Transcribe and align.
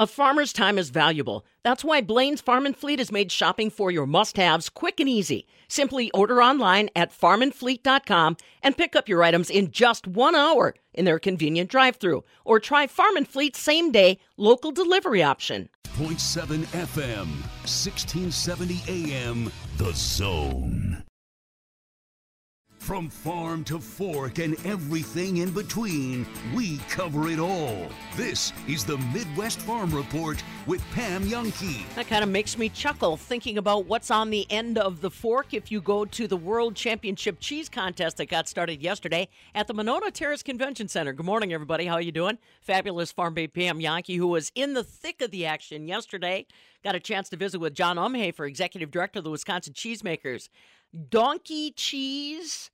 A 0.00 0.06
farmer's 0.06 0.52
time 0.52 0.78
is 0.78 0.90
valuable. 0.90 1.44
That's 1.64 1.82
why 1.82 2.02
Blaine's 2.02 2.40
Farm 2.40 2.66
and 2.66 2.76
Fleet 2.76 3.00
has 3.00 3.10
made 3.10 3.32
shopping 3.32 3.68
for 3.68 3.90
your 3.90 4.06
must-haves 4.06 4.68
quick 4.68 5.00
and 5.00 5.08
easy. 5.08 5.44
Simply 5.66 6.08
order 6.12 6.40
online 6.40 6.88
at 6.94 7.10
farmandfleet.com 7.10 8.36
and 8.62 8.76
pick 8.76 8.94
up 8.94 9.08
your 9.08 9.24
items 9.24 9.50
in 9.50 9.72
just 9.72 10.06
1 10.06 10.36
hour 10.36 10.76
in 10.94 11.04
their 11.04 11.18
convenient 11.18 11.68
drive-through 11.68 12.22
or 12.44 12.60
try 12.60 12.86
Farm 12.86 13.16
and 13.16 13.26
Fleet's 13.26 13.58
same-day 13.58 14.20
local 14.36 14.70
delivery 14.70 15.24
option. 15.24 15.68
0.7 15.96 16.58
FM, 16.66 17.26
1670 17.66 18.80
AM, 18.86 19.50
The 19.78 19.92
Zone. 19.94 21.02
From 22.88 23.10
farm 23.10 23.64
to 23.64 23.78
fork 23.78 24.38
and 24.38 24.56
everything 24.64 25.36
in 25.36 25.50
between, 25.50 26.26
we 26.54 26.78
cover 26.88 27.28
it 27.28 27.38
all. 27.38 27.86
This 28.16 28.50
is 28.66 28.82
the 28.82 28.96
Midwest 29.12 29.60
Farm 29.60 29.94
Report 29.94 30.42
with 30.66 30.82
Pam 30.92 31.24
Jahnke. 31.24 31.86
That 31.96 32.08
kind 32.08 32.24
of 32.24 32.30
makes 32.30 32.56
me 32.56 32.70
chuckle 32.70 33.18
thinking 33.18 33.58
about 33.58 33.84
what's 33.84 34.10
on 34.10 34.30
the 34.30 34.50
end 34.50 34.78
of 34.78 35.02
the 35.02 35.10
fork 35.10 35.52
if 35.52 35.70
you 35.70 35.82
go 35.82 36.06
to 36.06 36.26
the 36.26 36.38
World 36.38 36.76
Championship 36.76 37.36
Cheese 37.40 37.68
Contest 37.68 38.16
that 38.16 38.30
got 38.30 38.48
started 38.48 38.82
yesterday 38.82 39.28
at 39.54 39.66
the 39.66 39.74
Monona 39.74 40.10
Terrace 40.10 40.42
Convention 40.42 40.88
Center. 40.88 41.12
Good 41.12 41.26
morning, 41.26 41.52
everybody. 41.52 41.84
How 41.84 41.96
are 41.96 42.00
you 42.00 42.10
doing? 42.10 42.38
Fabulous 42.62 43.12
farm 43.12 43.34
babe 43.34 43.52
Pam 43.52 43.80
Jahnke, 43.80 44.16
who 44.16 44.28
was 44.28 44.50
in 44.54 44.72
the 44.72 44.82
thick 44.82 45.20
of 45.20 45.30
the 45.30 45.44
action 45.44 45.88
yesterday, 45.88 46.46
got 46.82 46.94
a 46.94 47.00
chance 47.00 47.28
to 47.28 47.36
visit 47.36 47.58
with 47.58 47.74
John 47.74 47.98
Umhoefer, 47.98 48.48
Executive 48.48 48.90
Director 48.90 49.18
of 49.18 49.24
the 49.24 49.30
Wisconsin 49.30 49.74
Cheesemakers. 49.74 50.48
Donkey 51.10 51.70
cheese 51.72 52.70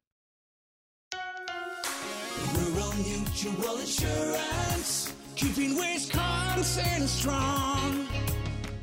Rural 2.51 2.93
Mutual 2.93 3.77
Insurance, 3.77 5.13
keeping 5.35 5.75
Wisconsin 5.75 7.07
strong. 7.07 8.06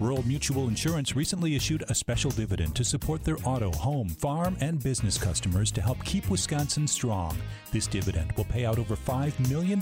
Rural 0.00 0.26
Mutual 0.26 0.66
Insurance 0.66 1.14
recently 1.14 1.54
issued 1.54 1.84
a 1.88 1.94
special 1.94 2.32
dividend 2.32 2.74
to 2.74 2.84
support 2.84 3.22
their 3.22 3.36
auto, 3.44 3.70
home, 3.70 4.08
farm, 4.08 4.56
and 4.60 4.82
business 4.82 5.16
customers 5.16 5.70
to 5.70 5.80
help 5.80 6.02
keep 6.05 6.28
Wisconsin 6.28 6.88
strong. 6.88 7.36
This 7.70 7.86
dividend 7.86 8.33
will 8.33 8.44
pay 8.44 8.64
out 8.64 8.80
over 8.80 8.96
$5 8.96 9.48
million 9.48 9.78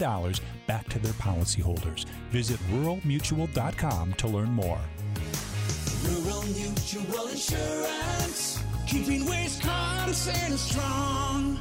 back 0.67 0.87
to 0.91 0.99
their 0.99 1.15
policyholders. 1.15 2.05
Visit 2.31 2.61
ruralmutual.com 2.71 4.13
to 4.15 4.29
learn 4.29 4.51
more. 4.51 4.81
Rural 6.05 6.43
Mutual 6.43 7.29
Insurance, 7.29 8.63
keeping 8.87 9.25
Wisconsin 9.25 10.59
strong. 10.59 11.59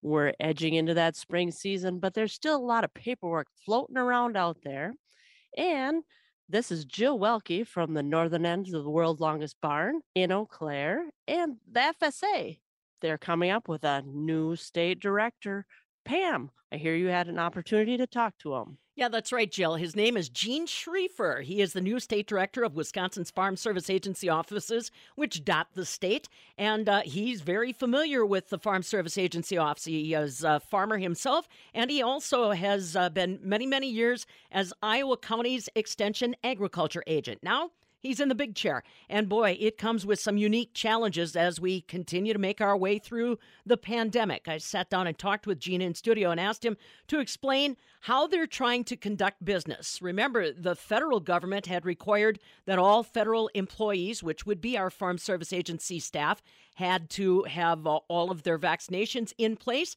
We're 0.00 0.32
edging 0.40 0.74
into 0.74 0.94
that 0.94 1.16
spring 1.16 1.50
season, 1.50 1.98
but 1.98 2.14
there's 2.14 2.32
still 2.32 2.56
a 2.56 2.58
lot 2.58 2.84
of 2.84 2.94
paperwork 2.94 3.48
floating 3.66 3.98
around 3.98 4.36
out 4.36 4.58
there. 4.62 4.94
And 5.56 6.02
this 6.48 6.70
is 6.70 6.84
Jill 6.84 7.18
Welke 7.18 7.66
from 7.66 7.94
the 7.94 8.02
northern 8.02 8.44
end 8.44 8.66
of 8.66 8.84
the 8.84 8.90
world's 8.90 9.20
longest 9.20 9.56
barn 9.62 10.00
in 10.14 10.30
Eau 10.30 10.46
Claire 10.46 11.08
and 11.26 11.56
the 11.70 11.94
FSA. 12.00 12.58
They're 13.00 13.18
coming 13.18 13.50
up 13.50 13.68
with 13.68 13.84
a 13.84 14.02
new 14.02 14.54
state 14.56 15.00
director. 15.00 15.66
Pam, 16.04 16.50
I 16.72 16.76
hear 16.76 16.94
you 16.94 17.08
had 17.08 17.28
an 17.28 17.38
opportunity 17.38 17.96
to 17.96 18.06
talk 18.06 18.36
to 18.38 18.54
him. 18.54 18.78
Yeah, 18.96 19.08
that's 19.08 19.32
right, 19.32 19.50
Jill. 19.50 19.74
His 19.74 19.96
name 19.96 20.16
is 20.16 20.28
Gene 20.28 20.66
Schriefer. 20.68 21.42
He 21.42 21.60
is 21.60 21.72
the 21.72 21.80
new 21.80 21.98
state 21.98 22.28
director 22.28 22.62
of 22.62 22.76
Wisconsin's 22.76 23.28
Farm 23.28 23.56
Service 23.56 23.90
Agency 23.90 24.28
offices, 24.28 24.92
which 25.16 25.44
dot 25.44 25.66
the 25.74 25.84
state. 25.84 26.28
And 26.56 26.88
uh, 26.88 27.00
he's 27.04 27.40
very 27.40 27.72
familiar 27.72 28.24
with 28.24 28.50
the 28.50 28.58
Farm 28.58 28.84
Service 28.84 29.18
Agency 29.18 29.58
office. 29.58 29.86
He 29.86 30.14
is 30.14 30.44
a 30.44 30.60
farmer 30.60 30.98
himself, 30.98 31.48
and 31.74 31.90
he 31.90 32.02
also 32.02 32.52
has 32.52 32.94
uh, 32.94 33.10
been 33.10 33.40
many, 33.42 33.66
many 33.66 33.90
years 33.90 34.26
as 34.52 34.72
Iowa 34.80 35.16
County's 35.16 35.68
Extension 35.74 36.36
Agriculture 36.44 37.02
Agent. 37.08 37.40
Now, 37.42 37.70
He's 38.04 38.20
in 38.20 38.28
the 38.28 38.34
big 38.34 38.54
chair. 38.54 38.82
And 39.08 39.30
boy, 39.30 39.56
it 39.58 39.78
comes 39.78 40.04
with 40.04 40.20
some 40.20 40.36
unique 40.36 40.74
challenges 40.74 41.34
as 41.34 41.58
we 41.58 41.80
continue 41.80 42.34
to 42.34 42.38
make 42.38 42.60
our 42.60 42.76
way 42.76 42.98
through 42.98 43.38
the 43.64 43.78
pandemic. 43.78 44.46
I 44.46 44.58
sat 44.58 44.90
down 44.90 45.06
and 45.06 45.16
talked 45.16 45.46
with 45.46 45.58
Gene 45.58 45.80
in 45.80 45.94
studio 45.94 46.30
and 46.30 46.38
asked 46.38 46.66
him 46.66 46.76
to 47.08 47.18
explain 47.18 47.78
how 48.02 48.26
they're 48.26 48.46
trying 48.46 48.84
to 48.84 48.96
conduct 48.96 49.42
business. 49.42 50.02
Remember, 50.02 50.52
the 50.52 50.76
federal 50.76 51.18
government 51.18 51.64
had 51.64 51.86
required 51.86 52.38
that 52.66 52.78
all 52.78 53.02
federal 53.02 53.48
employees, 53.54 54.22
which 54.22 54.44
would 54.44 54.60
be 54.60 54.76
our 54.76 54.90
Farm 54.90 55.16
Service 55.16 55.50
Agency 55.50 55.98
staff, 55.98 56.42
had 56.74 57.08
to 57.08 57.44
have 57.44 57.86
all 57.86 58.30
of 58.30 58.42
their 58.42 58.58
vaccinations 58.58 59.32
in 59.38 59.56
place 59.56 59.96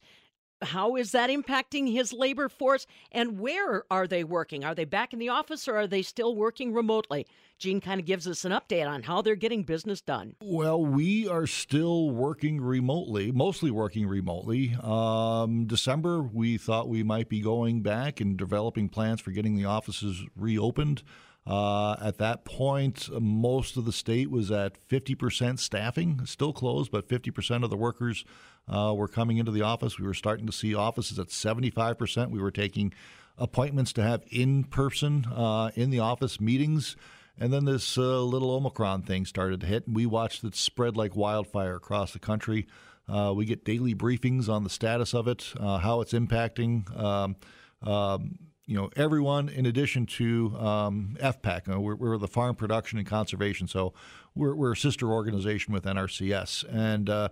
how 0.62 0.96
is 0.96 1.12
that 1.12 1.30
impacting 1.30 1.92
his 1.92 2.12
labor 2.12 2.48
force 2.48 2.86
and 3.12 3.38
where 3.38 3.84
are 3.90 4.06
they 4.06 4.24
working? 4.24 4.64
Are 4.64 4.74
they 4.74 4.84
back 4.84 5.12
in 5.12 5.18
the 5.18 5.28
office 5.28 5.68
or 5.68 5.76
are 5.76 5.86
they 5.86 6.02
still 6.02 6.34
working 6.34 6.72
remotely? 6.72 7.26
Gene 7.58 7.80
kind 7.80 7.98
of 7.98 8.06
gives 8.06 8.28
us 8.28 8.44
an 8.44 8.52
update 8.52 8.88
on 8.88 9.02
how 9.02 9.20
they're 9.20 9.34
getting 9.34 9.64
business 9.64 10.00
done. 10.00 10.36
Well, 10.40 10.84
we 10.84 11.26
are 11.26 11.46
still 11.46 12.10
working 12.10 12.60
remotely, 12.60 13.32
mostly 13.32 13.70
working 13.70 14.06
remotely. 14.06 14.76
Um, 14.80 15.66
December, 15.66 16.22
we 16.22 16.56
thought 16.56 16.88
we 16.88 17.02
might 17.02 17.28
be 17.28 17.40
going 17.40 17.82
back 17.82 18.20
and 18.20 18.36
developing 18.36 18.88
plans 18.88 19.20
for 19.20 19.32
getting 19.32 19.56
the 19.56 19.64
offices 19.64 20.24
reopened. 20.36 21.02
Uh, 21.46 21.96
at 22.02 22.18
that 22.18 22.44
point, 22.44 23.08
most 23.20 23.76
of 23.76 23.86
the 23.86 23.92
state 23.92 24.30
was 24.30 24.50
at 24.50 24.76
50% 24.88 25.58
staffing, 25.58 26.20
still 26.26 26.52
closed, 26.52 26.90
but 26.92 27.08
50% 27.08 27.64
of 27.64 27.70
the 27.70 27.76
workers 27.76 28.24
uh, 28.68 28.92
were 28.94 29.08
coming 29.08 29.38
into 29.38 29.50
the 29.50 29.62
office. 29.62 29.98
We 29.98 30.06
were 30.06 30.14
starting 30.14 30.46
to 30.46 30.52
see 30.52 30.74
offices 30.74 31.18
at 31.18 31.28
75%. 31.28 32.30
We 32.30 32.40
were 32.40 32.50
taking 32.50 32.92
appointments 33.38 33.92
to 33.94 34.02
have 34.02 34.24
in 34.30 34.64
person, 34.64 35.26
uh, 35.34 35.70
in 35.74 35.90
the 35.90 36.00
office 36.00 36.40
meetings. 36.40 36.96
And 37.40 37.52
then 37.52 37.64
this 37.64 37.96
uh, 37.96 38.22
little 38.22 38.50
Omicron 38.50 39.02
thing 39.02 39.24
started 39.24 39.60
to 39.60 39.66
hit, 39.66 39.86
and 39.86 39.94
we 39.94 40.06
watched 40.06 40.42
it 40.42 40.56
spread 40.56 40.96
like 40.96 41.14
wildfire 41.14 41.76
across 41.76 42.12
the 42.12 42.18
country. 42.18 42.66
Uh, 43.08 43.32
we 43.34 43.46
get 43.46 43.64
daily 43.64 43.94
briefings 43.94 44.48
on 44.48 44.64
the 44.64 44.70
status 44.70 45.14
of 45.14 45.28
it, 45.28 45.52
uh, 45.58 45.78
how 45.78 46.00
it's 46.00 46.12
impacting. 46.12 46.94
Um, 46.98 47.36
um, 47.82 48.38
you 48.68 48.76
know, 48.76 48.90
everyone 48.96 49.48
in 49.48 49.64
addition 49.64 50.04
to 50.04 50.54
um, 50.58 51.16
FPAC. 51.20 51.66
You 51.66 51.72
know, 51.72 51.80
we're, 51.80 51.94
we're, 51.94 52.18
the 52.18 52.28
Farm 52.28 52.54
Production 52.54 52.98
and 52.98 53.08
Conservation, 53.08 53.66
so 53.66 53.94
we're, 54.34 54.54
we're 54.54 54.72
a 54.72 54.76
sister 54.76 55.10
organization 55.10 55.72
with 55.72 55.84
NRCS. 55.84 56.64
And 56.70 57.08
uh, 57.08 57.30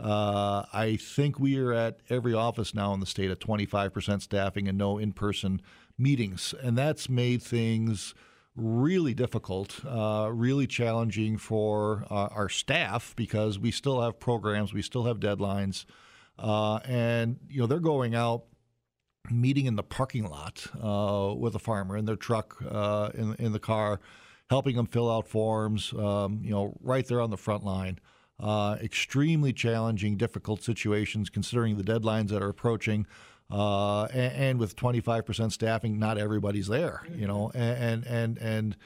uh, 0.00 0.64
I 0.72 0.96
think 0.96 1.38
we 1.38 1.58
are 1.58 1.74
at 1.74 2.00
every 2.08 2.32
office 2.32 2.74
now 2.74 2.94
in 2.94 3.00
the 3.00 3.06
state 3.06 3.30
at 3.30 3.38
25% 3.38 4.22
staffing 4.22 4.66
and 4.66 4.78
no 4.78 4.96
in 4.96 5.12
person 5.12 5.60
meetings. 5.98 6.54
And 6.62 6.78
that's 6.78 7.10
made 7.10 7.42
things 7.42 8.14
really 8.56 9.12
difficult, 9.12 9.84
uh, 9.86 10.30
really 10.32 10.66
challenging 10.66 11.36
for 11.36 12.06
uh, 12.10 12.28
our 12.28 12.48
staff 12.48 13.12
because 13.14 13.58
we 13.58 13.70
still 13.70 14.00
have 14.00 14.18
programs, 14.18 14.72
we 14.72 14.80
still 14.80 15.04
have 15.04 15.20
deadlines. 15.20 15.84
Uh, 16.38 16.76
and, 16.86 17.40
you 17.50 17.60
know, 17.60 17.66
they're 17.66 17.78
going 17.78 18.14
out 18.14 18.44
meeting 19.30 19.66
in 19.66 19.76
the 19.76 19.82
parking 19.82 20.24
lot 20.24 20.66
uh, 20.82 21.34
with 21.34 21.54
a 21.54 21.58
farmer 21.58 21.96
in 21.96 22.04
their 22.04 22.16
truck 22.16 22.56
uh, 22.68 23.10
in 23.14 23.34
in 23.34 23.52
the 23.52 23.58
car, 23.58 24.00
helping 24.50 24.76
them 24.76 24.86
fill 24.86 25.10
out 25.10 25.28
forms. 25.28 25.92
Um, 25.92 26.40
you 26.42 26.50
know, 26.50 26.76
right 26.80 27.06
there 27.06 27.20
on 27.20 27.30
the 27.30 27.36
front 27.36 27.64
line. 27.64 27.98
Uh, 28.40 28.76
extremely 28.80 29.52
challenging, 29.52 30.16
difficult 30.16 30.62
situations 30.62 31.28
considering 31.28 31.76
the 31.76 31.82
deadlines 31.82 32.28
that 32.28 32.40
are 32.40 32.48
approaching. 32.48 33.04
Uh, 33.50 34.04
and, 34.04 34.32
and, 34.34 34.58
with 34.60 34.76
25% 34.76 35.50
staffing, 35.50 35.98
not 35.98 36.18
everybody's 36.18 36.68
there, 36.68 37.02
you 37.14 37.26
know, 37.26 37.50
and, 37.54 38.06
and, 38.06 38.38
and, 38.38 38.76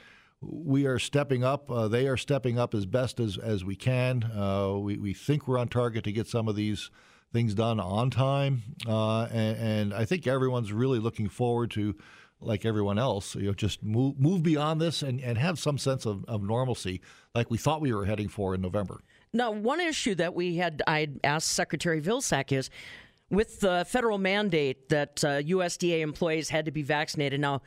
we 0.45 0.85
are 0.85 0.99
stepping 0.99 1.43
up. 1.43 1.71
Uh, 1.71 1.87
they 1.87 2.07
are 2.07 2.17
stepping 2.17 2.59
up 2.59 2.73
as 2.73 2.85
best 2.85 3.19
as, 3.19 3.37
as 3.37 3.63
we 3.63 3.75
can. 3.75 4.23
Uh, 4.23 4.77
we, 4.77 4.97
we 4.97 5.13
think 5.13 5.47
we're 5.47 5.57
on 5.57 5.67
target 5.67 6.03
to 6.03 6.11
get 6.11 6.27
some 6.27 6.47
of 6.47 6.55
these 6.55 6.89
things 7.33 7.53
done 7.53 7.79
on 7.79 8.09
time. 8.09 8.63
Uh, 8.87 9.23
and, 9.23 9.57
and, 9.57 9.93
I 9.93 10.05
think 10.05 10.27
everyone's 10.27 10.71
really 10.71 10.99
looking 10.99 11.27
forward 11.27 11.71
to, 11.71 11.95
like 12.39 12.63
everyone 12.63 12.99
else, 12.99 13.35
you 13.35 13.47
know, 13.47 13.53
just 13.53 13.83
move, 13.83 14.19
move 14.19 14.43
beyond 14.43 14.79
this 14.79 15.01
and, 15.01 15.19
and 15.19 15.37
have 15.37 15.57
some 15.57 15.77
sense 15.77 16.05
of, 16.05 16.23
of 16.25 16.43
normalcy 16.43 17.01
like 17.33 17.49
we 17.49 17.57
thought 17.57 17.81
we 17.81 17.93
were 17.93 18.05
heading 18.05 18.27
for 18.27 18.53
in 18.53 18.61
November. 18.61 19.01
Now, 19.33 19.49
one 19.49 19.79
issue 19.79 20.13
that 20.15 20.35
we 20.35 20.57
had, 20.57 20.83
I 20.85 21.09
asked 21.23 21.49
Secretary 21.49 21.99
Vilsack 21.99 22.51
is 22.51 22.69
with 23.29 23.61
the 23.61 23.85
federal 23.87 24.17
mandate 24.17 24.89
that 24.89 25.23
uh, 25.23 25.41
USDA 25.41 26.01
employees 26.01 26.49
had 26.49 26.65
to 26.65 26.71
be 26.71 26.83
vaccinated. 26.83 27.39
Now, 27.39 27.61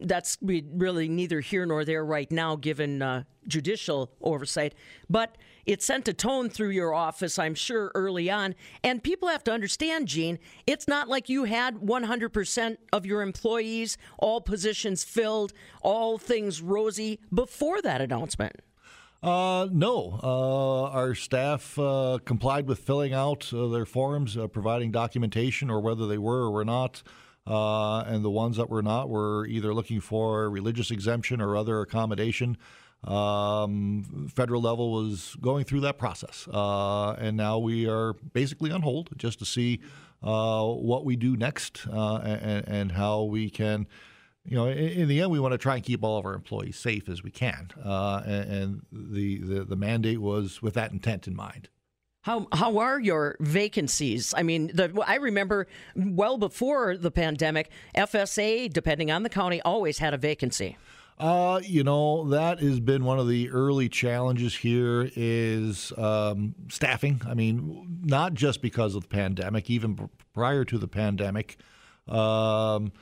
that's 0.00 0.36
really 0.42 1.08
neither 1.08 1.40
here 1.40 1.64
nor 1.64 1.84
there 1.84 2.04
right 2.04 2.30
now, 2.32 2.56
given 2.56 3.02
uh, 3.02 3.24
judicial 3.46 4.10
oversight. 4.20 4.74
But 5.08 5.36
it 5.64 5.80
sent 5.80 6.08
a 6.08 6.12
tone 6.12 6.48
through 6.50 6.70
your 6.70 6.92
office, 6.92 7.38
I'm 7.38 7.54
sure, 7.54 7.92
early 7.94 8.30
on. 8.30 8.54
And 8.82 9.02
people 9.02 9.28
have 9.28 9.44
to 9.44 9.52
understand, 9.52 10.08
Gene, 10.08 10.38
it's 10.66 10.88
not 10.88 11.08
like 11.08 11.28
you 11.28 11.44
had 11.44 11.76
100% 11.76 12.76
of 12.92 13.06
your 13.06 13.22
employees, 13.22 13.96
all 14.18 14.40
positions 14.40 15.04
filled, 15.04 15.52
all 15.82 16.18
things 16.18 16.60
rosy 16.60 17.20
before 17.32 17.80
that 17.82 18.00
announcement. 18.00 18.60
Uh, 19.22 19.68
no. 19.70 20.18
Uh, 20.22 20.90
our 20.90 21.14
staff 21.14 21.78
uh, 21.78 22.18
complied 22.24 22.66
with 22.66 22.80
filling 22.80 23.14
out 23.14 23.52
uh, 23.54 23.68
their 23.68 23.86
forms, 23.86 24.36
uh, 24.36 24.48
providing 24.48 24.90
documentation, 24.90 25.70
or 25.70 25.80
whether 25.80 26.06
they 26.06 26.18
were 26.18 26.42
or 26.42 26.50
were 26.50 26.64
not. 26.64 27.02
And 27.46 28.24
the 28.24 28.30
ones 28.30 28.56
that 28.56 28.68
were 28.68 28.82
not 28.82 29.08
were 29.08 29.46
either 29.46 29.72
looking 29.72 30.00
for 30.00 30.50
religious 30.50 30.90
exemption 30.90 31.40
or 31.40 31.56
other 31.56 31.80
accommodation. 31.80 32.56
Um, 33.04 34.28
federal 34.32 34.62
level 34.62 34.92
was 34.92 35.36
going 35.40 35.64
through 35.64 35.80
that 35.80 35.98
process. 35.98 36.48
and 36.52 37.36
now 37.36 37.58
we 37.58 37.88
are 37.88 38.14
basically 38.32 38.70
on 38.70 38.82
hold 38.82 39.10
just 39.16 39.38
to 39.38 39.44
see 39.44 39.80
what 40.20 41.04
we 41.04 41.16
do 41.16 41.36
next 41.36 41.84
and, 41.86 42.68
and 42.68 42.92
how 42.92 43.22
we 43.22 43.50
can 43.50 43.86
you 44.44 44.56
know, 44.56 44.66
in, 44.66 44.78
in, 44.78 45.08
the 45.08 45.20
end, 45.20 45.30
we 45.30 45.38
want 45.40 45.52
to 45.52 45.58
try 45.58 45.76
and 45.76 45.84
keep 45.84 46.02
all 46.02 46.18
of 46.18 46.26
our 46.26 46.34
employees 46.34 46.76
safe 46.76 47.08
as 47.08 47.22
we 47.22 47.30
can, 47.30 47.70
uh, 47.84 48.22
and, 48.24 48.52
and 48.52 48.82
the, 48.92 49.38
the, 49.38 49.64
the 49.64 49.76
mandate 49.76 50.20
was 50.20 50.60
with 50.60 50.74
that 50.74 50.92
intent 50.92 51.26
in 51.28 51.36
mind. 51.36 51.68
How 52.22 52.46
how 52.52 52.78
are 52.78 53.00
your 53.00 53.36
vacancies? 53.40 54.32
I 54.36 54.44
mean, 54.44 54.68
the, 54.68 54.92
I 55.04 55.16
remember 55.16 55.66
well 55.96 56.38
before 56.38 56.96
the 56.96 57.10
pandemic, 57.10 57.70
FSA, 57.96 58.72
depending 58.72 59.10
on 59.10 59.24
the 59.24 59.28
county, 59.28 59.60
always 59.62 59.98
had 59.98 60.14
a 60.14 60.18
vacancy. 60.18 60.76
Uh, 61.18 61.60
you 61.64 61.82
know, 61.82 62.28
that 62.28 62.60
has 62.60 62.80
been 62.80 63.04
one 63.04 63.18
of 63.18 63.28
the 63.28 63.50
early 63.50 63.88
challenges 63.88 64.56
here 64.56 65.10
is 65.14 65.92
um, 65.98 66.54
staffing. 66.68 67.20
I 67.26 67.34
mean, 67.34 68.00
not 68.04 68.34
just 68.34 68.62
because 68.62 68.94
of 68.94 69.02
the 69.02 69.08
pandemic, 69.08 69.68
even 69.68 70.08
prior 70.32 70.64
to 70.64 70.78
the 70.78 70.88
pandemic. 70.88 71.58
Um, 72.08 72.92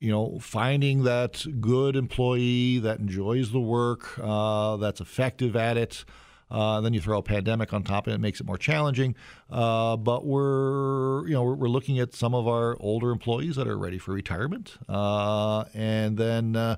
you 0.00 0.10
know, 0.10 0.38
finding 0.40 1.02
that 1.04 1.44
good 1.60 1.96
employee 1.96 2.78
that 2.78 3.00
enjoys 3.00 3.50
the 3.50 3.60
work, 3.60 4.18
uh, 4.22 4.76
that's 4.76 5.00
effective 5.00 5.56
at 5.56 5.76
it. 5.76 6.04
Uh, 6.50 6.80
then 6.80 6.94
you 6.94 7.00
throw 7.00 7.18
a 7.18 7.22
pandemic 7.22 7.74
on 7.74 7.82
top, 7.82 8.06
and 8.06 8.14
it 8.14 8.20
makes 8.20 8.40
it 8.40 8.46
more 8.46 8.56
challenging. 8.56 9.14
Uh, 9.50 9.96
but 9.96 10.24
we're, 10.24 11.26
you 11.26 11.34
know, 11.34 11.42
we're, 11.42 11.54
we're, 11.54 11.68
looking 11.68 11.98
at 11.98 12.14
some 12.14 12.34
of 12.34 12.48
our 12.48 12.76
older 12.80 13.10
employees 13.10 13.56
that 13.56 13.68
are 13.68 13.76
ready 13.76 13.98
for 13.98 14.12
retirement, 14.12 14.78
uh, 14.88 15.64
and 15.74 16.16
then 16.16 16.56
uh, 16.56 16.76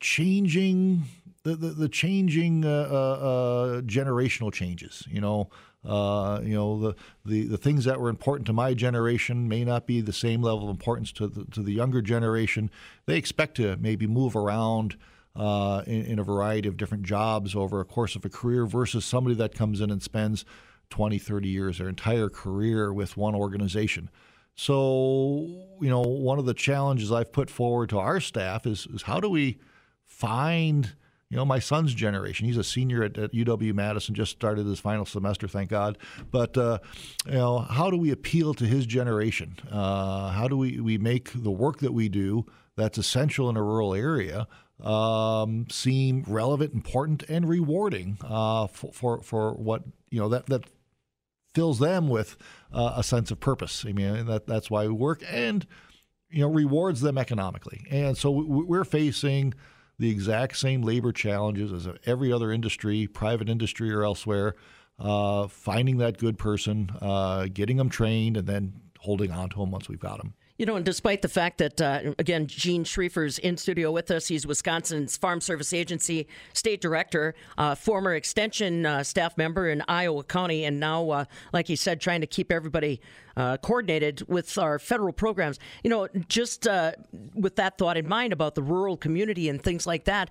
changing 0.00 1.04
the, 1.44 1.54
the, 1.54 1.68
the 1.68 1.88
changing 1.88 2.64
uh, 2.64 3.80
generational 3.84 4.52
changes. 4.52 5.04
You 5.08 5.20
know, 5.20 5.50
uh, 5.86 6.40
you 6.42 6.54
know, 6.54 6.80
the, 6.80 6.94
the, 7.24 7.44
the 7.44 7.56
things 7.56 7.84
that 7.84 8.00
were 8.00 8.08
important 8.08 8.46
to 8.46 8.52
my 8.52 8.74
generation 8.74 9.48
may 9.48 9.64
not 9.64 9.86
be 9.86 10.00
the 10.00 10.12
same 10.12 10.42
level 10.42 10.64
of 10.64 10.70
importance 10.70 11.12
to 11.12 11.28
the, 11.28 11.44
to 11.46 11.62
the 11.62 11.72
younger 11.72 12.02
generation. 12.02 12.70
They 13.06 13.16
expect 13.16 13.56
to 13.56 13.76
maybe 13.76 14.06
move 14.06 14.34
around 14.34 14.96
uh, 15.36 15.82
in, 15.86 16.06
in, 16.06 16.18
a 16.18 16.24
variety 16.24 16.66
of 16.66 16.76
different 16.76 17.04
jobs 17.04 17.54
over 17.54 17.80
a 17.80 17.84
course 17.84 18.16
of 18.16 18.24
a 18.24 18.28
career 18.28 18.64
versus 18.64 19.04
somebody 19.04 19.36
that 19.36 19.54
comes 19.54 19.80
in 19.82 19.90
and 19.90 20.02
spends 20.02 20.44
20, 20.90 21.18
30 21.18 21.48
years, 21.48 21.78
their 21.78 21.88
entire 21.88 22.30
career 22.30 22.92
with 22.92 23.16
one 23.16 23.34
organization. 23.34 24.08
So, 24.54 25.66
you 25.80 25.90
know, 25.90 26.00
one 26.00 26.38
of 26.38 26.46
the 26.46 26.54
challenges 26.54 27.12
I've 27.12 27.32
put 27.32 27.50
forward 27.50 27.90
to 27.90 27.98
our 27.98 28.18
staff 28.18 28.66
is, 28.66 28.86
is 28.92 29.02
how 29.02 29.20
do 29.20 29.28
we 29.28 29.58
find– 30.04 30.94
you 31.30 31.36
know, 31.36 31.44
my 31.44 31.58
son's 31.58 31.92
generation. 31.92 32.46
He's 32.46 32.56
a 32.56 32.64
senior 32.64 33.02
at, 33.02 33.18
at 33.18 33.32
UW 33.32 33.74
Madison, 33.74 34.14
just 34.14 34.30
started 34.32 34.66
his 34.66 34.78
final 34.78 35.04
semester, 35.04 35.48
thank 35.48 35.70
God. 35.70 35.98
But, 36.30 36.56
uh, 36.56 36.78
you 37.26 37.32
know, 37.32 37.58
how 37.58 37.90
do 37.90 37.96
we 37.96 38.12
appeal 38.12 38.54
to 38.54 38.64
his 38.64 38.86
generation? 38.86 39.56
Uh, 39.70 40.30
how 40.30 40.46
do 40.46 40.56
we, 40.56 40.80
we 40.80 40.98
make 40.98 41.30
the 41.34 41.50
work 41.50 41.80
that 41.80 41.92
we 41.92 42.08
do 42.08 42.46
that's 42.76 42.96
essential 42.96 43.50
in 43.50 43.56
a 43.56 43.62
rural 43.62 43.94
area 43.94 44.46
um, 44.82 45.66
seem 45.68 46.22
relevant, 46.28 46.74
important, 46.74 47.24
and 47.28 47.48
rewarding 47.48 48.18
uh, 48.22 48.68
for, 48.68 48.92
for, 48.92 49.22
for 49.22 49.52
what, 49.54 49.82
you 50.10 50.20
know, 50.20 50.28
that, 50.28 50.46
that 50.46 50.64
fills 51.54 51.80
them 51.80 52.08
with 52.08 52.36
uh, 52.72 52.92
a 52.96 53.02
sense 53.02 53.32
of 53.32 53.40
purpose. 53.40 53.84
I 53.88 53.92
mean, 53.92 54.26
that, 54.26 54.46
that's 54.46 54.70
why 54.70 54.86
we 54.86 54.92
work 54.92 55.24
and, 55.28 55.66
you 56.30 56.42
know, 56.42 56.50
rewards 56.50 57.00
them 57.00 57.18
economically. 57.18 57.84
And 57.90 58.16
so 58.16 58.30
we're 58.30 58.84
facing– 58.84 59.54
the 59.98 60.10
exact 60.10 60.56
same 60.56 60.82
labor 60.82 61.12
challenges 61.12 61.72
as 61.72 61.88
every 62.04 62.32
other 62.32 62.52
industry, 62.52 63.06
private 63.06 63.48
industry 63.48 63.92
or 63.92 64.04
elsewhere. 64.04 64.54
Uh, 64.98 65.46
finding 65.46 65.98
that 65.98 66.16
good 66.16 66.38
person, 66.38 66.90
uh, 67.02 67.46
getting 67.52 67.76
them 67.76 67.90
trained, 67.90 68.36
and 68.36 68.46
then 68.46 68.72
holding 69.00 69.30
on 69.30 69.48
to 69.50 69.58
them 69.58 69.70
once 69.70 69.88
we've 69.88 70.00
got 70.00 70.16
them. 70.18 70.32
You 70.58 70.64
know, 70.64 70.76
and 70.76 70.84
despite 70.84 71.20
the 71.20 71.28
fact 71.28 71.58
that, 71.58 71.80
uh, 71.80 72.14
again, 72.18 72.46
Gene 72.46 72.84
Schriefer's 72.84 73.38
in 73.38 73.58
studio 73.58 73.92
with 73.92 74.10
us, 74.10 74.28
he's 74.28 74.46
Wisconsin's 74.46 75.16
Farm 75.16 75.40
Service 75.40 75.74
Agency 75.74 76.26
state 76.54 76.80
director, 76.80 77.34
uh, 77.58 77.74
former 77.74 78.14
extension 78.14 78.86
uh, 78.86 79.02
staff 79.02 79.36
member 79.36 79.68
in 79.68 79.82
Iowa 79.86 80.24
County, 80.24 80.64
and 80.64 80.80
now, 80.80 81.10
uh, 81.10 81.24
like 81.52 81.68
he 81.68 81.76
said, 81.76 82.00
trying 82.00 82.22
to 82.22 82.26
keep 82.26 82.50
everybody 82.50 83.02
uh, 83.36 83.58
coordinated 83.58 84.26
with 84.28 84.56
our 84.56 84.78
federal 84.78 85.12
programs. 85.12 85.58
You 85.84 85.90
know, 85.90 86.08
just 86.28 86.66
uh, 86.66 86.92
with 87.34 87.56
that 87.56 87.76
thought 87.76 87.98
in 87.98 88.08
mind 88.08 88.32
about 88.32 88.54
the 88.54 88.62
rural 88.62 88.96
community 88.96 89.50
and 89.50 89.62
things 89.62 89.86
like 89.86 90.04
that, 90.04 90.30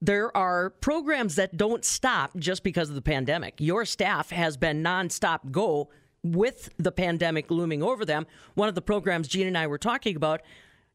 there 0.00 0.34
are 0.36 0.70
programs 0.70 1.34
that 1.34 1.56
don't 1.56 1.84
stop 1.84 2.36
just 2.36 2.62
because 2.62 2.88
of 2.88 2.94
the 2.94 3.02
pandemic. 3.02 3.54
Your 3.58 3.84
staff 3.84 4.30
has 4.30 4.56
been 4.56 4.84
nonstop 4.84 5.50
go 5.50 5.88
with 6.22 6.70
the 6.78 6.92
pandemic 6.92 7.50
looming 7.50 7.82
over 7.82 8.04
them. 8.04 8.26
One 8.54 8.68
of 8.68 8.74
the 8.74 8.82
programs 8.82 9.28
Gene 9.28 9.46
and 9.46 9.56
I 9.56 9.66
were 9.66 9.78
talking 9.78 10.16
about 10.16 10.42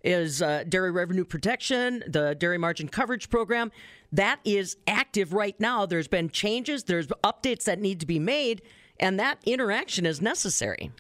is 0.04 0.42
uh, 0.42 0.64
Dairy 0.68 0.92
Revenue 0.92 1.24
Protection, 1.24 2.04
the 2.08 2.36
Dairy 2.36 2.58
Margin 2.58 2.90
Coverage 2.90 3.30
Program. 3.30 3.72
That 4.12 4.40
is 4.44 4.78
active 4.86 5.34
right 5.34 5.58
now. 5.60 5.86
There's 5.86 6.08
been 6.08 6.30
changes, 6.30 6.84
there's 6.84 7.08
updates 7.24 7.64
that 7.64 7.80
need 7.80 8.00
to 8.02 8.06
be 8.06 8.20
made, 8.20 8.62
and 9.00 9.20
that 9.20 9.40
interaction 9.46 10.06
is 10.06 10.22
necessary. 10.22 10.92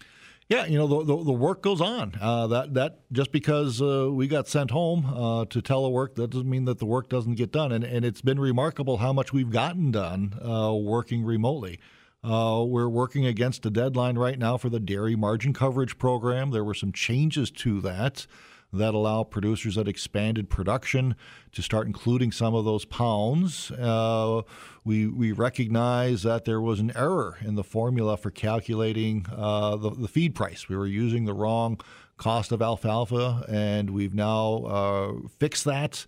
Yeah, 0.49 0.65
you 0.65 0.77
know 0.77 0.87
the, 0.87 1.03
the, 1.03 1.23
the 1.23 1.31
work 1.31 1.61
goes 1.61 1.79
on. 1.79 2.13
Uh, 2.19 2.47
that 2.47 2.73
that 2.73 2.99
just 3.11 3.31
because 3.31 3.81
uh, 3.81 4.09
we 4.11 4.27
got 4.27 4.47
sent 4.47 4.71
home 4.71 5.05
uh, 5.05 5.45
to 5.45 5.61
telework, 5.61 6.15
that 6.15 6.31
doesn't 6.31 6.49
mean 6.49 6.65
that 6.65 6.79
the 6.79 6.85
work 6.85 7.09
doesn't 7.09 7.35
get 7.35 7.51
done. 7.51 7.71
And 7.71 7.83
and 7.83 8.03
it's 8.03 8.21
been 8.21 8.39
remarkable 8.39 8.97
how 8.97 9.13
much 9.13 9.31
we've 9.31 9.49
gotten 9.49 9.91
done 9.91 10.33
uh, 10.43 10.73
working 10.73 11.23
remotely. 11.23 11.79
Uh, 12.23 12.63
we're 12.65 12.87
working 12.87 13.25
against 13.25 13.65
a 13.65 13.69
deadline 13.69 14.17
right 14.17 14.39
now 14.39 14.57
for 14.57 14.69
the 14.69 14.79
dairy 14.79 15.15
margin 15.15 15.53
coverage 15.53 15.97
program. 15.97 16.51
There 16.51 16.63
were 16.63 16.73
some 16.73 16.91
changes 16.91 17.51
to 17.51 17.81
that 17.81 18.25
that 18.73 18.95
allow 18.95 19.23
producers 19.23 19.75
that 19.75 19.87
expanded 19.87 20.49
production 20.49 21.15
to 21.51 21.61
start 21.61 21.85
including 21.85 22.31
some 22.31 22.55
of 22.55 22.65
those 22.65 22.85
pounds. 22.85 23.69
Uh, 23.71 24.41
we, 24.83 25.05
we 25.05 25.31
recognize 25.31 26.23
that 26.23 26.45
there 26.45 26.59
was 26.59 26.79
an 26.79 26.91
error 26.95 27.37
in 27.41 27.53
the 27.53 27.63
formula 27.63 28.17
for 28.17 28.31
calculating 28.31 29.27
uh, 29.31 29.75
the, 29.75 29.91
the 29.91 30.07
feed 30.07 30.33
price. 30.33 30.67
We 30.67 30.75
were 30.75 30.87
using 30.87 31.25
the 31.25 31.33
wrong 31.33 31.79
cost 32.17 32.51
of 32.51 32.61
alfalfa, 32.61 33.45
and 33.47 33.91
we've 33.91 34.15
now 34.15 34.63
uh, 34.65 35.13
fixed 35.39 35.65
that. 35.65 36.07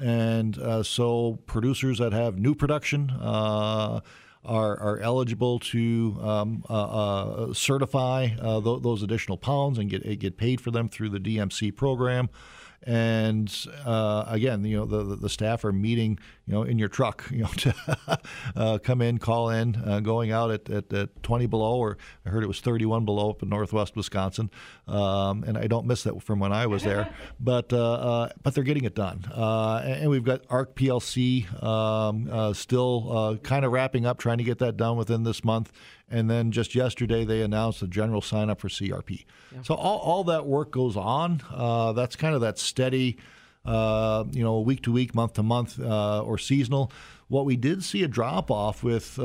And 0.00 0.58
uh, 0.58 0.82
so 0.82 1.38
producers 1.46 1.98
that 1.98 2.12
have 2.12 2.38
new 2.38 2.54
production, 2.56 3.10
uh, 3.10 4.00
are, 4.44 4.78
are 4.80 4.98
eligible 5.00 5.58
to 5.58 6.16
um, 6.22 6.64
uh, 6.68 6.72
uh, 6.72 7.54
certify 7.54 8.28
uh, 8.40 8.60
th- 8.60 8.82
those 8.82 9.02
additional 9.02 9.36
pounds 9.36 9.78
and 9.78 9.90
get 9.90 10.18
get 10.18 10.36
paid 10.36 10.60
for 10.60 10.70
them 10.70 10.88
through 10.88 11.10
the 11.10 11.20
DMC 11.20 11.74
program. 11.76 12.30
And 12.82 13.54
uh, 13.84 14.24
again, 14.26 14.64
you 14.64 14.76
know, 14.78 14.86
the, 14.86 15.16
the 15.16 15.28
staff 15.28 15.64
are 15.64 15.72
meeting, 15.72 16.18
you 16.46 16.54
know, 16.54 16.62
in 16.62 16.78
your 16.78 16.88
truck, 16.88 17.26
you 17.30 17.42
know, 17.42 17.48
to 17.58 17.74
uh, 18.56 18.78
come 18.78 19.02
in, 19.02 19.18
call 19.18 19.50
in, 19.50 19.76
uh, 19.76 20.00
going 20.00 20.32
out 20.32 20.50
at, 20.50 20.70
at, 20.70 20.92
at, 20.92 21.22
20 21.22 21.46
below, 21.46 21.76
or 21.76 21.98
I 22.24 22.30
heard 22.30 22.42
it 22.42 22.46
was 22.46 22.60
31 22.60 23.04
below 23.04 23.30
up 23.30 23.42
in 23.42 23.50
northwest 23.50 23.96
Wisconsin. 23.96 24.50
Um, 24.88 25.44
and 25.44 25.58
I 25.58 25.66
don't 25.66 25.86
miss 25.86 26.04
that 26.04 26.22
from 26.22 26.40
when 26.40 26.52
I 26.52 26.66
was 26.66 26.82
there, 26.82 27.12
but 27.40 27.72
uh, 27.72 27.92
uh, 27.92 28.28
but 28.42 28.54
they're 28.54 28.64
getting 28.64 28.84
it 28.84 28.94
done. 28.94 29.26
Uh, 29.30 29.82
and 29.84 30.10
we've 30.10 30.24
got 30.24 30.42
ARC 30.48 30.74
PLC 30.74 31.62
um, 31.62 32.54
still 32.54 33.38
kind 33.42 33.64
of 33.64 33.72
wrapping 33.72 34.06
up, 34.06 34.18
trying 34.18 34.38
to 34.38 34.44
get 34.44 34.58
that 34.58 34.76
done 34.76 34.96
within 34.96 35.22
this 35.22 35.44
month. 35.44 35.70
And 36.10 36.28
then 36.28 36.50
just 36.50 36.74
yesterday, 36.74 37.24
they 37.24 37.42
announced 37.42 37.82
a 37.82 37.86
general 37.86 38.20
sign 38.20 38.50
up 38.50 38.60
for 38.60 38.68
CRP. 38.68 39.24
Yeah. 39.52 39.62
So 39.62 39.74
all, 39.74 39.98
all 39.98 40.24
that 40.24 40.46
work 40.46 40.72
goes 40.72 40.96
on. 40.96 41.42
Uh, 41.50 41.92
that's 41.92 42.16
kind 42.16 42.34
of 42.34 42.40
that 42.40 42.58
steady, 42.58 43.16
uh, 43.64 44.24
you 44.32 44.42
know, 44.42 44.60
week 44.60 44.82
to 44.82 44.92
week, 44.92 45.14
month 45.14 45.34
to 45.34 45.42
month, 45.42 45.78
uh, 45.80 46.22
or 46.22 46.36
seasonal. 46.36 46.90
What 47.30 47.44
we 47.44 47.56
did 47.56 47.84
see 47.84 48.02
a 48.02 48.08
drop 48.08 48.50
off 48.50 48.82
with 48.82 49.16
uh, 49.16 49.24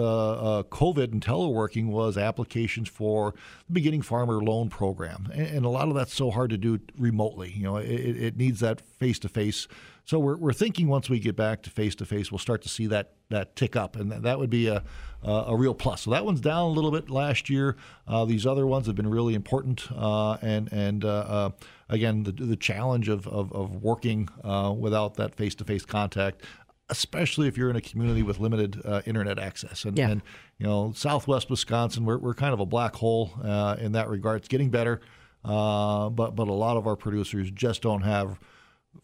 uh, 0.60 0.64
COVID 0.64 1.12
and 1.12 1.26
teleworking 1.26 1.88
was 1.88 2.20
applications 2.20 2.88
for 2.88 3.34
the 3.66 3.74
beginning 3.74 4.04
farmer 4.04 4.44
loan 4.44 4.70
program, 4.70 5.28
and, 5.34 5.48
and, 5.48 5.66
a 5.66 5.70
lot 5.70 5.88
of 5.88 5.96
that's 5.96 6.14
so 6.14 6.30
hard 6.30 6.52
to 6.52 6.58
do 6.58 6.80
remotely. 7.00 7.52
You 7.52 7.64
know, 7.64 7.78
it, 7.78 7.88
it 7.90 8.38
needs 8.38 8.60
that 8.60 8.80
face 8.80 9.18
to 9.20 9.28
face. 9.28 9.68
So 10.04 10.20
we're, 10.20 10.38
we're 10.38 10.54
thinking 10.54 10.88
once 10.88 11.10
we 11.10 11.18
get 11.20 11.36
back 11.36 11.64
to 11.64 11.72
face 11.72 11.96
to 11.96 12.06
face, 12.06 12.32
we'll 12.32 12.38
start 12.38 12.62
to 12.62 12.70
see 12.70 12.86
that 12.86 13.14
that 13.30 13.56
tick 13.56 13.76
up, 13.76 13.96
and 13.96 14.12
that 14.12 14.38
would 14.38 14.52
be 14.52 14.68
a 14.68 14.84
a 15.28 15.56
real 15.56 15.74
plus. 15.74 16.04
So 16.04 16.12
that 16.12 16.26
one's 16.26 16.42
down 16.42 16.64
a 16.64 16.70
little 16.70 16.92
bit 16.92 17.10
last 17.10 17.50
year. 17.50 17.76
Uh, 18.08 18.26
these 18.26 18.46
other 18.46 18.68
ones 18.68 18.88
have 18.88 18.96
been 18.96 19.10
really 19.10 19.34
important, 19.34 19.92
uh, 19.92 20.38
and 20.42 20.72
and 20.72 21.04
uh, 21.04 21.52
again 21.90 22.24
the 22.24 22.32
the 22.32 22.56
challenge 22.56 23.10
of 23.10 23.28
of, 23.28 23.52
of 23.54 23.84
working 23.84 24.30
without 24.78 25.16
that 25.16 25.36
face 25.36 25.56
to 25.56 25.64
face 25.64 25.86
contact 25.86 26.44
especially 26.90 27.48
if 27.48 27.58
you're 27.58 27.70
in 27.70 27.76
a 27.76 27.82
community 27.82 28.22
with 28.22 28.40
limited 28.40 28.82
uh, 28.86 29.02
internet 29.06 29.40
access. 29.40 29.86
And, 29.86 29.98
yeah. 29.98 30.10
and, 30.10 30.22
you 30.58 30.66
know, 30.66 30.94
Southwest 30.96 31.50
Wisconsin, 31.50 32.06
we're, 32.06 32.18
we're 32.18 32.34
kind 32.34 32.54
of 32.54 32.60
a 32.60 32.66
black 32.66 32.96
hole 32.96 33.32
uh, 33.44 33.76
in 33.80 33.94
that 33.94 34.10
regard. 34.10 34.38
It's 34.38 34.48
getting 34.48 34.70
better, 34.70 35.02
uh, 35.44 36.10
but 36.10 36.36
but 36.36 36.48
a 36.48 36.54
lot 36.54 36.78
of 36.78 36.88
our 36.88 36.96
producers 36.96 37.50
just 37.52 37.82
don't 37.82 38.02
have 38.02 38.40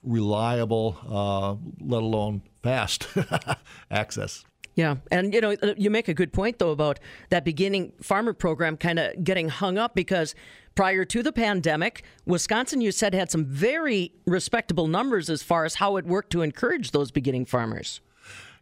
reliable, 0.04 0.98
uh, 1.08 1.56
let 1.84 2.01
alone 2.01 2.44
fast 2.63 3.08
access. 3.92 4.46
Yeah, 4.75 4.98
and 5.12 5.34
you 5.34 5.42
know, 5.42 5.56
you 5.75 5.90
make 5.90 6.08
a 6.08 6.13
good 6.13 6.32
point 6.32 6.60
though 6.60 6.72
about 6.72 7.00
that 7.30 7.44
beginning 7.44 7.92
farmer 8.01 8.34
program 8.34 8.78
kind 8.78 9.00
of 9.00 9.24
getting 9.24 9.50
hung 9.50 9.78
up 9.78 9.96
because 9.96 10.34
prior 10.75 11.04
to 11.06 11.22
the 11.22 11.34
pandemic, 11.34 12.04
Wisconsin, 12.25 12.80
you 12.80 12.92
said, 12.92 13.13
had 13.13 13.30
some 13.30 13.46
very 13.46 14.13
respectable 14.25 14.88
numbers 14.88 15.30
as 15.30 15.44
far 15.44 15.66
as 15.66 15.75
how 15.75 15.98
it 15.98 16.06
worked 16.06 16.32
to 16.32 16.42
encourage 16.42 16.92
those 16.92 17.12
beginning 17.12 17.46
farmers. 17.46 18.00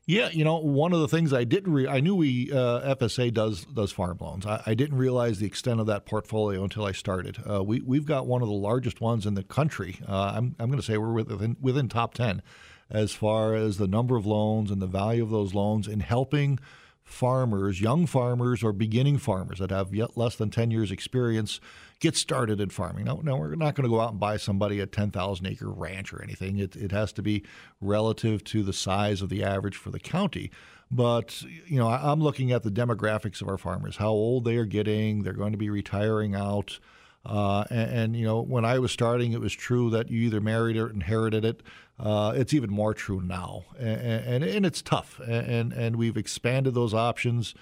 Yeah, 0.08 0.30
you 0.32 0.44
know, 0.44 0.58
one 0.58 0.92
of 0.92 1.02
the 1.02 1.08
things 1.08 1.34
I 1.34 1.44
didn't 1.44 1.72
re- 1.72 1.88
I 1.88 2.00
knew 2.00 2.16
we 2.16 2.52
uh, 2.52 2.96
FSA 2.96 3.32
does 3.32 3.66
does 3.66 3.92
farm 3.92 4.18
loans. 4.20 4.44
I, 4.48 4.64
I, 4.66 4.74
didn't 4.74 4.98
realize 4.98 5.38
the 5.38 5.46
extent 5.46 5.80
of 5.80 5.86
that 5.86 6.08
portfolio 6.08 6.64
until 6.64 6.84
I 6.84 6.94
started. 6.94 7.38
Uh, 7.48 7.64
we 7.64 7.82
we've 7.82 8.08
got 8.08 8.26
one 8.26 8.42
of 8.42 8.48
the 8.48 8.56
largest 8.56 9.02
ones 9.02 9.28
in 9.28 9.36
the 9.36 9.44
country. 9.44 10.00
Uh, 10.08 10.34
I'm 10.36 10.56
I'm 10.58 10.70
going 10.70 10.80
to 10.80 10.86
say 10.86 10.98
we're 10.98 11.12
within 11.12 11.58
within 11.62 11.90
top 11.90 12.16
ten 12.16 12.42
as 12.90 13.12
far 13.12 13.56
as 13.56 13.78
the 13.78 13.88
number 13.88 14.16
of 14.16 14.26
loans 14.26 14.72
and 14.72 14.82
the 14.82 14.88
value 14.88 15.24
of 15.24 15.30
those 15.30 15.54
loans 15.54 15.88
in 15.88 16.00
helping 16.00 16.60
farmers, 17.04 17.82
young 17.82 18.06
farmers 18.06 18.64
or 18.64 18.72
beginning 18.72 19.18
farmers 19.18 19.60
that 19.60 19.72
have 19.72 19.94
yet 19.94 20.16
less 20.16 20.36
than 20.36 20.50
10 20.50 20.72
years 20.72 20.92
experience 20.92 21.60
get 22.00 22.16
started 22.16 22.62
in 22.62 22.70
farming. 22.70 23.06
Now, 23.06 23.20
now 23.24 23.36
we're 23.36 23.56
not 23.56 23.76
going 23.76 23.84
to 23.84 23.90
go 23.90 24.00
out 24.00 24.12
and 24.12 24.20
buy 24.20 24.38
somebody 24.38 24.80
a 24.80 24.86
10,000 24.86 25.46
acre 25.46 25.70
ranch 25.70 26.14
or 26.14 26.24
anything. 26.24 26.60
It, 26.60 26.76
it 26.76 26.92
has 26.92 27.12
to 27.14 27.22
be 27.22 27.44
relative 27.82 28.44
to 28.46 28.64
the 28.64 28.74
size 28.74 29.22
of 29.22 29.30
the 29.30 29.44
average 29.44 29.76
for 29.76 29.90
the 29.90 30.00
county. 30.00 30.52
But, 30.92 31.44
you 31.44 31.78
know, 31.78 31.88
I'm 31.88 32.22
looking 32.22 32.52
at 32.52 32.64
the 32.64 32.72
demographics 32.72 33.42
of 33.42 33.48
our 33.48 33.58
farmers, 33.58 33.98
how 33.98 34.10
old 34.10 34.46
they 34.46 34.58
are 34.58 34.66
getting, 34.66 35.24
they're 35.24 35.34
going 35.34 35.52
to 35.52 35.58
be 35.58 35.70
retiring 35.70 36.36
out. 36.36 36.80
Uh, 37.26 37.66
and, 37.70 37.92
and, 37.92 38.16
you 38.16 38.26
know, 38.26 38.42
when 38.42 38.66
I 38.66 38.80
was 38.80 38.92
starting, 38.92 39.34
it 39.34 39.42
was 39.42 39.54
true 39.54 39.90
that 39.92 40.10
you 40.10 40.22
either 40.22 40.42
married 40.42 40.78
or 40.78 40.90
inherited 40.90 41.46
it. 41.46 41.62
Uh, 42.00 42.32
it's 42.36 42.54
even 42.54 42.72
more 42.72 42.94
true 42.94 43.22
now, 43.22 43.66
and, 43.78 44.00
and, 44.00 44.44
and 44.44 44.66
it's 44.66 44.82
tough. 44.82 45.20
And, 45.28 45.74
and 45.74 45.98
we've 45.98 46.16
expanded 46.16 46.74
those 46.74 46.94
options. 46.94 47.54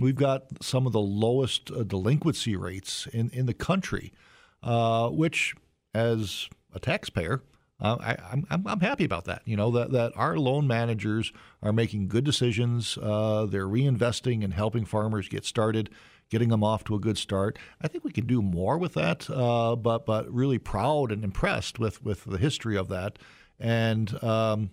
We've 0.00 0.14
got 0.14 0.44
some 0.62 0.86
of 0.86 0.92
the 0.92 1.00
lowest 1.00 1.72
uh, 1.72 1.82
delinquency 1.82 2.54
rates 2.54 3.08
in, 3.12 3.30
in 3.30 3.46
the 3.46 3.54
country, 3.54 4.12
uh, 4.62 5.08
which, 5.08 5.54
as 5.92 6.48
a 6.72 6.78
taxpayer, 6.78 7.42
uh, 7.80 7.96
I, 8.00 8.32
am 8.32 8.46
I'm, 8.50 8.66
I'm 8.66 8.80
happy 8.80 9.04
about 9.04 9.24
that. 9.24 9.42
You 9.44 9.56
know 9.56 9.70
that 9.72 9.90
that 9.92 10.12
our 10.14 10.36
loan 10.36 10.66
managers 10.66 11.32
are 11.62 11.72
making 11.72 12.08
good 12.08 12.24
decisions. 12.24 12.98
Uh, 13.00 13.46
they're 13.46 13.66
reinvesting 13.66 14.44
and 14.44 14.52
helping 14.52 14.84
farmers 14.84 15.28
get 15.28 15.44
started 15.44 15.90
getting 16.30 16.48
them 16.48 16.64
off 16.64 16.84
to 16.84 16.94
a 16.94 16.98
good 17.00 17.18
start. 17.18 17.58
I 17.82 17.88
think 17.88 18.04
we 18.04 18.12
can 18.12 18.26
do 18.26 18.40
more 18.40 18.78
with 18.78 18.94
that, 18.94 19.28
uh, 19.28 19.76
but 19.76 20.06
but 20.06 20.32
really 20.32 20.58
proud 20.58 21.12
and 21.12 21.24
impressed 21.24 21.78
with 21.78 22.02
with 22.02 22.24
the 22.24 22.38
history 22.38 22.76
of 22.76 22.88
that, 22.88 23.18
and. 23.60 24.22
Um, 24.22 24.70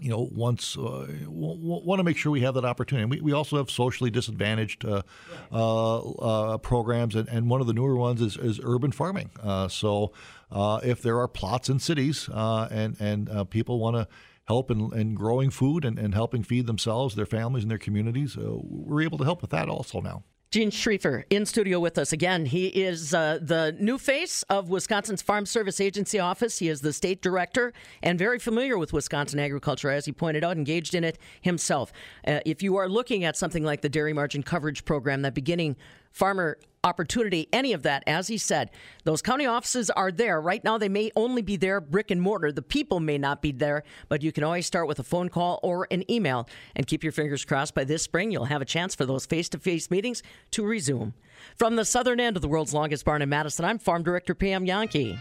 you 0.00 0.10
know, 0.10 0.28
once 0.30 0.76
uh, 0.76 1.06
want 1.26 1.98
to 1.98 2.04
make 2.04 2.16
sure 2.16 2.30
we 2.30 2.42
have 2.42 2.54
that 2.54 2.64
opportunity. 2.64 3.06
We, 3.06 3.20
we 3.20 3.32
also 3.32 3.56
have 3.56 3.70
socially 3.70 4.10
disadvantaged 4.10 4.84
uh, 4.84 5.02
uh, 5.50 5.98
uh, 5.98 6.58
programs, 6.58 7.14
and, 7.16 7.28
and 7.28 7.50
one 7.50 7.60
of 7.60 7.66
the 7.66 7.72
newer 7.72 7.96
ones 7.96 8.20
is, 8.20 8.36
is 8.36 8.60
urban 8.62 8.92
farming. 8.92 9.30
Uh, 9.42 9.66
so, 9.68 10.12
uh, 10.52 10.80
if 10.84 11.02
there 11.02 11.18
are 11.18 11.28
plots 11.28 11.68
in 11.68 11.78
cities 11.78 12.28
and 12.32 12.96
and 13.00 13.50
people 13.50 13.78
want 13.80 13.96
to 13.96 14.06
help 14.44 14.70
in, 14.70 14.92
in 14.94 15.14
growing 15.14 15.50
food 15.50 15.84
and, 15.84 15.98
and 15.98 16.14
helping 16.14 16.42
feed 16.42 16.66
themselves, 16.66 17.14
their 17.14 17.26
families, 17.26 17.64
and 17.64 17.70
their 17.70 17.78
communities, 17.78 18.36
we're 18.38 19.02
able 19.02 19.18
to 19.18 19.24
help 19.24 19.42
with 19.42 19.50
that 19.50 19.68
also 19.68 20.00
now. 20.00 20.22
Gene 20.50 20.70
Schriefer 20.70 21.24
in 21.28 21.44
studio 21.44 21.78
with 21.78 21.98
us 21.98 22.10
again. 22.10 22.46
He 22.46 22.68
is 22.68 23.12
uh, 23.12 23.38
the 23.42 23.76
new 23.78 23.98
face 23.98 24.42
of 24.44 24.70
Wisconsin's 24.70 25.20
Farm 25.20 25.44
Service 25.44 25.78
Agency 25.78 26.18
office. 26.18 26.58
He 26.58 26.70
is 26.70 26.80
the 26.80 26.94
state 26.94 27.20
director 27.20 27.74
and 28.02 28.18
very 28.18 28.38
familiar 28.38 28.78
with 28.78 28.94
Wisconsin 28.94 29.40
agriculture, 29.40 29.90
as 29.90 30.06
he 30.06 30.12
pointed 30.12 30.42
out, 30.42 30.56
engaged 30.56 30.94
in 30.94 31.04
it 31.04 31.18
himself. 31.42 31.92
Uh, 32.26 32.40
if 32.46 32.62
you 32.62 32.76
are 32.76 32.88
looking 32.88 33.24
at 33.24 33.36
something 33.36 33.62
like 33.62 33.82
the 33.82 33.90
Dairy 33.90 34.14
Margin 34.14 34.42
Coverage 34.42 34.86
Program, 34.86 35.20
that 35.20 35.34
beginning 35.34 35.76
farmer 36.10 36.58
opportunity, 36.84 37.48
any 37.52 37.72
of 37.72 37.82
that. 37.82 38.02
As 38.06 38.28
he 38.28 38.38
said, 38.38 38.70
those 39.04 39.22
county 39.22 39.46
offices 39.46 39.90
are 39.90 40.10
there. 40.10 40.40
Right 40.40 40.62
now, 40.62 40.78
they 40.78 40.88
may 40.88 41.10
only 41.16 41.42
be 41.42 41.56
there 41.56 41.80
brick 41.80 42.10
and 42.10 42.20
mortar. 42.20 42.52
The 42.52 42.62
people 42.62 43.00
may 43.00 43.18
not 43.18 43.42
be 43.42 43.52
there, 43.52 43.84
but 44.08 44.22
you 44.22 44.32
can 44.32 44.44
always 44.44 44.66
start 44.66 44.88
with 44.88 44.98
a 44.98 45.04
phone 45.04 45.28
call 45.28 45.60
or 45.62 45.86
an 45.90 46.10
email 46.10 46.48
and 46.76 46.86
keep 46.86 47.02
your 47.02 47.12
fingers 47.12 47.44
crossed 47.44 47.74
by 47.74 47.84
this 47.84 48.02
spring 48.02 48.30
you'll 48.30 48.46
have 48.46 48.62
a 48.62 48.66
chance 48.66 48.94
for 48.94 49.06
those 49.06 49.26
face 49.26 49.48
to 49.50 49.58
face 49.58 49.90
meetings 49.90 50.22
to 50.52 50.64
resume. 50.64 51.14
From 51.56 51.76
the 51.76 51.84
southern 51.84 52.20
end 52.20 52.36
of 52.36 52.42
the 52.42 52.48
world's 52.48 52.74
longest 52.74 53.04
barn 53.04 53.22
in 53.22 53.28
Madison, 53.28 53.64
I'm 53.64 53.78
Farm 53.78 54.02
Director 54.02 54.34
Pam 54.34 54.66
Jahnke. 54.66 55.18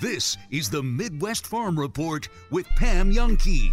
This 0.00 0.38
is 0.50 0.70
the 0.70 0.82
Midwest 0.82 1.46
Farm 1.46 1.78
Report 1.78 2.28
with 2.50 2.66
Pam 2.76 3.12
Jahnke. 3.12 3.72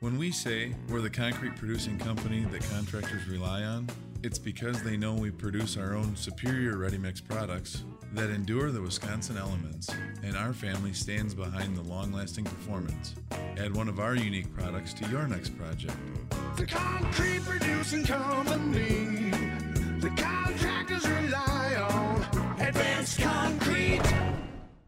When 0.00 0.18
we 0.18 0.30
say 0.30 0.74
we're 0.90 1.00
the 1.00 1.08
concrete 1.08 1.56
producing 1.56 1.98
company 1.98 2.44
that 2.52 2.60
contractors 2.70 3.26
rely 3.28 3.62
on, 3.62 3.88
it's 4.22 4.38
because 4.38 4.82
they 4.82 4.94
know 4.94 5.14
we 5.14 5.30
produce 5.30 5.78
our 5.78 5.94
own 5.94 6.14
superior 6.14 6.76
ready 6.76 6.98
mix 6.98 7.18
products 7.18 7.82
that 8.12 8.28
endure 8.28 8.70
the 8.70 8.82
Wisconsin 8.82 9.38
elements, 9.38 9.88
and 10.22 10.36
our 10.36 10.52
family 10.52 10.92
stands 10.92 11.34
behind 11.34 11.74
the 11.74 11.82
long 11.82 12.12
lasting 12.12 12.44
performance. 12.44 13.14
Add 13.56 13.74
one 13.74 13.88
of 13.88 13.98
our 13.98 14.14
unique 14.14 14.54
products 14.54 14.92
to 14.94 15.08
your 15.08 15.26
next 15.26 15.56
project. 15.56 15.96
The 16.56 16.66
concrete 16.66 17.42
producing 17.44 18.04
company, 18.04 19.30
the 20.00 20.12
contractors 20.14 21.08
rely 21.08 21.74
on 21.90 22.60
advanced 22.60 23.18
concrete. 23.18 24.02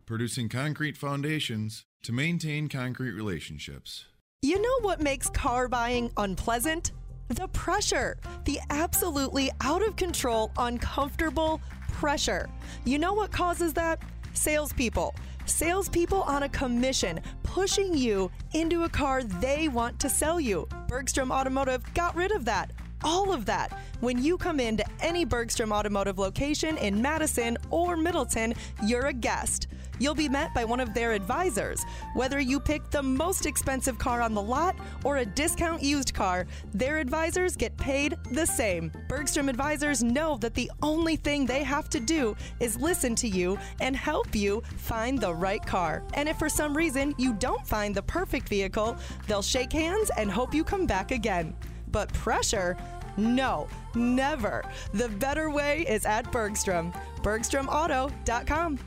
Producing 0.04 0.50
concrete 0.50 0.98
foundations 0.98 1.86
to 2.02 2.12
maintain 2.12 2.68
concrete 2.68 3.12
relationships. 3.12 4.04
You 4.42 4.62
know 4.62 4.78
what 4.82 5.00
makes 5.00 5.28
car 5.28 5.66
buying 5.66 6.12
unpleasant? 6.16 6.92
The 7.26 7.48
pressure, 7.48 8.16
the 8.44 8.60
absolutely 8.70 9.50
out 9.62 9.84
of 9.84 9.96
control, 9.96 10.52
uncomfortable 10.56 11.60
pressure. 11.90 12.48
You 12.84 13.00
know 13.00 13.14
what 13.14 13.32
causes 13.32 13.74
that? 13.74 14.00
Salespeople. 14.34 15.16
Salespeople 15.44 16.22
on 16.22 16.44
a 16.44 16.48
commission 16.50 17.18
pushing 17.42 17.96
you 17.96 18.30
into 18.54 18.84
a 18.84 18.88
car 18.88 19.24
they 19.24 19.66
want 19.66 19.98
to 19.98 20.08
sell 20.08 20.38
you. 20.38 20.68
Bergstrom 20.86 21.32
Automotive 21.32 21.82
got 21.94 22.14
rid 22.14 22.30
of 22.30 22.44
that. 22.44 22.70
All 23.02 23.32
of 23.32 23.44
that. 23.46 23.76
When 23.98 24.22
you 24.22 24.38
come 24.38 24.60
into 24.60 24.84
any 25.00 25.24
Bergstrom 25.24 25.72
Automotive 25.72 26.16
location 26.16 26.76
in 26.76 27.02
Madison 27.02 27.58
or 27.70 27.96
Middleton, 27.96 28.54
you're 28.86 29.06
a 29.06 29.12
guest. 29.12 29.66
You'll 29.98 30.14
be 30.14 30.28
met 30.28 30.54
by 30.54 30.64
one 30.64 30.80
of 30.80 30.94
their 30.94 31.12
advisors. 31.12 31.84
Whether 32.14 32.40
you 32.40 32.60
pick 32.60 32.90
the 32.90 33.02
most 33.02 33.46
expensive 33.46 33.98
car 33.98 34.22
on 34.22 34.34
the 34.34 34.42
lot 34.42 34.76
or 35.04 35.18
a 35.18 35.26
discount 35.26 35.82
used 35.82 36.14
car, 36.14 36.46
their 36.72 36.98
advisors 36.98 37.56
get 37.56 37.76
paid 37.76 38.16
the 38.32 38.46
same. 38.46 38.92
Bergstrom 39.08 39.48
advisors 39.48 40.02
know 40.02 40.36
that 40.38 40.54
the 40.54 40.70
only 40.82 41.16
thing 41.16 41.46
they 41.46 41.62
have 41.62 41.88
to 41.90 42.00
do 42.00 42.36
is 42.60 42.76
listen 42.76 43.14
to 43.16 43.28
you 43.28 43.58
and 43.80 43.96
help 43.96 44.34
you 44.34 44.62
find 44.76 45.18
the 45.18 45.34
right 45.34 45.64
car. 45.64 46.02
And 46.14 46.28
if 46.28 46.38
for 46.38 46.48
some 46.48 46.76
reason 46.76 47.14
you 47.18 47.34
don't 47.34 47.66
find 47.66 47.94
the 47.94 48.02
perfect 48.02 48.48
vehicle, 48.48 48.96
they'll 49.26 49.42
shake 49.42 49.72
hands 49.72 50.10
and 50.16 50.30
hope 50.30 50.54
you 50.54 50.64
come 50.64 50.86
back 50.86 51.10
again. 51.10 51.54
But 51.90 52.12
pressure? 52.12 52.76
No, 53.16 53.66
never. 53.94 54.64
The 54.92 55.08
better 55.08 55.50
way 55.50 55.84
is 55.88 56.06
at 56.06 56.30
Bergstrom. 56.30 56.92
BergstromAuto.com. 57.22 58.78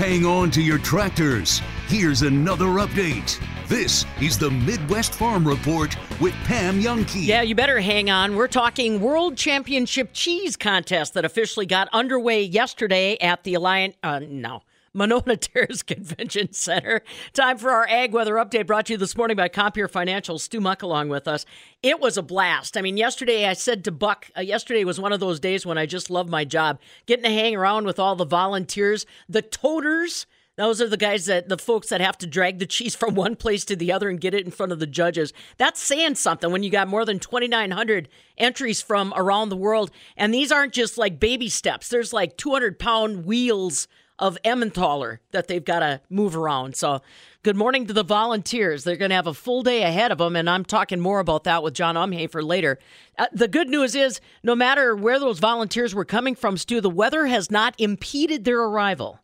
Hang 0.00 0.24
on 0.24 0.50
to 0.52 0.62
your 0.62 0.78
tractors. 0.78 1.60
Here's 1.86 2.22
another 2.22 2.64
update. 2.64 3.38
This 3.68 4.06
is 4.20 4.38
the 4.38 4.50
Midwest 4.50 5.12
Farm 5.12 5.46
Report 5.46 5.94
with 6.20 6.32
Pam 6.44 6.80
Jahnke. 6.80 7.26
Yeah, 7.26 7.42
you 7.42 7.54
better 7.54 7.78
hang 7.80 8.10
on. 8.10 8.34
We're 8.34 8.48
talking 8.48 9.00
World 9.00 9.36
Championship 9.36 10.10
Cheese 10.12 10.56
Contest 10.56 11.14
that 11.14 11.24
officially 11.24 11.66
got 11.66 11.88
underway 11.92 12.42
yesterday 12.42 13.18
at 13.20 13.44
the 13.44 13.54
Alliance. 13.54 13.94
Uh, 14.02 14.20
no. 14.26 14.62
Monona 14.92 15.36
Terrace 15.40 15.82
Convention 15.82 16.52
Center. 16.52 17.02
Time 17.32 17.58
for 17.58 17.70
our 17.70 17.86
ag 17.88 18.12
weather 18.12 18.34
update 18.34 18.66
brought 18.66 18.86
to 18.86 18.94
you 18.94 18.96
this 18.96 19.16
morning 19.16 19.36
by 19.36 19.48
Compeer 19.48 19.88
Financial. 19.88 20.38
Stu 20.38 20.60
Muck 20.60 20.82
along 20.82 21.08
with 21.08 21.28
us. 21.28 21.46
It 21.82 22.00
was 22.00 22.16
a 22.16 22.22
blast. 22.22 22.76
I 22.76 22.82
mean, 22.82 22.96
yesterday 22.96 23.46
I 23.46 23.52
said 23.52 23.84
to 23.84 23.92
Buck, 23.92 24.30
uh, 24.36 24.40
yesterday 24.40 24.84
was 24.84 25.00
one 25.00 25.12
of 25.12 25.20
those 25.20 25.38
days 25.38 25.64
when 25.64 25.78
I 25.78 25.86
just 25.86 26.10
love 26.10 26.28
my 26.28 26.44
job. 26.44 26.80
Getting 27.06 27.24
to 27.24 27.30
hang 27.30 27.54
around 27.54 27.86
with 27.86 28.00
all 28.00 28.16
the 28.16 28.24
volunteers, 28.24 29.06
the 29.28 29.42
toters. 29.42 30.26
Those 30.56 30.82
are 30.82 30.88
the 30.88 30.96
guys 30.96 31.26
that 31.26 31.48
the 31.48 31.56
folks 31.56 31.88
that 31.88 32.00
have 32.00 32.18
to 32.18 32.26
drag 32.26 32.58
the 32.58 32.66
cheese 32.66 32.96
from 32.96 33.14
one 33.14 33.36
place 33.36 33.64
to 33.66 33.76
the 33.76 33.92
other 33.92 34.08
and 34.08 34.20
get 34.20 34.34
it 34.34 34.44
in 34.44 34.50
front 34.50 34.72
of 34.72 34.80
the 34.80 34.86
judges. 34.86 35.32
That's 35.56 35.80
saying 35.80 36.16
something 36.16 36.50
when 36.50 36.64
you 36.64 36.70
got 36.70 36.88
more 36.88 37.04
than 37.04 37.20
2,900 37.20 38.08
entries 38.36 38.82
from 38.82 39.14
around 39.16 39.50
the 39.50 39.56
world. 39.56 39.92
And 40.16 40.34
these 40.34 40.50
aren't 40.50 40.74
just 40.74 40.98
like 40.98 41.20
baby 41.20 41.48
steps, 41.48 41.88
there's 41.88 42.12
like 42.12 42.36
200 42.36 42.78
pound 42.80 43.24
wheels 43.24 43.86
of 44.20 44.38
Emmentaler 44.44 45.20
that 45.32 45.48
they've 45.48 45.64
got 45.64 45.80
to 45.80 46.00
move 46.10 46.36
around. 46.36 46.76
So, 46.76 47.00
good 47.42 47.56
morning 47.56 47.86
to 47.86 47.92
the 47.92 48.04
volunteers. 48.04 48.84
They're 48.84 48.96
going 48.96 49.08
to 49.08 49.16
have 49.16 49.26
a 49.26 49.34
full 49.34 49.62
day 49.62 49.82
ahead 49.82 50.12
of 50.12 50.18
them, 50.18 50.36
and 50.36 50.48
I'm 50.48 50.64
talking 50.64 51.00
more 51.00 51.18
about 51.18 51.44
that 51.44 51.62
with 51.62 51.74
John 51.74 51.96
Umhoefer 51.96 52.44
later. 52.44 52.78
Uh, 53.18 53.26
the 53.32 53.48
good 53.48 53.68
news 53.68 53.94
is, 53.94 54.20
no 54.42 54.54
matter 54.54 54.94
where 54.94 55.18
those 55.18 55.38
volunteers 55.38 55.94
were 55.94 56.04
coming 56.04 56.34
from, 56.34 56.56
Stu, 56.56 56.80
the 56.80 56.90
weather 56.90 57.26
has 57.26 57.50
not 57.50 57.74
impeded 57.78 58.44
their 58.44 58.60
arrival. 58.60 59.20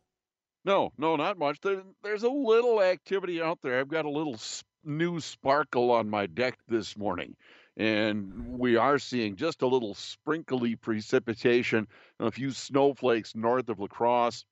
No, 0.64 0.90
no, 0.98 1.14
not 1.14 1.38
much. 1.38 1.60
There, 1.60 1.82
there's 2.02 2.24
a 2.24 2.28
little 2.28 2.82
activity 2.82 3.40
out 3.40 3.60
there. 3.62 3.78
I've 3.78 3.88
got 3.88 4.04
a 4.04 4.10
little 4.10 4.36
new 4.82 5.20
sparkle 5.20 5.92
on 5.92 6.10
my 6.10 6.26
deck 6.26 6.58
this 6.66 6.96
morning, 6.96 7.36
and 7.76 8.58
we 8.58 8.76
are 8.76 8.98
seeing 8.98 9.36
just 9.36 9.62
a 9.62 9.66
little 9.66 9.94
sprinkly 9.94 10.74
precipitation, 10.74 11.86
a 12.18 12.30
few 12.30 12.50
snowflakes 12.50 13.36
north 13.36 13.68
of 13.68 13.78
La 13.78 13.86
Crosse. 13.86 14.44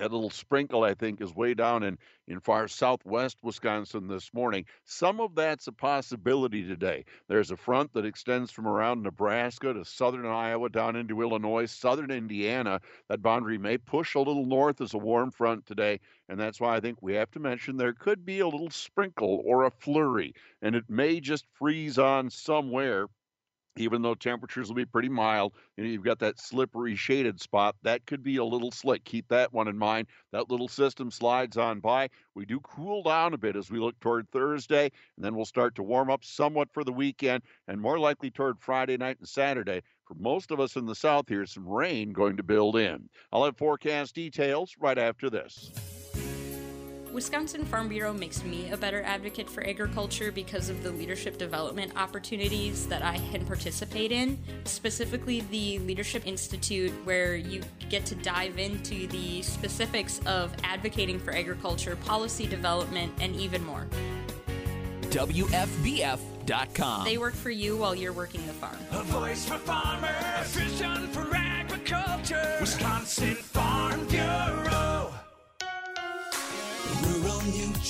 That 0.00 0.12
little 0.12 0.30
sprinkle, 0.30 0.82
I 0.82 0.94
think, 0.94 1.20
is 1.20 1.34
way 1.34 1.52
down 1.52 1.82
in, 1.82 1.98
in 2.26 2.40
far 2.40 2.68
southwest 2.68 3.36
Wisconsin 3.42 4.08
this 4.08 4.32
morning. 4.32 4.64
Some 4.86 5.20
of 5.20 5.34
that's 5.34 5.66
a 5.66 5.72
possibility 5.72 6.66
today. 6.66 7.04
There's 7.28 7.50
a 7.50 7.56
front 7.58 7.92
that 7.92 8.06
extends 8.06 8.50
from 8.50 8.66
around 8.66 9.02
Nebraska 9.02 9.74
to 9.74 9.84
southern 9.84 10.24
Iowa 10.24 10.70
down 10.70 10.96
into 10.96 11.20
Illinois, 11.20 11.66
southern 11.66 12.10
Indiana. 12.10 12.80
That 13.10 13.20
boundary 13.20 13.58
may 13.58 13.76
push 13.76 14.14
a 14.14 14.20
little 14.20 14.46
north 14.46 14.80
as 14.80 14.94
a 14.94 14.98
warm 14.98 15.32
front 15.32 15.66
today, 15.66 16.00
and 16.30 16.40
that's 16.40 16.62
why 16.62 16.74
I 16.74 16.80
think 16.80 17.02
we 17.02 17.12
have 17.16 17.30
to 17.32 17.38
mention 17.38 17.76
there 17.76 17.92
could 17.92 18.24
be 18.24 18.40
a 18.40 18.48
little 18.48 18.70
sprinkle 18.70 19.42
or 19.44 19.64
a 19.64 19.70
flurry, 19.70 20.32
and 20.62 20.74
it 20.74 20.88
may 20.88 21.20
just 21.20 21.44
freeze 21.52 21.98
on 21.98 22.30
somewhere 22.30 23.06
even 23.76 24.02
though 24.02 24.14
temperatures 24.14 24.68
will 24.68 24.74
be 24.74 24.84
pretty 24.84 25.08
mild, 25.08 25.54
you 25.76 25.84
know, 25.84 25.90
you've 25.90 26.04
got 26.04 26.18
that 26.18 26.38
slippery 26.38 26.96
shaded 26.96 27.40
spot. 27.40 27.76
That 27.82 28.04
could 28.06 28.22
be 28.22 28.36
a 28.36 28.44
little 28.44 28.70
slick. 28.70 29.04
Keep 29.04 29.28
that 29.28 29.52
one 29.52 29.68
in 29.68 29.78
mind. 29.78 30.08
That 30.32 30.50
little 30.50 30.68
system 30.68 31.10
slides 31.10 31.56
on 31.56 31.80
by. 31.80 32.08
We 32.34 32.44
do 32.44 32.60
cool 32.60 33.02
down 33.02 33.34
a 33.34 33.38
bit 33.38 33.56
as 33.56 33.70
we 33.70 33.78
look 33.78 33.98
toward 34.00 34.30
Thursday, 34.30 34.90
and 35.16 35.24
then 35.24 35.34
we'll 35.34 35.44
start 35.44 35.74
to 35.76 35.82
warm 35.82 36.10
up 36.10 36.24
somewhat 36.24 36.72
for 36.72 36.84
the 36.84 36.92
weekend, 36.92 37.42
and 37.68 37.80
more 37.80 37.98
likely 37.98 38.30
toward 38.30 38.60
Friday 38.60 38.96
night 38.96 39.18
and 39.18 39.28
Saturday. 39.28 39.82
For 40.06 40.14
most 40.14 40.50
of 40.50 40.58
us 40.58 40.76
in 40.76 40.86
the 40.86 40.94
south 40.94 41.28
here, 41.28 41.46
some 41.46 41.68
rain 41.68 42.12
going 42.12 42.36
to 42.36 42.42
build 42.42 42.76
in. 42.76 43.08
I'll 43.32 43.44
have 43.44 43.56
forecast 43.56 44.14
details 44.14 44.74
right 44.78 44.98
after 44.98 45.30
this. 45.30 45.70
Wisconsin 47.12 47.64
Farm 47.64 47.88
Bureau 47.88 48.12
makes 48.12 48.44
me 48.44 48.70
a 48.70 48.76
better 48.76 49.02
advocate 49.02 49.50
for 49.50 49.66
agriculture 49.66 50.30
because 50.30 50.68
of 50.68 50.82
the 50.82 50.90
leadership 50.90 51.38
development 51.38 51.92
opportunities 51.96 52.86
that 52.86 53.02
I 53.02 53.18
can 53.30 53.44
participate 53.44 54.12
in, 54.12 54.38
specifically 54.64 55.40
the 55.50 55.80
Leadership 55.80 56.26
Institute, 56.26 56.92
where 57.04 57.34
you 57.34 57.62
get 57.88 58.06
to 58.06 58.14
dive 58.14 58.58
into 58.58 59.06
the 59.08 59.42
specifics 59.42 60.20
of 60.26 60.52
advocating 60.62 61.18
for 61.18 61.32
agriculture, 61.32 61.96
policy 61.96 62.46
development, 62.46 63.12
and 63.20 63.34
even 63.36 63.64
more. 63.64 63.86
WFBF.com. 65.10 67.04
They 67.04 67.18
work 67.18 67.34
for 67.34 67.50
you 67.50 67.76
while 67.76 67.94
you're 67.94 68.12
working 68.12 68.46
the 68.46 68.52
farm. 68.52 68.78
A 68.92 69.02
voice 69.04 69.44
for 69.44 69.58
farmers, 69.58 70.10
a 70.38 70.44
vision 70.44 71.08
for 71.08 71.28
agriculture. 71.34 72.58
Wisconsin 72.60 73.34
Farm 73.34 74.06
Bureau. 74.06 74.69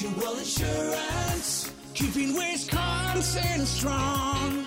Mutual 0.01 0.39
Insurance, 0.39 1.73
keeping 1.93 2.35
Wisconsin 2.35 3.67
strong. 3.67 4.65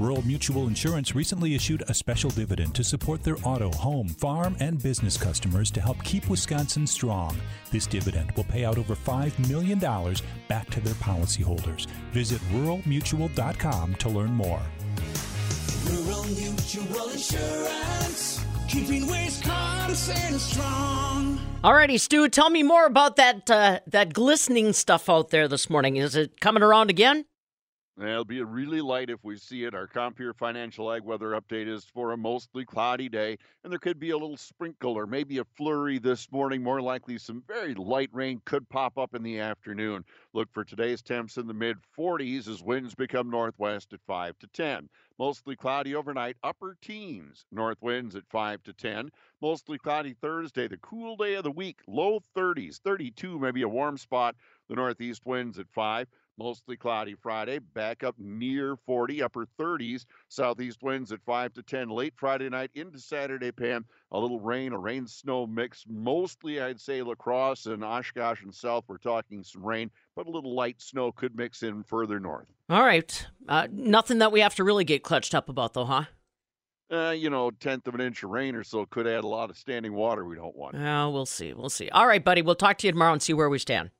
Rural 0.00 0.22
Mutual 0.22 0.66
Insurance 0.66 1.14
recently 1.14 1.54
issued 1.54 1.84
a 1.86 1.94
special 1.94 2.30
dividend 2.30 2.74
to 2.74 2.82
support 2.82 3.22
their 3.22 3.36
auto, 3.44 3.70
home, 3.70 4.08
farm, 4.08 4.56
and 4.58 4.82
business 4.82 5.16
customers 5.16 5.70
to 5.70 5.80
help 5.80 6.02
keep 6.02 6.28
Wisconsin 6.28 6.88
strong. 6.88 7.36
This 7.70 7.86
dividend 7.86 8.32
will 8.32 8.42
pay 8.44 8.64
out 8.64 8.78
over 8.78 8.96
$5 8.96 9.48
million 9.48 9.78
back 10.48 10.68
to 10.70 10.80
their 10.80 10.94
policyholders. 10.94 11.86
Visit 12.10 12.40
ruralmutual.com 12.52 13.94
to 13.94 14.08
learn 14.08 14.32
more. 14.32 14.62
Rural 15.86 16.24
Mutual 16.24 17.10
Insurance, 17.10 18.44
keeping 18.68 19.06
Wisconsin 19.06 20.38
strong. 20.38 21.40
Alrighty, 21.64 21.98
Stu, 21.98 22.28
tell 22.28 22.50
me 22.50 22.62
more 22.62 22.86
about 22.86 23.16
that 23.16 23.50
uh, 23.50 23.80
that 23.88 24.14
glistening 24.14 24.72
stuff 24.72 25.08
out 25.08 25.30
there 25.30 25.48
this 25.48 25.68
morning. 25.68 25.96
Is 25.96 26.14
it 26.14 26.40
coming 26.40 26.62
around 26.62 26.90
again? 26.90 27.24
It'll 28.00 28.24
be 28.24 28.40
really 28.44 28.80
light 28.80 29.10
if 29.10 29.24
we 29.24 29.36
see 29.38 29.64
it. 29.64 29.74
Our 29.74 29.88
Compeer 29.88 30.32
Financial 30.32 30.92
Ag 30.92 31.02
weather 31.02 31.30
update 31.30 31.66
is 31.66 31.84
for 31.84 32.12
a 32.12 32.16
mostly 32.16 32.64
cloudy 32.64 33.08
day, 33.08 33.38
and 33.64 33.72
there 33.72 33.80
could 33.80 33.98
be 33.98 34.10
a 34.10 34.16
little 34.16 34.36
sprinkle 34.36 34.92
or 34.92 35.04
maybe 35.04 35.38
a 35.38 35.44
flurry 35.44 35.98
this 35.98 36.30
morning. 36.30 36.62
More 36.62 36.80
likely, 36.80 37.18
some 37.18 37.42
very 37.48 37.74
light 37.74 38.10
rain 38.12 38.40
could 38.44 38.68
pop 38.68 38.98
up 38.98 39.16
in 39.16 39.24
the 39.24 39.40
afternoon. 39.40 40.04
Look 40.32 40.48
for 40.52 40.64
today's 40.64 41.02
temps 41.02 41.38
in 41.38 41.48
the 41.48 41.54
mid 41.54 41.78
40s 41.98 42.46
as 42.46 42.62
winds 42.62 42.94
become 42.94 43.30
northwest 43.30 43.92
at 43.92 44.00
5 44.06 44.38
to 44.38 44.46
10. 44.46 44.88
Mostly 45.18 45.56
cloudy 45.56 45.96
overnight, 45.96 46.36
upper 46.44 46.76
teens. 46.80 47.46
North 47.50 47.82
winds 47.82 48.14
at 48.14 48.28
5 48.28 48.62
to 48.62 48.72
10. 48.74 49.10
Mostly 49.42 49.76
cloudy 49.76 50.14
Thursday, 50.14 50.68
the 50.68 50.78
cool 50.78 51.16
day 51.16 51.34
of 51.34 51.42
the 51.42 51.50
week, 51.50 51.80
low 51.88 52.20
30s, 52.36 52.76
32, 52.78 53.40
maybe 53.40 53.62
a 53.62 53.68
warm 53.68 53.98
spot. 53.98 54.36
The 54.68 54.76
northeast 54.76 55.26
winds 55.26 55.58
at 55.58 55.68
5. 55.68 56.06
Mostly 56.38 56.76
cloudy 56.76 57.14
Friday, 57.14 57.58
back 57.58 58.04
up 58.04 58.14
near 58.18 58.76
40, 58.86 59.22
upper 59.22 59.46
30s. 59.58 60.06
Southeast 60.28 60.82
winds 60.82 61.10
at 61.10 61.20
5 61.24 61.52
to 61.54 61.62
10 61.62 61.88
late 61.88 62.14
Friday 62.16 62.48
night 62.48 62.70
into 62.74 62.98
Saturday, 62.98 63.50
Pam. 63.50 63.84
A 64.12 64.18
little 64.18 64.40
rain, 64.40 64.72
a 64.72 64.78
rain 64.78 65.06
snow 65.06 65.46
mix. 65.46 65.84
Mostly, 65.88 66.60
I'd 66.60 66.80
say, 66.80 67.02
La 67.02 67.14
Crosse 67.14 67.66
and 67.66 67.82
Oshkosh 67.82 68.42
and 68.42 68.54
South, 68.54 68.84
we're 68.86 68.98
talking 68.98 69.42
some 69.42 69.64
rain, 69.64 69.90
but 70.14 70.26
a 70.26 70.30
little 70.30 70.54
light 70.54 70.80
snow 70.80 71.10
could 71.10 71.36
mix 71.36 71.62
in 71.62 71.82
further 71.82 72.20
north. 72.20 72.46
All 72.70 72.84
right. 72.84 73.26
Uh, 73.48 73.66
nothing 73.72 74.18
that 74.18 74.30
we 74.30 74.40
have 74.40 74.54
to 74.56 74.64
really 74.64 74.84
get 74.84 75.02
clutched 75.02 75.34
up 75.34 75.48
about, 75.48 75.74
though, 75.74 75.86
huh? 75.86 76.04
uh, 76.90 77.10
you 77.10 77.30
know, 77.30 77.50
tenth 77.50 77.86
of 77.86 77.94
an 77.94 78.00
inch 78.00 78.22
of 78.22 78.30
rain 78.30 78.54
or 78.54 78.64
so 78.64 78.86
could 78.86 79.06
add 79.06 79.24
a 79.24 79.28
lot 79.28 79.50
of 79.50 79.56
standing 79.58 79.92
water 79.92 80.24
we 80.24 80.36
don't 80.36 80.56
want. 80.56 80.74
Well, 80.74 81.12
we'll 81.12 81.26
see. 81.26 81.52
We'll 81.52 81.68
see. 81.68 81.88
All 81.90 82.06
right, 82.06 82.24
buddy. 82.24 82.42
We'll 82.42 82.54
talk 82.54 82.78
to 82.78 82.86
you 82.86 82.92
tomorrow 82.92 83.12
and 83.12 83.22
see 83.22 83.34
where 83.34 83.48
we 83.48 83.58
stand. 83.58 83.90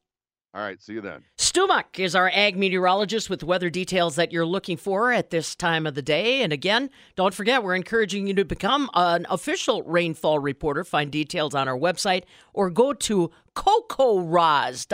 All 0.54 0.62
right, 0.62 0.80
see 0.80 0.94
you 0.94 1.02
then. 1.02 1.24
Stu 1.36 1.66
Muck 1.66 2.00
is 2.00 2.14
our 2.14 2.30
ag 2.32 2.56
meteorologist 2.56 3.28
with 3.28 3.44
weather 3.44 3.68
details 3.68 4.16
that 4.16 4.32
you're 4.32 4.46
looking 4.46 4.78
for 4.78 5.12
at 5.12 5.28
this 5.28 5.54
time 5.54 5.86
of 5.86 5.94
the 5.94 6.00
day. 6.00 6.42
And 6.42 6.54
again, 6.54 6.88
don't 7.16 7.34
forget, 7.34 7.62
we're 7.62 7.74
encouraging 7.74 8.26
you 8.26 8.34
to 8.34 8.46
become 8.46 8.88
an 8.94 9.26
official 9.28 9.82
rainfall 9.82 10.38
reporter. 10.38 10.84
Find 10.84 11.10
details 11.12 11.54
on 11.54 11.68
our 11.68 11.78
website 11.78 12.24
or 12.54 12.70
go 12.70 12.94
to 12.94 13.30
cocorahs.org. 13.54 14.86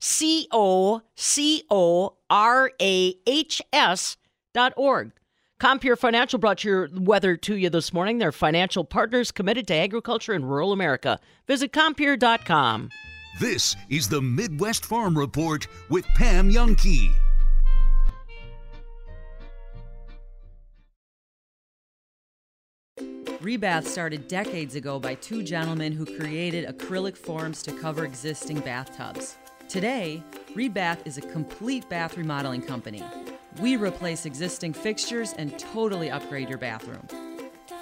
C 0.00 0.48
O 0.50 1.02
C 1.14 1.64
O 1.70 2.16
R 2.30 2.70
A 2.80 3.14
H 3.26 3.62
S 3.72 4.16
dot 4.54 4.72
org. 4.76 5.12
Compeer 5.60 5.96
Financial 5.96 6.38
brought 6.38 6.64
your 6.64 6.88
weather 6.94 7.36
to 7.36 7.56
you 7.56 7.68
this 7.68 7.92
morning. 7.92 8.18
They're 8.18 8.32
financial 8.32 8.84
partners 8.84 9.30
committed 9.30 9.66
to 9.66 9.74
agriculture 9.74 10.32
in 10.32 10.44
rural 10.44 10.72
America. 10.72 11.18
Visit 11.46 11.72
Compeer.com. 11.72 12.90
This 13.38 13.76
is 13.88 14.08
the 14.08 14.20
Midwest 14.20 14.84
Farm 14.84 15.16
Report 15.16 15.68
with 15.90 16.04
Pam 16.16 16.50
Jahnke. 16.50 17.12
Rebath 23.40 23.84
started 23.84 24.26
decades 24.26 24.74
ago 24.74 24.98
by 24.98 25.14
two 25.14 25.44
gentlemen 25.44 25.92
who 25.92 26.04
created 26.04 26.66
acrylic 26.66 27.16
forms 27.16 27.62
to 27.62 27.70
cover 27.70 28.04
existing 28.04 28.58
bathtubs. 28.58 29.36
Today, 29.68 30.20
Rebath 30.56 31.06
is 31.06 31.16
a 31.16 31.20
complete 31.20 31.88
bath 31.88 32.16
remodeling 32.16 32.62
company. 32.62 33.04
We 33.60 33.76
replace 33.76 34.26
existing 34.26 34.72
fixtures 34.72 35.34
and 35.38 35.56
totally 35.60 36.10
upgrade 36.10 36.48
your 36.48 36.58
bathroom. 36.58 37.06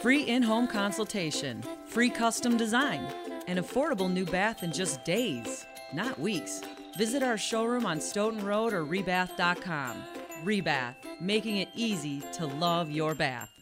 Free 0.02 0.24
in 0.24 0.42
home 0.42 0.68
consultation, 0.68 1.64
free 1.86 2.10
custom 2.10 2.58
design, 2.58 3.10
an 3.46 3.58
affordable 3.58 4.12
new 4.12 4.24
bath 4.24 4.62
in 4.62 4.72
just 4.72 5.04
days, 5.04 5.66
not 5.92 6.18
weeks. 6.18 6.60
Visit 6.98 7.22
our 7.22 7.38
showroom 7.38 7.86
on 7.86 8.00
Stoughton 8.00 8.44
Road 8.44 8.72
or 8.72 8.84
rebath.com. 8.84 10.02
Rebath, 10.44 10.94
making 11.20 11.58
it 11.58 11.68
easy 11.74 12.22
to 12.34 12.46
love 12.46 12.90
your 12.90 13.14
bath. 13.14 13.55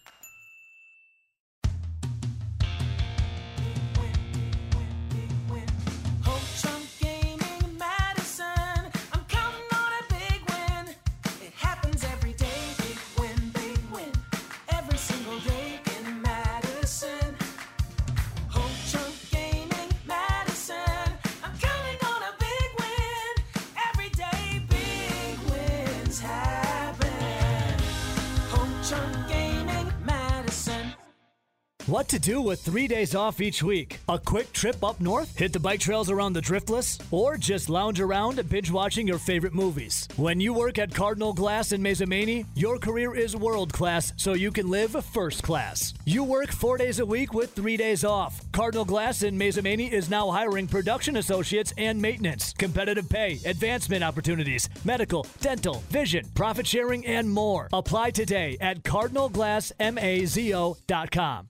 What 32.05 32.11
to 32.11 32.19
do 32.19 32.43
with 32.43 32.61
three 32.61 32.87
days 32.87 33.14
off 33.14 33.40
each 33.40 33.62
week? 33.62 33.99
A 34.11 34.19
quick 34.19 34.53
trip 34.53 34.85
up 34.85 35.01
north? 35.01 35.38
Hit 35.38 35.55
the 35.55 35.59
bike 35.59 35.81
trails 35.81 36.11
around 36.11 36.35
the 36.35 36.43
Driftless? 36.43 37.03
Or 37.11 37.38
just 37.38 37.71
lounge 37.71 37.99
around 37.99 38.47
binge 38.51 38.71
watching 38.71 39.09
your 39.09 39.19
favorite 39.19 39.55
movies? 39.55 40.07
When 40.17 40.38
you 40.38 40.53
work 40.53 40.79
at 40.79 40.95
Cardinal 40.95 41.33
Glass 41.33 41.73
in 41.73 41.81
Mazomanie, 41.81 42.45
your 42.55 42.77
career 42.77 43.17
is 43.17 43.35
world 43.35 43.73
class, 43.73 44.12
so 44.19 44.35
you 44.35 44.53
can 44.53 44.69
live 44.69 45.03
first 45.14 45.43
class. 45.43 45.95
You 46.05 46.25
work 46.25 46.53
four 46.53 46.77
days 46.77 46.99
a 46.99 47.07
week 47.07 47.33
with 47.33 47.55
three 47.55 47.79
days 47.79 48.05
off. 48.05 48.38
Cardinal 48.53 48.85
Glass 48.85 49.23
in 49.23 49.38
Mazomanie 49.38 49.90
is 49.90 50.11
now 50.11 50.31
hiring 50.31 50.67
production 50.67 51.17
associates 51.17 51.73
and 51.79 52.03
maintenance, 52.03 52.53
competitive 52.53 53.09
pay, 53.09 53.40
advancement 53.47 54.05
opportunities, 54.05 54.69
medical, 54.85 55.27
dental, 55.40 55.83
vision, 55.88 56.27
profit 56.35 56.67
sharing, 56.67 57.07
and 57.07 57.31
more. 57.31 57.71
Apply 57.73 58.11
today 58.11 58.59
at 58.61 58.83
cardinalglassmazo.com. 58.83 61.49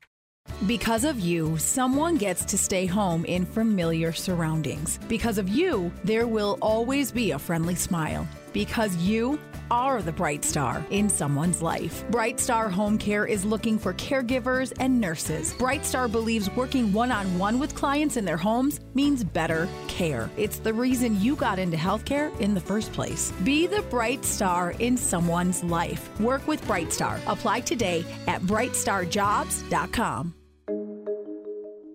Because 0.66 1.04
of 1.04 1.20
you, 1.20 1.58
someone 1.58 2.16
gets 2.16 2.42
to 2.46 2.56
stay 2.56 2.86
home 2.86 3.26
in 3.26 3.44
familiar 3.44 4.12
surroundings. 4.12 4.98
Because 5.08 5.36
of 5.36 5.46
you, 5.48 5.92
there 6.04 6.26
will 6.26 6.56
always 6.62 7.12
be 7.12 7.32
a 7.32 7.38
friendly 7.38 7.74
smile. 7.74 8.26
Because 8.54 8.96
you 8.96 9.38
are 9.70 10.00
the 10.00 10.12
bright 10.12 10.44
star 10.44 10.84
in 10.90 11.08
someone's 11.08 11.60
life. 11.60 12.04
Bright 12.10 12.38
Star 12.38 12.68
Home 12.68 12.96
Care 12.96 13.26
is 13.26 13.44
looking 13.44 13.78
for 13.78 13.92
caregivers 13.94 14.72
and 14.78 15.00
nurses. 15.00 15.54
Bright 15.54 15.84
Star 15.84 16.08
believes 16.08 16.48
working 16.50 16.92
one 16.92 17.10
on 17.10 17.38
one 17.38 17.58
with 17.58 17.74
clients 17.74 18.16
in 18.16 18.24
their 18.24 18.36
homes 18.36 18.80
means 18.94 19.24
better 19.24 19.68
care. 19.88 20.30
It's 20.36 20.58
the 20.58 20.72
reason 20.72 21.20
you 21.20 21.36
got 21.36 21.58
into 21.58 21.76
healthcare 21.76 22.38
in 22.40 22.54
the 22.54 22.60
first 22.60 22.92
place. 22.92 23.32
Be 23.42 23.66
the 23.66 23.82
bright 23.82 24.24
star 24.24 24.74
in 24.78 24.96
someone's 24.96 25.64
life. 25.64 26.08
Work 26.20 26.46
with 26.46 26.64
Bright 26.66 26.92
Star. 26.92 27.18
Apply 27.26 27.60
today 27.60 28.04
at 28.26 28.40
brightstarjobs.com. 28.42 30.34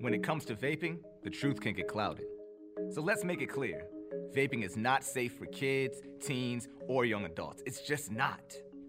When 0.01 0.13
it 0.13 0.23
comes 0.23 0.45
to 0.45 0.55
vaping, 0.55 0.99
the 1.23 1.29
truth 1.29 1.59
can 1.61 1.73
get 1.73 1.87
clouded. 1.87 2.25
So 2.91 3.01
let's 3.01 3.23
make 3.23 3.41
it 3.41 3.47
clear 3.47 3.85
vaping 4.35 4.63
is 4.63 4.77
not 4.77 5.03
safe 5.03 5.33
for 5.37 5.45
kids, 5.47 6.01
teens, 6.21 6.67
or 6.87 7.05
young 7.05 7.25
adults. 7.25 7.63
It's 7.65 7.81
just 7.81 8.11
not. 8.11 8.41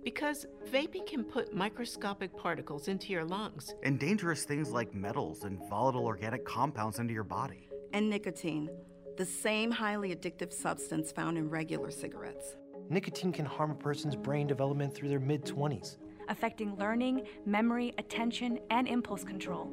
Because 0.05 0.47
vaping 0.73 1.07
can 1.07 1.25
put 1.25 1.55
microscopic 1.55 2.37
particles 2.37 2.89
into 2.89 3.13
your 3.13 3.25
lungs. 3.25 3.75
and 3.83 3.99
dangerous 3.99 4.45
things 4.45 4.71
like 4.71 4.95
metals 4.95 5.45
and 5.45 5.59
volatile 5.69 6.07
organic 6.07 6.45
compounds 6.45 6.99
into 6.99 7.13
your 7.13 7.25
body. 7.25 7.69
and 7.93 8.09
nicotine, 8.09 8.71
the 9.17 9.25
same 9.27 9.71
highly 9.71 10.15
addictive 10.15 10.53
substance 10.53 11.13
found 11.13 11.37
in 11.37 11.51
regular 11.51 11.91
cigarettes. 11.91 12.57
Nicotine 12.89 13.33
can 13.33 13.45
harm 13.45 13.71
a 13.71 13.75
person's 13.75 14.17
brain 14.17 14.47
development 14.47 14.95
through 14.95 15.09
their 15.09 15.21
mid 15.21 15.45
20s. 15.45 15.97
affecting 16.29 16.77
learning, 16.77 17.27
memory, 17.45 17.93
attention, 17.99 18.59
and 18.71 18.87
impulse 18.89 19.25
control, 19.25 19.73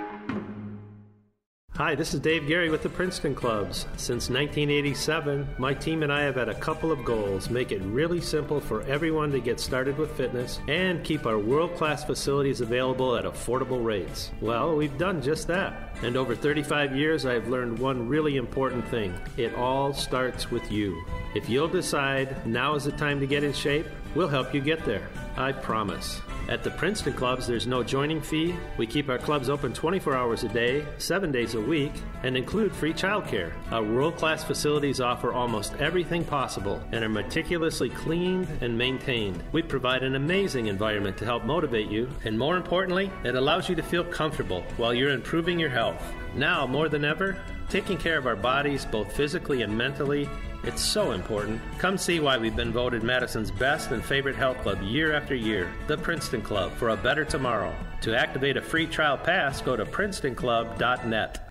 Hi, 1.83 1.95
this 1.95 2.13
is 2.13 2.19
Dave 2.19 2.47
Gary 2.47 2.69
with 2.69 2.83
the 2.83 2.89
Princeton 2.89 3.33
Clubs. 3.33 3.87
Since 3.97 4.29
1987, 4.29 5.47
my 5.57 5.73
team 5.73 6.03
and 6.03 6.13
I 6.13 6.21
have 6.21 6.35
had 6.35 6.47
a 6.47 6.53
couple 6.53 6.91
of 6.91 7.03
goals 7.03 7.49
make 7.49 7.71
it 7.71 7.81
really 7.81 8.21
simple 8.21 8.59
for 8.59 8.83
everyone 8.83 9.31
to 9.31 9.39
get 9.39 9.59
started 9.59 9.97
with 9.97 10.15
fitness 10.15 10.59
and 10.67 11.03
keep 11.03 11.25
our 11.25 11.39
world 11.39 11.73
class 11.73 12.03
facilities 12.03 12.61
available 12.61 13.15
at 13.15 13.25
affordable 13.25 13.83
rates. 13.83 14.29
Well, 14.41 14.75
we've 14.75 14.95
done 14.99 15.23
just 15.23 15.47
that. 15.47 15.97
And 16.03 16.17
over 16.17 16.35
35 16.35 16.95
years, 16.95 17.25
I've 17.25 17.47
learned 17.47 17.79
one 17.79 18.07
really 18.07 18.37
important 18.37 18.87
thing 18.89 19.19
it 19.35 19.55
all 19.55 19.91
starts 19.91 20.51
with 20.51 20.71
you. 20.71 21.03
If 21.33 21.49
you'll 21.49 21.67
decide 21.67 22.45
now 22.45 22.75
is 22.75 22.83
the 22.83 22.91
time 22.91 23.19
to 23.21 23.25
get 23.25 23.43
in 23.43 23.53
shape, 23.53 23.87
we'll 24.13 24.27
help 24.27 24.53
you 24.53 24.61
get 24.61 24.85
there. 24.85 25.09
I 25.35 25.51
promise. 25.51 26.21
At 26.51 26.65
the 26.65 26.71
Princeton 26.71 27.13
Clubs, 27.13 27.47
there's 27.47 27.65
no 27.65 27.81
joining 27.81 28.19
fee. 28.19 28.53
We 28.75 28.85
keep 28.85 29.07
our 29.07 29.17
clubs 29.17 29.47
open 29.47 29.71
24 29.71 30.13
hours 30.17 30.43
a 30.43 30.49
day, 30.49 30.85
7 30.97 31.31
days 31.31 31.55
a 31.55 31.61
week, 31.61 31.93
and 32.23 32.35
include 32.35 32.75
free 32.75 32.91
childcare. 32.91 33.53
Our 33.71 33.81
world 33.81 34.17
class 34.17 34.43
facilities 34.43 34.99
offer 34.99 35.31
almost 35.31 35.73
everything 35.75 36.25
possible 36.25 36.83
and 36.91 37.05
are 37.05 37.09
meticulously 37.09 37.87
cleaned 37.87 38.49
and 38.59 38.77
maintained. 38.77 39.41
We 39.53 39.61
provide 39.61 40.03
an 40.03 40.15
amazing 40.15 40.67
environment 40.67 41.15
to 41.19 41.25
help 41.25 41.45
motivate 41.45 41.89
you, 41.89 42.09
and 42.25 42.37
more 42.37 42.57
importantly, 42.57 43.09
it 43.23 43.35
allows 43.35 43.69
you 43.69 43.75
to 43.75 43.81
feel 43.81 44.03
comfortable 44.03 44.65
while 44.75 44.93
you're 44.93 45.11
improving 45.11 45.57
your 45.57 45.69
health. 45.69 46.03
Now, 46.35 46.67
more 46.67 46.89
than 46.89 47.05
ever, 47.05 47.37
taking 47.69 47.97
care 47.97 48.17
of 48.17 48.27
our 48.27 48.35
bodies, 48.35 48.83
both 48.83 49.15
physically 49.15 49.61
and 49.61 49.77
mentally, 49.77 50.27
it's 50.63 50.81
so 50.81 51.11
important. 51.11 51.59
Come 51.77 51.97
see 51.97 52.19
why 52.19 52.37
we've 52.37 52.55
been 52.55 52.71
voted 52.71 53.03
Madison's 53.03 53.51
best 53.51 53.91
and 53.91 54.03
favorite 54.03 54.35
health 54.35 54.57
club 54.59 54.81
year 54.81 55.13
after 55.13 55.35
year, 55.35 55.71
the 55.87 55.97
Princeton 55.97 56.41
Club, 56.41 56.71
for 56.73 56.89
a 56.89 56.97
better 56.97 57.25
tomorrow. 57.25 57.75
To 58.01 58.17
activate 58.17 58.57
a 58.57 58.61
free 58.61 58.87
trial 58.87 59.17
pass, 59.17 59.61
go 59.61 59.75
to 59.75 59.85
princetonclub.net. 59.85 61.47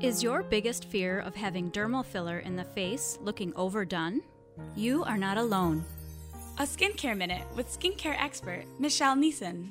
Is 0.00 0.22
your 0.22 0.42
biggest 0.42 0.84
fear 0.84 1.20
of 1.20 1.34
having 1.34 1.70
dermal 1.70 2.04
filler 2.04 2.40
in 2.40 2.54
the 2.54 2.64
face 2.64 3.18
looking 3.22 3.54
overdone? 3.56 4.20
You 4.74 5.04
are 5.04 5.16
not 5.16 5.38
alone. 5.38 5.84
A 6.58 6.62
skincare 6.62 7.16
minute 7.16 7.46
with 7.54 7.68
skincare 7.68 8.16
expert 8.22 8.64
Michelle 8.78 9.16
Neeson. 9.16 9.70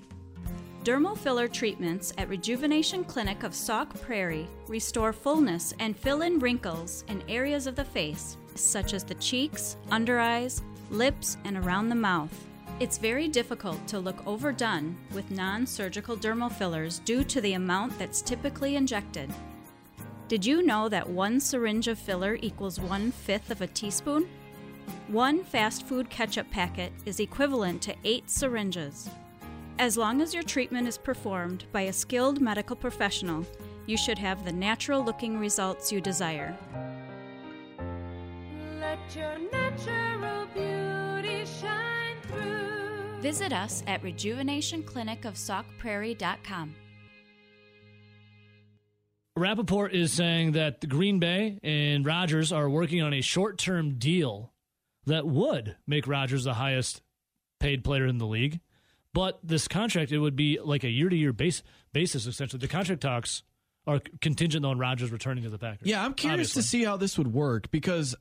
Dermal 0.85 1.17
filler 1.17 1.47
treatments 1.47 2.13
at 2.19 2.29
Rejuvenation 2.29 3.03
Clinic 3.05 3.41
of 3.41 3.55
Sauk 3.55 3.99
Prairie 4.03 4.47
restore 4.67 5.11
fullness 5.11 5.73
and 5.79 5.97
fill 5.97 6.21
in 6.21 6.37
wrinkles 6.37 7.03
in 7.07 7.23
areas 7.27 7.65
of 7.65 7.75
the 7.75 7.83
face, 7.83 8.37
such 8.53 8.93
as 8.93 9.03
the 9.03 9.15
cheeks, 9.15 9.77
under 9.89 10.19
eyes, 10.19 10.61
lips, 10.91 11.37
and 11.43 11.57
around 11.57 11.89
the 11.89 11.95
mouth. 11.95 12.31
It's 12.79 12.99
very 12.99 13.27
difficult 13.27 13.87
to 13.87 13.97
look 13.97 14.27
overdone 14.27 14.95
with 15.11 15.31
non 15.31 15.65
surgical 15.65 16.15
dermal 16.15 16.51
fillers 16.51 16.99
due 16.99 17.23
to 17.23 17.41
the 17.41 17.53
amount 17.53 17.97
that's 17.97 18.21
typically 18.21 18.75
injected. 18.75 19.33
Did 20.27 20.45
you 20.45 20.61
know 20.61 20.87
that 20.89 21.09
one 21.09 21.39
syringe 21.39 21.87
of 21.87 21.97
filler 21.97 22.37
equals 22.43 22.79
one 22.79 23.11
fifth 23.11 23.49
of 23.49 23.61
a 23.61 23.67
teaspoon? 23.67 24.29
One 25.07 25.43
fast 25.45 25.87
food 25.87 26.11
ketchup 26.11 26.51
packet 26.51 26.93
is 27.07 27.19
equivalent 27.19 27.81
to 27.81 27.95
eight 28.03 28.29
syringes. 28.29 29.09
As 29.77 29.97
long 29.97 30.21
as 30.21 30.33
your 30.33 30.43
treatment 30.43 30.87
is 30.87 30.97
performed 30.97 31.65
by 31.73 31.81
a 31.81 31.93
skilled 31.93 32.39
medical 32.39 32.77
professional, 32.77 33.45
you 33.87 33.97
should 33.97 34.17
have 34.17 34.45
the 34.45 34.53
natural 34.53 35.03
looking 35.03 35.37
results 35.37 35.91
you 35.91 35.99
desire. 35.99 36.57
Let 38.79 38.99
your 39.13 39.37
natural 39.51 40.47
beauty 40.53 41.43
shine 41.45 42.15
through. 42.23 43.19
Visit 43.21 43.51
us 43.51 43.83
at 43.85 44.01
rejuvenationclinicofsaukprairie.com. 44.01 46.75
Rapoport 49.35 49.93
is 49.93 50.13
saying 50.13 50.53
that 50.53 50.79
the 50.79 50.87
Green 50.87 51.19
Bay 51.19 51.59
and 51.61 52.05
Rodgers 52.05 52.53
are 52.53 52.69
working 52.69 53.01
on 53.01 53.13
a 53.13 53.19
short 53.19 53.57
term 53.57 53.97
deal 53.97 54.53
that 55.05 55.27
would 55.27 55.75
make 55.85 56.07
Rodgers 56.07 56.45
the 56.45 56.53
highest 56.53 57.01
paid 57.59 57.83
player 57.83 58.05
in 58.05 58.19
the 58.19 58.25
league. 58.25 58.61
But 59.15 59.39
this 59.41 59.69
contract, 59.69 60.11
it 60.11 60.19
would 60.19 60.35
be 60.35 60.59
like 60.61 60.83
a 60.83 60.89
year 60.89 61.07
to 61.07 61.15
year 61.15 61.31
base 61.31 61.63
basis, 61.93 62.27
essentially. 62.27 62.59
The 62.59 62.67
contract 62.67 63.01
talks 63.01 63.43
are 63.87 64.01
contingent 64.19 64.65
on 64.65 64.77
Rodgers 64.77 65.09
returning 65.09 65.45
to 65.45 65.49
the 65.49 65.57
Packers. 65.57 65.87
Yeah, 65.87 66.03
I'm 66.03 66.13
curious 66.13 66.51
obviously. 66.51 66.61
to 66.61 66.67
see 66.67 66.83
how 66.83 66.97
this 66.97 67.17
would 67.17 67.33
work 67.33 67.71
because 67.71 68.13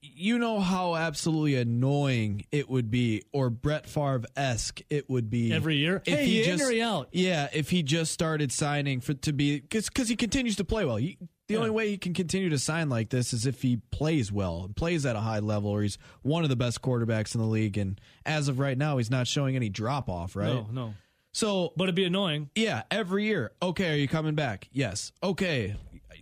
you 0.00 0.38
know 0.38 0.60
how 0.60 0.94
absolutely 0.94 1.56
annoying 1.56 2.44
it 2.52 2.70
would 2.70 2.88
be, 2.92 3.24
or 3.32 3.50
Brett 3.50 3.88
Favre 3.88 4.26
esque 4.36 4.80
it 4.90 5.10
would 5.10 5.28
be 5.28 5.52
Every 5.52 5.76
year? 5.76 6.02
Hey, 6.04 6.26
you 6.26 6.44
in 6.44 6.60
or 6.60 6.84
out? 6.84 7.08
Yeah, 7.10 7.48
if 7.52 7.70
he 7.70 7.82
just 7.82 8.12
started 8.12 8.52
signing 8.52 9.00
for 9.00 9.14
to 9.14 9.32
be 9.32 9.58
because 9.58 10.08
he 10.08 10.14
continues 10.14 10.54
to 10.56 10.64
play 10.64 10.84
well. 10.84 11.00
You, 11.00 11.16
the 11.50 11.58
only 11.58 11.70
way 11.70 11.88
he 11.90 11.98
can 11.98 12.14
continue 12.14 12.48
to 12.50 12.58
sign 12.58 12.88
like 12.88 13.10
this 13.10 13.32
is 13.32 13.46
if 13.46 13.62
he 13.62 13.76
plays 13.90 14.32
well 14.32 14.62
and 14.64 14.74
plays 14.74 15.04
at 15.06 15.16
a 15.16 15.20
high 15.20 15.40
level, 15.40 15.70
or 15.70 15.82
he's 15.82 15.98
one 16.22 16.42
of 16.42 16.48
the 16.48 16.56
best 16.56 16.80
quarterbacks 16.82 17.34
in 17.34 17.40
the 17.40 17.46
league. 17.46 17.76
And 17.76 18.00
as 18.24 18.48
of 18.48 18.58
right 18.58 18.76
now, 18.78 18.96
he's 18.98 19.10
not 19.10 19.26
showing 19.26 19.56
any 19.56 19.68
drop 19.68 20.08
off. 20.08 20.36
Right? 20.36 20.54
No, 20.54 20.66
no. 20.72 20.94
So, 21.32 21.72
but 21.76 21.84
it'd 21.84 21.94
be 21.94 22.04
annoying. 22.04 22.50
Yeah, 22.54 22.82
every 22.90 23.24
year. 23.24 23.52
Okay, 23.62 23.92
are 23.92 23.96
you 23.96 24.08
coming 24.08 24.34
back? 24.34 24.68
Yes. 24.72 25.12
Okay. 25.22 25.76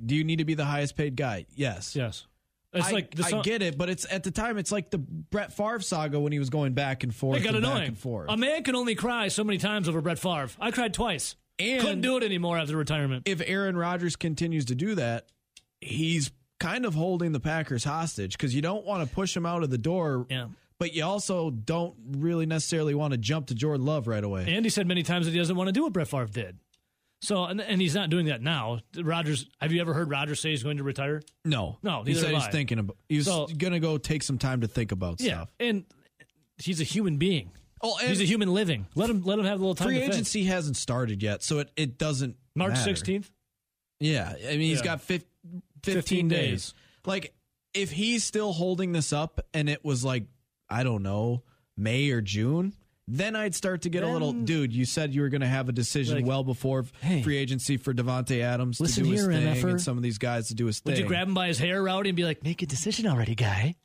Do 0.05 0.14
you 0.14 0.25
need 0.25 0.37
to 0.37 0.45
be 0.45 0.55
the 0.55 0.64
highest 0.64 0.97
paid 0.97 1.17
guy? 1.17 1.47
Yes. 1.55 1.97
Yes. 1.97 2.27
It's 2.73 2.88
I, 2.88 2.91
like 2.91 3.14
the 3.14 3.25
I 3.25 3.41
get 3.41 3.62
it, 3.62 3.79
but 3.79 3.88
it's 3.88 4.07
at 4.11 4.25
the 4.25 4.31
time 4.31 4.59
it's 4.59 4.71
like 4.71 4.91
the 4.91 4.99
Brett 4.99 5.55
Favre 5.55 5.81
saga 5.81 6.21
when 6.21 6.33
he 6.33 6.38
was 6.38 6.51
going 6.51 6.75
back 6.75 7.03
and 7.03 7.14
forth, 7.14 7.38
It 7.38 7.45
got 7.45 7.55
annoying. 7.55 7.88
and 7.88 7.99
forth. 7.99 8.29
A 8.29 8.37
man 8.37 8.62
can 8.62 8.77
only 8.77 8.95
cry 8.95 9.29
so 9.29 9.43
many 9.43 9.57
times 9.59 9.88
over 9.88 10.03
Brett 10.03 10.19
Favre. 10.19 10.51
I 10.61 10.71
cried 10.71 10.93
twice. 10.93 11.35
And 11.59 11.81
Couldn't 11.81 12.01
do 12.03 12.16
it 12.16 12.23
anymore 12.23 12.57
after 12.59 12.77
retirement. 12.77 13.25
If 13.27 13.42
Aaron 13.44 13.77
Rodgers 13.77 14.16
continues 14.16 14.66
to 14.66 14.75
do 14.75 14.94
that, 14.94 15.27
he's 15.81 16.31
kind 16.61 16.85
of 16.87 16.94
holding 16.94 17.33
the 17.33 17.40
Packers 17.40 17.85
hostage 17.85 18.33
because 18.33 18.55
you 18.55 18.62
don't 18.62 18.85
want 18.85 19.07
to 19.09 19.14
push 19.14 19.37
him 19.37 19.44
out 19.47 19.62
of 19.62 19.71
the 19.71 19.79
door. 19.79 20.27
Yeah. 20.31 20.47
But 20.79 20.94
you 20.94 21.05
also 21.05 21.51
don't 21.51 21.94
really 22.18 22.47
necessarily 22.47 22.94
want 22.94 23.11
to 23.12 23.18
jump 23.18 23.49
to 23.49 23.55
Jordan 23.55 23.85
Love 23.85 24.07
right 24.07 24.23
away. 24.23 24.47
Andy 24.47 24.68
said 24.68 24.87
many 24.87 25.03
times 25.03 25.27
that 25.27 25.33
he 25.33 25.38
doesn't 25.38 25.57
want 25.57 25.66
to 25.68 25.73
do 25.73 25.83
what 25.83 25.92
Brett 25.92 26.07
Favre 26.07 26.27
did. 26.27 26.59
So, 27.21 27.44
and, 27.47 27.61
and 27.61 27.81
he's 27.81 27.97
not 27.97 28.11
doing 28.11 28.27
that 28.27 28.40
now. 28.42 28.79
Rodgers, 28.97 29.47
have 29.61 29.73
you 29.73 29.81
ever 29.81 29.92
heard 29.92 30.09
Rodgers 30.09 30.38
say 30.40 30.51
he's 30.51 30.62
going 30.62 30.77
to 30.77 30.85
retire? 30.85 31.21
No, 31.44 31.79
No, 31.83 32.05
he 32.05 32.14
said 32.14 32.33
he's 32.33 32.44
I. 32.44 32.51
thinking 32.53 32.79
about. 32.79 32.97
He's 33.09 33.25
So- 33.25 33.49
gonna 33.49 33.81
go 33.81 33.99
take 33.99 34.23
some 34.23 34.38
time 34.38 34.61
to 34.61 34.68
think 34.68 34.92
about 34.92 35.21
Yeah, 35.21 35.35
stuff. 35.38 35.51
and 35.59 35.85
he's 36.62 36.81
a 36.81 36.85
human 36.85 37.16
being. 37.16 37.51
Oh, 37.83 37.97
he's 37.99 38.21
a 38.21 38.25
human 38.25 38.53
living. 38.53 38.87
Let 38.95 39.09
him 39.11 39.23
let 39.25 39.38
him 39.38 39.45
have 39.45 39.59
a 39.59 39.62
little 39.62 39.75
time. 39.75 39.88
Free 39.88 39.95
to 39.97 40.01
think. 40.03 40.12
agency 40.14 40.45
hasn't 40.45 40.77
started 40.77 41.23
yet, 41.23 41.43
so 41.43 41.61
it, 41.61 41.71
it 41.77 41.99
doesn't 41.99 42.37
March 42.55 42.75
16th? 42.75 43.31
Yeah, 44.01 44.33
I 44.37 44.51
mean 44.53 44.61
he's 44.61 44.79
Yeah. 44.79 44.85
got 44.85 45.01
fif- 45.03 45.25
15, 45.85 45.95
15 45.95 46.29
days. 46.29 46.38
days. 46.38 46.75
Like 47.07 47.35
if 47.75 47.91
he's 47.91 48.25
still 48.25 48.53
holding 48.53 48.93
this 48.93 49.12
up 49.12 49.41
and 49.55 49.69
it 49.69 49.85
was 49.85 50.05
like 50.05 50.25
I 50.69 50.83
don't 50.83 51.03
know 51.03 51.43
May 51.77 52.11
or 52.11 52.21
June, 52.21 52.75
then 53.07 53.35
I'd 53.37 53.55
start 53.55 53.83
to 53.83 53.91
get 53.91 54.03
a 54.03 54.07
little. 54.09 54.33
Dude, 54.33 54.73
you 54.73 54.85
said 54.85 55.14
you 55.14 55.21
were 55.23 55.29
going 55.29 55.41
to 55.43 55.47
have 55.47 55.69
a 55.69 55.73
decision 55.73 56.17
Like, 56.17 56.27
well 56.27 56.45
before 56.45 56.85
hey, 57.01 57.23
free 57.23 57.37
agency 57.38 57.77
for 57.77 57.95
Davante 57.95 58.41
Adams 58.41 58.77
to 58.79 58.83
listen 58.85 59.05
do 59.05 59.11
his 59.12 59.21
here, 59.23 59.33
thing 59.33 59.47
MFer. 59.55 59.71
and 59.71 59.81
some 59.81 59.97
of 59.97 60.03
these 60.03 60.19
guys 60.19 60.49
to 60.49 60.55
do 60.55 60.67
his 60.67 60.81
thing. 60.81 60.93
Would 60.93 60.99
you 60.99 61.07
grab 61.07 61.29
him 61.29 61.35
by 61.35 61.47
his 61.49 61.59
hair, 61.59 61.83
Rowdy, 61.83 62.11
and 62.11 62.17
be 62.17 62.25
like, 62.25 62.43
"Make 62.43 62.61
a 62.62 62.67
decision 62.67 63.07
already, 63.07 63.35
guy"? 63.35 63.77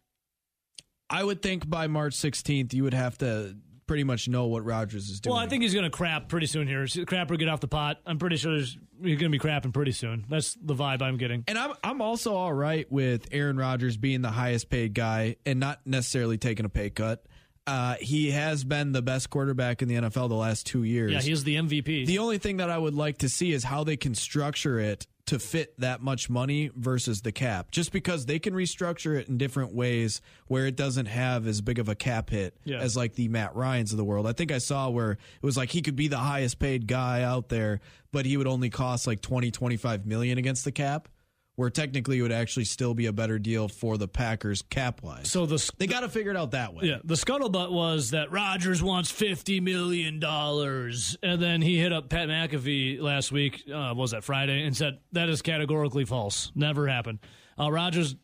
I 1.09 1.23
would 1.23 1.41
think 1.41 1.69
by 1.69 1.87
March 1.87 2.15
16th 2.15 2.73
you 2.73 2.83
would 2.83 2.93
have 2.93 3.17
to 3.19 3.55
pretty 3.87 4.03
much 4.03 4.27
know 4.27 4.47
what 4.47 4.63
Rodgers 4.65 5.09
is 5.09 5.19
doing. 5.19 5.35
Well, 5.35 5.43
I 5.43 5.47
think 5.47 5.63
he's 5.63 5.73
going 5.73 5.85
to 5.85 5.89
crap 5.89 6.29
pretty 6.29 6.47
soon 6.47 6.67
here. 6.67 6.85
Crap 7.05 7.29
or 7.31 7.37
get 7.37 7.49
off 7.49 7.59
the 7.59 7.67
pot. 7.67 7.99
I'm 8.05 8.19
pretty 8.19 8.37
sure 8.37 8.55
he's 8.55 8.77
going 9.01 9.17
to 9.17 9.29
be 9.29 9.39
crapping 9.39 9.73
pretty 9.73 9.91
soon. 9.91 10.25
That's 10.29 10.55
the 10.55 10.75
vibe 10.75 11.01
I'm 11.01 11.17
getting. 11.17 11.43
And 11.47 11.57
I'm 11.57 11.73
I'm 11.83 12.01
also 12.01 12.35
all 12.35 12.53
right 12.53 12.89
with 12.91 13.27
Aaron 13.31 13.57
Rodgers 13.57 13.97
being 13.97 14.21
the 14.21 14.31
highest 14.31 14.69
paid 14.69 14.93
guy 14.93 15.37
and 15.45 15.59
not 15.59 15.81
necessarily 15.85 16.37
taking 16.37 16.65
a 16.65 16.69
pay 16.69 16.89
cut. 16.89 17.25
Uh, 17.65 17.95
he 18.01 18.31
has 18.31 18.63
been 18.63 18.91
the 18.91 19.01
best 19.01 19.29
quarterback 19.29 19.81
in 19.81 19.87
the 19.87 19.95
NFL 19.95 20.27
the 20.29 20.35
last 20.35 20.65
two 20.65 20.83
years. 20.83 21.11
Yeah, 21.13 21.21
he's 21.21 21.43
the 21.45 21.55
MVP. 21.55 22.05
The 22.05 22.19
only 22.19 22.37
thing 22.37 22.57
that 22.57 22.69
I 22.69 22.77
would 22.77 22.93
like 22.95 23.19
to 23.19 23.29
see 23.29 23.53
is 23.53 23.63
how 23.63 23.83
they 23.85 23.95
can 23.95 24.15
structure 24.15 24.79
it 24.79 25.07
to 25.27 25.39
fit 25.39 25.73
that 25.79 26.01
much 26.01 26.29
money 26.29 26.69
versus 26.75 27.21
the 27.21 27.31
cap. 27.31 27.71
Just 27.71 27.93
because 27.93 28.25
they 28.25 28.39
can 28.39 28.53
restructure 28.53 29.17
it 29.17 29.29
in 29.29 29.37
different 29.37 29.73
ways 29.73 30.19
where 30.47 30.65
it 30.67 30.75
doesn't 30.75 31.05
have 31.05 31.47
as 31.47 31.61
big 31.61 31.79
of 31.79 31.87
a 31.87 31.95
cap 31.95 32.29
hit 32.29 32.57
Yeah. 32.65 32.79
as 32.79 32.97
like 32.97 33.13
the 33.15 33.29
Matt 33.29 33.55
Ryans 33.55 33.93
of 33.93 33.97
the 33.97 34.03
world. 34.03 34.27
I 34.27 34.33
think 34.33 34.51
I 34.51 34.57
saw 34.57 34.89
where 34.89 35.11
it 35.13 35.19
was 35.41 35.55
like 35.55 35.69
he 35.69 35.81
could 35.81 35.95
be 35.95 36.09
the 36.09 36.17
highest 36.17 36.59
paid 36.59 36.87
guy 36.87 37.23
out 37.23 37.47
there, 37.47 37.79
but 38.11 38.25
he 38.25 38.35
would 38.35 38.47
only 38.47 38.69
cost 38.69 39.07
like 39.07 39.21
20, 39.21 39.49
25 39.51 40.05
million 40.05 40.37
against 40.37 40.65
the 40.65 40.73
cap. 40.73 41.07
Where 41.55 41.69
technically 41.69 42.17
it 42.17 42.23
would 42.23 42.31
actually 42.31 42.65
still 42.65 42.95
be 42.95 43.05
a 43.05 43.13
better 43.13 43.37
deal 43.37 43.67
for 43.67 43.99
the 43.99 44.07
Packers 44.07 44.63
cap 44.63 45.03
wise. 45.03 45.29
So 45.29 45.45
the 45.45 45.71
they 45.77 45.85
got 45.85 45.99
to 45.99 46.09
figure 46.09 46.31
it 46.31 46.37
out 46.37 46.49
that 46.51 46.73
way. 46.73 46.85
Yeah, 46.85 46.97
the 47.03 47.13
scuttlebutt 47.13 47.71
was 47.71 48.09
that 48.09 48.31
Rodgers 48.31 48.81
wants 48.81 49.11
fifty 49.11 49.59
million 49.59 50.19
dollars, 50.19 51.15
and 51.21 51.39
then 51.39 51.61
he 51.61 51.77
hit 51.77 51.93
up 51.93 52.09
Pat 52.09 52.27
McAfee 52.27 52.99
last 52.99 53.31
week. 53.31 53.65
Uh, 53.71 53.93
was 53.95 54.11
that 54.11 54.23
Friday? 54.23 54.63
And 54.63 54.75
said 54.75 54.97
that 55.11 55.29
is 55.29 55.43
categorically 55.43 56.05
false. 56.05 56.51
Never 56.55 56.87
happened. 56.87 57.19
Uh, 57.59 57.71
Rodgers 57.71 58.15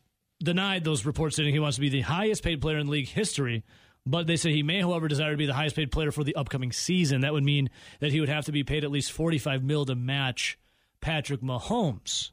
denied 0.42 0.82
those 0.82 1.06
reports, 1.06 1.36
saying 1.36 1.52
he 1.52 1.60
wants 1.60 1.76
to 1.76 1.82
be 1.82 1.88
the 1.88 2.00
highest 2.00 2.42
paid 2.42 2.60
player 2.60 2.78
in 2.78 2.88
league 2.88 3.06
history. 3.06 3.62
But 4.04 4.26
they 4.26 4.36
say 4.36 4.50
he 4.52 4.64
may, 4.64 4.80
however, 4.80 5.06
desire 5.06 5.32
to 5.32 5.36
be 5.36 5.46
the 5.46 5.54
highest 5.54 5.76
paid 5.76 5.92
player 5.92 6.10
for 6.10 6.24
the 6.24 6.34
upcoming 6.34 6.72
season. 6.72 7.20
That 7.20 7.32
would 7.32 7.44
mean 7.44 7.70
that 8.00 8.10
he 8.10 8.18
would 8.18 8.28
have 8.28 8.46
to 8.46 8.52
be 8.52 8.64
paid 8.64 8.82
at 8.82 8.90
least 8.90 9.12
forty-five 9.12 9.62
mil 9.62 9.84
to 9.84 9.94
match 9.94 10.58
Patrick 11.00 11.42
Mahomes 11.42 12.30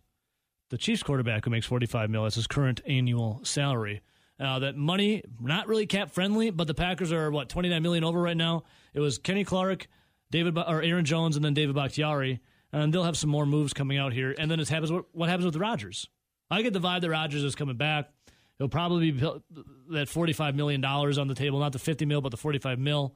the 0.70 0.78
Chiefs 0.78 1.04
quarterback 1.04 1.46
who 1.46 1.52
makes 1.52 1.66
45 1.66 2.10
mil. 2.10 2.24
That's 2.24 2.36
his 2.36 2.48
current 2.48 2.82
annual 2.86 3.40
salary. 3.44 4.02
Uh, 4.40 4.60
that 4.60 4.76
money 4.76 5.24
not 5.40 5.68
really 5.68 5.88
cap 5.88 6.12
friendly, 6.12 6.52
but 6.52 6.68
the 6.68 6.74
Packers 6.74 7.12
are 7.12 7.32
what 7.32 7.50
29 7.50 7.82
million 7.82 8.04
over 8.04 8.22
right 8.22 8.38
now. 8.38 8.64
It 8.94 9.00
was 9.00 9.18
Kenny 9.18 9.44
Clark, 9.44 9.88
David 10.30 10.58
or 10.58 10.82
Aaron 10.82 11.06
Jones, 11.06 11.36
and 11.36 11.44
then 11.44 11.54
David 11.56 11.76
Bakhtiari, 11.76 12.40
and 12.72 12.94
they'll 12.94 13.04
have 13.04 13.18
some 13.18 13.30
more 13.30 13.46
moves 13.46 13.74
coming 13.74 13.98
out 13.98 14.14
here. 14.14 14.36
And 14.38 14.52
then 14.52 14.60
it 14.60 14.70
happens. 14.70 14.92
What 15.12 15.30
happens 15.30 15.46
with 15.46 15.56
Rodgers? 15.56 16.08
I 16.52 16.62
get 16.62 16.74
the 16.74 16.80
vibe 16.80 17.02
that 17.02 17.10
Rodgers 17.10 17.44
is 17.44 17.56
coming 17.56 17.78
back. 17.78 18.10
He'll 18.58 18.70
probably 18.70 19.12
be 19.12 19.28
that 19.92 20.10
45 20.10 20.56
million 20.56 20.82
dollars 20.82 21.18
on 21.18 21.28
the 21.28 21.36
table, 21.36 21.60
not 21.60 21.74
the 21.74 21.80
50 21.80 22.06
mil, 22.06 22.22
but 22.22 22.30
the 22.30 22.38
45 22.38 22.80
mil 22.80 23.16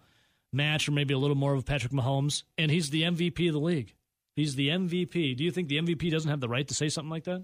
match, 0.52 0.88
or 0.88 0.92
maybe 0.92 1.14
a 1.14 1.18
little 1.18 1.38
more 1.38 1.54
of 1.54 1.66
Patrick 1.66 1.94
Mahomes, 1.94 2.44
and 2.58 2.70
he's 2.70 2.90
the 2.90 3.04
MVP 3.04 3.48
of 3.48 3.54
the 3.54 3.60
league. 3.60 3.96
He's 4.36 4.56
the 4.56 4.70
MVP. 4.70 5.36
Do 5.36 5.44
you 5.44 5.52
think 5.52 5.68
the 5.68 5.78
MVP 5.78 6.10
doesn't 6.12 6.30
have 6.30 6.40
the 6.40 6.50
right 6.50 6.68
to 6.68 6.74
say 6.74 6.90
something 6.90 7.10
like 7.10 7.26
that? 7.26 7.44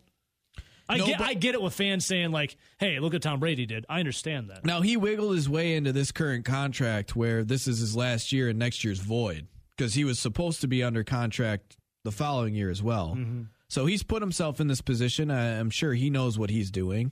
I 0.89 0.97
No, 0.97 1.05
get, 1.05 1.17
but- 1.17 1.27
I 1.27 1.33
get 1.33 1.53
it 1.53 1.61
with 1.61 1.73
fans 1.73 2.05
saying 2.05 2.31
like, 2.31 2.55
"Hey, 2.79 2.99
look 2.99 3.11
what 3.11 3.21
Tom 3.21 3.39
Brady 3.41 3.65
did." 3.65 3.85
I 3.89 3.99
understand 3.99 4.49
that. 4.49 4.63
Now 4.63 4.79
he 4.81 4.95
wiggled 4.95 5.35
his 5.35 5.49
way 5.49 5.75
into 5.75 5.91
this 5.91 6.13
current 6.13 6.45
contract 6.45 7.13
where 7.15 7.43
this 7.43 7.67
is 7.67 7.79
his 7.79 7.95
last 7.95 8.31
year 8.31 8.47
and 8.49 8.57
next 8.57 8.85
year's 8.85 8.99
void 8.99 9.47
because 9.75 9.95
he 9.95 10.05
was 10.05 10.17
supposed 10.17 10.61
to 10.61 10.67
be 10.67 10.81
under 10.83 11.03
contract 11.03 11.75
the 12.03 12.11
following 12.11 12.55
year 12.55 12.69
as 12.69 12.81
well. 12.81 13.15
Mm-hmm. 13.17 13.43
So 13.67 13.85
he's 13.85 14.01
put 14.01 14.21
himself 14.21 14.61
in 14.61 14.67
this 14.67 14.79
position. 14.79 15.29
I, 15.29 15.59
I'm 15.59 15.69
sure 15.69 15.93
he 15.93 16.09
knows 16.09 16.39
what 16.39 16.49
he's 16.49 16.71
doing. 16.71 17.11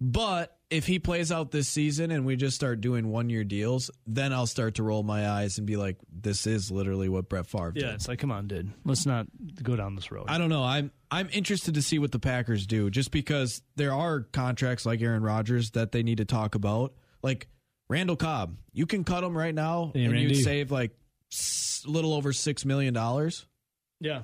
But 0.00 0.56
if 0.72 0.86
he 0.86 0.98
plays 0.98 1.30
out 1.30 1.50
this 1.50 1.68
season 1.68 2.10
and 2.10 2.24
we 2.24 2.34
just 2.34 2.56
start 2.56 2.80
doing 2.80 3.08
one 3.08 3.28
year 3.28 3.44
deals, 3.44 3.90
then 4.06 4.32
I'll 4.32 4.46
start 4.46 4.76
to 4.76 4.82
roll 4.82 5.02
my 5.02 5.28
eyes 5.28 5.58
and 5.58 5.66
be 5.66 5.76
like, 5.76 5.98
this 6.10 6.46
is 6.46 6.70
literally 6.70 7.10
what 7.10 7.28
Brett 7.28 7.46
Favre 7.46 7.72
did. 7.72 7.82
Yeah, 7.82 7.92
it's 7.92 8.08
like, 8.08 8.18
come 8.18 8.32
on, 8.32 8.48
dude. 8.48 8.72
Let's 8.84 9.04
not 9.04 9.26
go 9.62 9.76
down 9.76 9.96
this 9.96 10.10
road. 10.10 10.24
I 10.28 10.38
don't 10.38 10.48
know. 10.48 10.64
I'm 10.64 10.90
I'm 11.10 11.28
interested 11.30 11.74
to 11.74 11.82
see 11.82 11.98
what 11.98 12.10
the 12.10 12.18
Packers 12.18 12.66
do, 12.66 12.88
just 12.88 13.10
because 13.10 13.60
there 13.76 13.92
are 13.92 14.20
contracts 14.20 14.86
like 14.86 15.02
Aaron 15.02 15.22
Rodgers 15.22 15.72
that 15.72 15.92
they 15.92 16.02
need 16.02 16.18
to 16.18 16.24
talk 16.24 16.54
about. 16.54 16.94
Like 17.22 17.48
Randall 17.90 18.16
Cobb, 18.16 18.56
you 18.72 18.86
can 18.86 19.04
cut 19.04 19.22
him 19.22 19.36
right 19.36 19.54
now, 19.54 19.92
and 19.94 20.10
Randy. 20.10 20.34
you'd 20.34 20.42
save 20.42 20.70
like 20.70 20.92
a 21.86 21.90
little 21.90 22.14
over 22.14 22.32
six 22.32 22.64
million 22.64 22.94
dollars. 22.94 23.44
Yeah. 24.00 24.22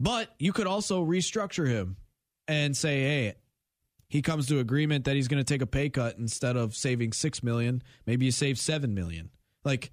But 0.00 0.30
you 0.38 0.54
could 0.54 0.66
also 0.66 1.04
restructure 1.04 1.68
him 1.68 1.96
and 2.48 2.74
say, 2.74 3.02
hey, 3.02 3.34
he 4.10 4.20
comes 4.20 4.46
to 4.48 4.58
agreement 4.58 5.06
that 5.06 5.14
he's 5.16 5.26
going 5.28 5.42
to 5.42 5.50
take 5.50 5.62
a 5.62 5.66
pay 5.66 5.88
cut 5.88 6.18
instead 6.18 6.56
of 6.56 6.76
saving 6.76 7.12
six 7.14 7.42
million. 7.42 7.82
Maybe 8.04 8.26
you 8.26 8.32
save 8.32 8.58
seven 8.58 8.92
million. 8.94 9.30
Like 9.64 9.90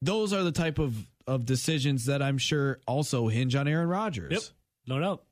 those 0.00 0.32
are 0.32 0.44
the 0.44 0.52
type 0.52 0.78
of 0.78 0.94
of 1.26 1.44
decisions 1.46 2.04
that 2.04 2.22
I'm 2.22 2.38
sure 2.38 2.78
also 2.86 3.26
hinge 3.28 3.56
on 3.56 3.66
Aaron 3.66 3.88
Rodgers. 3.88 4.30
Yep. 4.30 4.42
No 4.86 5.00
doubt. 5.00 5.22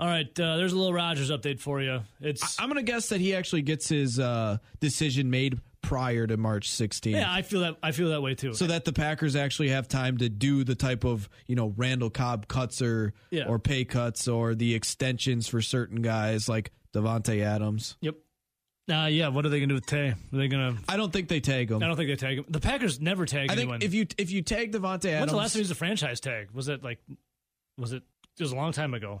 All 0.00 0.06
right, 0.06 0.28
uh, 0.38 0.56
there's 0.56 0.72
a 0.72 0.76
little 0.78 0.92
Rodgers 0.94 1.28
update 1.32 1.58
for 1.58 1.82
you. 1.82 2.02
It's 2.20 2.60
I'm 2.60 2.68
going 2.68 2.76
to 2.76 2.88
guess 2.88 3.08
that 3.08 3.20
he 3.20 3.34
actually 3.34 3.62
gets 3.62 3.88
his 3.88 4.20
uh, 4.20 4.58
decision 4.78 5.28
made 5.28 5.60
prior 5.82 6.24
to 6.24 6.36
March 6.36 6.70
16th. 6.70 7.12
yeah, 7.12 7.32
I 7.32 7.42
feel 7.42 7.60
that 7.62 7.76
I 7.82 7.90
feel 7.90 8.10
that 8.10 8.20
way 8.22 8.36
too. 8.36 8.54
so 8.54 8.68
that 8.68 8.84
the 8.84 8.92
Packers 8.92 9.34
actually 9.34 9.70
have 9.70 9.88
time 9.88 10.18
to 10.18 10.28
do 10.28 10.62
the 10.62 10.76
type 10.76 11.04
of 11.04 11.28
you 11.48 11.56
know 11.56 11.74
Randall 11.76 12.10
Cobb 12.10 12.46
cuts 12.46 12.80
or 12.80 13.12
Yeah. 13.30 13.46
or 13.48 13.58
pay 13.58 13.84
cuts 13.84 14.28
or 14.28 14.54
the 14.54 14.74
extensions 14.76 15.48
for 15.48 15.60
certain 15.60 16.00
guys 16.00 16.48
like 16.48 16.70
Davante 16.94 17.42
Adams. 17.42 17.96
Yep. 18.00 18.16
Uh, 18.90 19.06
yeah, 19.06 19.28
what 19.28 19.44
are 19.44 19.50
they 19.50 19.58
going 19.58 19.68
to 19.68 19.74
do 19.74 19.76
with 19.76 19.86
Tay? 19.86 20.08
Are 20.08 20.16
they 20.32 20.48
going 20.48 20.76
to? 20.76 20.82
I 20.88 20.96
don't 20.96 21.12
think 21.12 21.28
they 21.28 21.40
tag 21.40 21.70
him. 21.70 21.82
I 21.82 21.86
don't 21.86 21.96
think 21.96 22.08
they 22.08 22.16
tag 22.16 22.38
him. 22.38 22.46
The 22.48 22.60
Packers 22.60 23.00
never 23.00 23.26
tag 23.26 23.50
I 23.50 23.54
think 23.54 23.68
anyone. 23.68 23.82
if 23.82 23.92
you 23.92 24.06
if 24.16 24.30
you 24.30 24.40
tag 24.40 24.72
Davante 24.72 25.10
Adams, 25.10 25.20
When's 25.20 25.30
the 25.32 25.36
last 25.36 25.52
time 25.52 25.58
he 25.58 25.62
was 25.62 25.70
a 25.70 25.74
franchise 25.74 26.20
tag? 26.20 26.50
Was 26.52 26.68
it 26.68 26.82
like? 26.82 26.98
Was 27.76 27.92
it? 27.92 28.02
It 28.38 28.42
was 28.42 28.52
a 28.52 28.56
long 28.56 28.72
time 28.72 28.94
ago. 28.94 29.20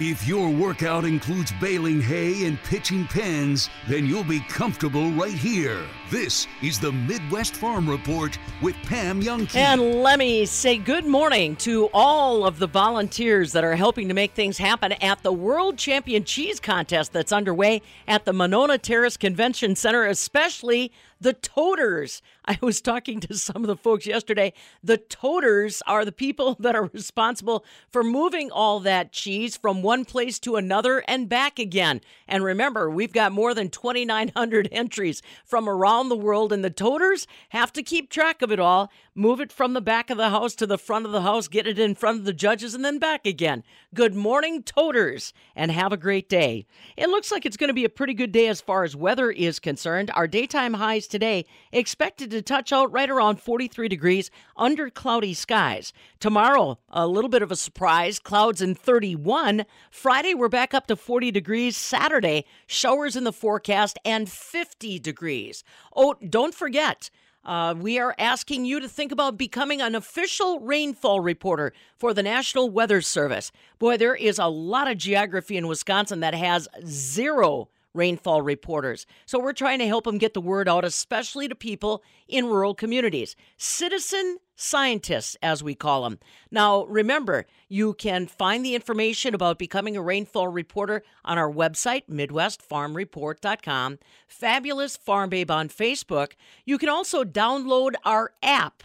If 0.00 0.26
your 0.26 0.50
workout 0.50 1.04
includes 1.04 1.52
baling 1.60 2.02
hay 2.02 2.46
and 2.46 2.58
pitching 2.64 3.06
pens, 3.06 3.70
then 3.88 4.06
you'll 4.06 4.24
be 4.24 4.40
comfortable 4.40 5.12
right 5.12 5.32
here. 5.32 5.84
This 6.10 6.46
is 6.62 6.78
the 6.78 6.92
Midwest 6.92 7.56
Farm 7.56 7.88
Report 7.88 8.38
with 8.60 8.76
Pam 8.82 9.22
Jahnke. 9.22 9.56
And 9.56 10.02
let 10.02 10.18
me 10.18 10.44
say 10.44 10.76
good 10.76 11.06
morning 11.06 11.56
to 11.56 11.88
all 11.94 12.44
of 12.44 12.58
the 12.58 12.66
volunteers 12.66 13.52
that 13.52 13.64
are 13.64 13.74
helping 13.74 14.08
to 14.08 14.14
make 14.14 14.32
things 14.32 14.58
happen 14.58 14.92
at 14.92 15.22
the 15.22 15.32
World 15.32 15.78
Champion 15.78 16.24
Cheese 16.24 16.60
Contest 16.60 17.14
that's 17.14 17.32
underway 17.32 17.80
at 18.06 18.26
the 18.26 18.34
Monona 18.34 18.76
Terrace 18.76 19.16
Convention 19.16 19.74
Center, 19.76 20.04
especially 20.04 20.92
the 21.24 21.32
toters. 21.32 22.22
I 22.44 22.58
was 22.60 22.82
talking 22.82 23.20
to 23.20 23.34
some 23.34 23.64
of 23.64 23.68
the 23.68 23.76
folks 23.76 24.06
yesterday. 24.06 24.52
The 24.82 24.98
toters 24.98 25.82
are 25.86 26.04
the 26.04 26.12
people 26.12 26.56
that 26.60 26.76
are 26.76 26.90
responsible 26.92 27.64
for 27.88 28.04
moving 28.04 28.50
all 28.50 28.78
that 28.80 29.12
cheese 29.12 29.56
from 29.56 29.82
one 29.82 30.04
place 30.04 30.38
to 30.40 30.56
another 30.56 31.02
and 31.08 31.28
back 31.28 31.58
again. 31.58 32.02
And 32.28 32.44
remember, 32.44 32.90
we've 32.90 33.12
got 33.12 33.32
more 33.32 33.54
than 33.54 33.70
2,900 33.70 34.68
entries 34.72 35.22
from 35.44 35.68
around 35.68 36.03
the 36.08 36.16
world, 36.16 36.52
and 36.52 36.64
the 36.64 36.70
toters 36.70 37.26
have 37.50 37.72
to 37.72 37.82
keep 37.82 38.10
track 38.10 38.42
of 38.42 38.50
it 38.52 38.60
all, 38.60 38.90
move 39.14 39.40
it 39.40 39.52
from 39.52 39.74
the 39.74 39.80
back 39.80 40.10
of 40.10 40.16
the 40.16 40.30
house 40.30 40.54
to 40.56 40.66
the 40.66 40.78
front 40.78 41.06
of 41.06 41.12
the 41.12 41.22
house, 41.22 41.46
get 41.46 41.66
it 41.66 41.78
in 41.78 41.94
front 41.94 42.18
of 42.18 42.24
the 42.24 42.32
judges, 42.32 42.74
and 42.74 42.84
then 42.84 42.98
back 42.98 43.26
again. 43.26 43.62
Good 43.94 44.14
morning, 44.14 44.62
toters, 44.62 45.32
and 45.54 45.70
have 45.70 45.92
a 45.92 45.96
great 45.96 46.28
day. 46.28 46.66
It 46.96 47.08
looks 47.08 47.30
like 47.30 47.46
it's 47.46 47.56
going 47.56 47.68
to 47.68 47.74
be 47.74 47.84
a 47.84 47.90
pretty 47.90 48.14
good 48.14 48.32
day 48.32 48.48
as 48.48 48.60
far 48.60 48.82
as 48.82 48.96
weather 48.96 49.30
is 49.30 49.60
concerned. 49.60 50.10
Our 50.14 50.26
daytime 50.26 50.74
highs 50.74 51.06
today 51.06 51.46
expected 51.70 52.30
to 52.32 52.42
touch 52.42 52.72
out 52.72 52.90
right 52.90 53.08
around 53.08 53.40
43 53.40 53.88
degrees 53.88 54.30
under 54.56 54.90
cloudy 54.90 55.34
skies. 55.34 55.92
Tomorrow, 56.18 56.78
a 56.88 57.06
little 57.06 57.30
bit 57.30 57.42
of 57.42 57.52
a 57.52 57.56
surprise, 57.56 58.18
clouds 58.18 58.60
in 58.60 58.74
31. 58.74 59.64
Friday, 59.90 60.34
we're 60.34 60.48
back 60.48 60.74
up 60.74 60.88
to 60.88 60.96
40 60.96 61.30
degrees. 61.30 61.76
Saturday, 61.76 62.46
showers 62.66 63.14
in 63.14 63.22
the 63.22 63.32
forecast 63.32 63.96
and 64.04 64.28
50 64.28 64.98
degrees. 64.98 65.62
Oh, 65.94 66.14
don't 66.28 66.54
forget, 66.54 67.10
uh, 67.44 67.74
we 67.76 67.98
are 67.98 68.14
asking 68.18 68.64
you 68.64 68.80
to 68.80 68.88
think 68.88 69.12
about 69.12 69.36
becoming 69.36 69.80
an 69.80 69.94
official 69.94 70.60
rainfall 70.60 71.20
reporter 71.20 71.72
for 71.96 72.14
the 72.14 72.22
National 72.22 72.70
Weather 72.70 73.00
Service. 73.00 73.52
Boy, 73.78 73.96
there 73.96 74.14
is 74.14 74.38
a 74.38 74.46
lot 74.46 74.90
of 74.90 74.98
geography 74.98 75.56
in 75.56 75.66
Wisconsin 75.66 76.20
that 76.20 76.34
has 76.34 76.68
zero 76.86 77.68
rainfall 77.94 78.42
reporters. 78.42 79.06
So 79.24 79.38
we're 79.38 79.52
trying 79.52 79.78
to 79.78 79.86
help 79.86 80.04
them 80.04 80.18
get 80.18 80.34
the 80.34 80.40
word 80.40 80.68
out, 80.68 80.84
especially 80.84 81.48
to 81.48 81.54
people 81.54 82.02
in 82.28 82.46
rural 82.46 82.74
communities. 82.74 83.36
Citizen 83.56 84.38
scientists, 84.56 85.36
as 85.42 85.62
we 85.62 85.74
call 85.74 86.02
them. 86.02 86.18
Now, 86.50 86.84
remember, 86.84 87.46
you 87.68 87.94
can 87.94 88.26
find 88.26 88.64
the 88.64 88.74
information 88.74 89.34
about 89.34 89.58
becoming 89.58 89.96
a 89.96 90.02
rainfall 90.02 90.48
reporter 90.48 91.02
on 91.24 91.38
our 91.38 91.50
website, 91.50 92.02
MidwestFarmReport.com, 92.08 93.98
Fabulous 94.26 94.96
Farm 94.96 95.30
Babe 95.30 95.50
on 95.50 95.68
Facebook. 95.68 96.32
You 96.64 96.78
can 96.78 96.88
also 96.88 97.24
download 97.24 97.94
our 98.04 98.32
app 98.42 98.82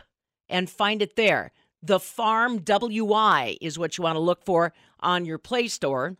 and 0.47 0.69
find 0.69 1.01
it 1.01 1.15
there. 1.15 1.51
The 1.81 1.99
Farm 1.99 2.59
WI 2.59 3.57
is 3.61 3.79
what 3.79 3.97
you 3.97 4.03
want 4.03 4.15
to 4.15 4.21
look 4.21 4.43
for 4.43 4.73
on 4.99 5.25
your 5.25 5.37
Play 5.37 5.67
Store 5.67 6.17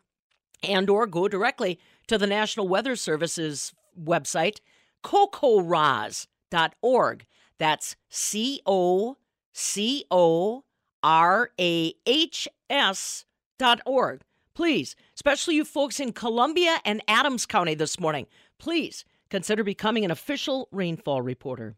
and 0.63 0.89
or 0.89 1.08
go 1.08 1.28
directly 1.28 1.80
to 2.09 2.17
the 2.17 2.27
National 2.27 2.67
Weather 2.67 2.97
Service's 2.97 3.73
website, 3.99 4.59
cocorahs.org. 5.03 7.25
That's 7.59 7.95
C 8.09 8.61
O 8.65 9.17
C 9.53 10.05
O 10.09 10.63
R 11.03 11.51
A 11.59 11.93
H 12.05 12.47
S 12.69 13.25
dot 13.57 13.81
org. 13.85 14.21
Please, 14.55 14.95
especially 15.15 15.55
you 15.55 15.63
folks 15.63 15.99
in 15.99 16.11
Columbia 16.11 16.79
and 16.83 17.03
Adams 17.07 17.45
County 17.45 17.75
this 17.75 17.99
morning, 17.99 18.25
please 18.57 19.05
consider 19.29 19.63
becoming 19.63 20.03
an 20.03 20.09
official 20.11 20.67
rainfall 20.71 21.21
reporter. 21.21 21.75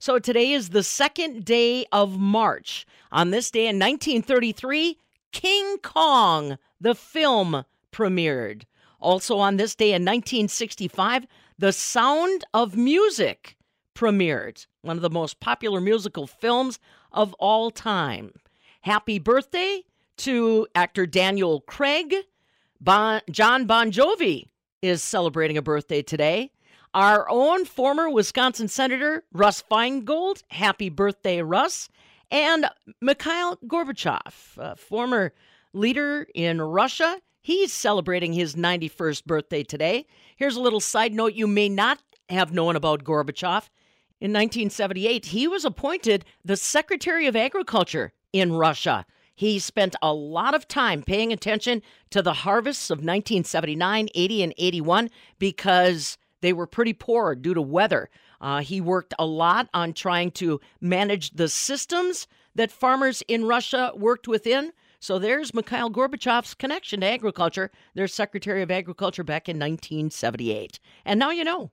So 0.00 0.18
today 0.18 0.50
is 0.52 0.70
the 0.70 0.82
second 0.82 1.44
day 1.44 1.86
of 1.92 2.18
March. 2.18 2.86
On 3.12 3.30
this 3.30 3.50
day 3.50 3.68
in 3.68 3.78
1933, 3.78 4.98
King 5.30 5.78
Kong, 5.78 6.58
the 6.80 6.96
film, 6.96 7.64
premiered. 7.92 8.64
Also 9.00 9.38
on 9.38 9.56
this 9.56 9.74
day 9.74 9.88
in 9.88 10.02
1965, 10.02 11.26
The 11.58 11.72
Sound 11.72 12.44
of 12.52 12.76
Music 12.76 13.56
premiered, 13.94 14.66
one 14.82 14.96
of 14.96 15.02
the 15.02 15.10
most 15.10 15.40
popular 15.40 15.80
musical 15.80 16.26
films 16.26 16.78
of 17.12 17.34
all 17.34 17.70
time. 17.70 18.32
Happy 18.82 19.18
birthday 19.18 19.82
to 20.18 20.66
actor 20.74 21.06
Daniel 21.06 21.60
Craig. 21.62 22.14
Bon, 22.80 23.20
Jon 23.30 23.66
Bon 23.66 23.90
Jovi 23.90 24.46
is 24.82 25.02
celebrating 25.02 25.56
a 25.56 25.62
birthday 25.62 26.02
today. 26.02 26.50
Our 26.92 27.28
own 27.30 27.64
former 27.64 28.10
Wisconsin 28.10 28.68
Senator 28.68 29.24
Russ 29.32 29.62
Feingold, 29.70 30.42
happy 30.48 30.88
birthday, 30.88 31.42
Russ. 31.42 31.88
And 32.30 32.66
Mikhail 33.00 33.56
Gorbachev, 33.66 34.78
former 34.78 35.32
leader 35.72 36.26
in 36.34 36.60
Russia, 36.60 37.20
he's 37.40 37.72
celebrating 37.72 38.32
his 38.32 38.54
91st 38.54 39.24
birthday 39.24 39.62
today. 39.62 40.06
Here's 40.36 40.56
a 40.56 40.60
little 40.60 40.80
side 40.80 41.12
note 41.12 41.34
you 41.34 41.46
may 41.46 41.68
not 41.68 42.00
have 42.28 42.52
known 42.52 42.76
about 42.76 43.04
Gorbachev. 43.04 43.68
In 44.20 44.32
1978, 44.32 45.26
he 45.26 45.48
was 45.48 45.64
appointed 45.64 46.24
the 46.44 46.56
Secretary 46.56 47.26
of 47.26 47.34
Agriculture 47.34 48.12
in 48.32 48.52
Russia. 48.52 49.06
He 49.34 49.58
spent 49.58 49.96
a 50.02 50.12
lot 50.12 50.54
of 50.54 50.68
time 50.68 51.02
paying 51.02 51.32
attention 51.32 51.80
to 52.10 52.20
the 52.20 52.34
harvests 52.34 52.90
of 52.90 52.98
1979, 52.98 54.08
80, 54.14 54.42
and 54.42 54.54
81 54.58 55.10
because 55.38 56.18
they 56.42 56.52
were 56.52 56.66
pretty 56.66 56.92
poor 56.92 57.34
due 57.34 57.54
to 57.54 57.62
weather. 57.62 58.10
Uh, 58.40 58.60
he 58.60 58.80
worked 58.80 59.14
a 59.18 59.24
lot 59.24 59.68
on 59.72 59.94
trying 59.94 60.30
to 60.32 60.60
manage 60.80 61.30
the 61.30 61.48
systems 61.48 62.26
that 62.54 62.70
farmers 62.70 63.22
in 63.28 63.46
Russia 63.46 63.92
worked 63.96 64.28
within. 64.28 64.72
So 65.00 65.18
there's 65.18 65.54
Mikhail 65.54 65.90
Gorbachev's 65.90 66.54
connection 66.54 67.00
to 67.00 67.06
agriculture, 67.06 67.70
their 67.94 68.06
Secretary 68.06 68.62
of 68.62 68.70
Agriculture 68.70 69.24
back 69.24 69.48
in 69.48 69.56
1978. 69.56 70.78
And 71.04 71.18
now 71.18 71.30
you 71.30 71.42
know. 71.42 71.70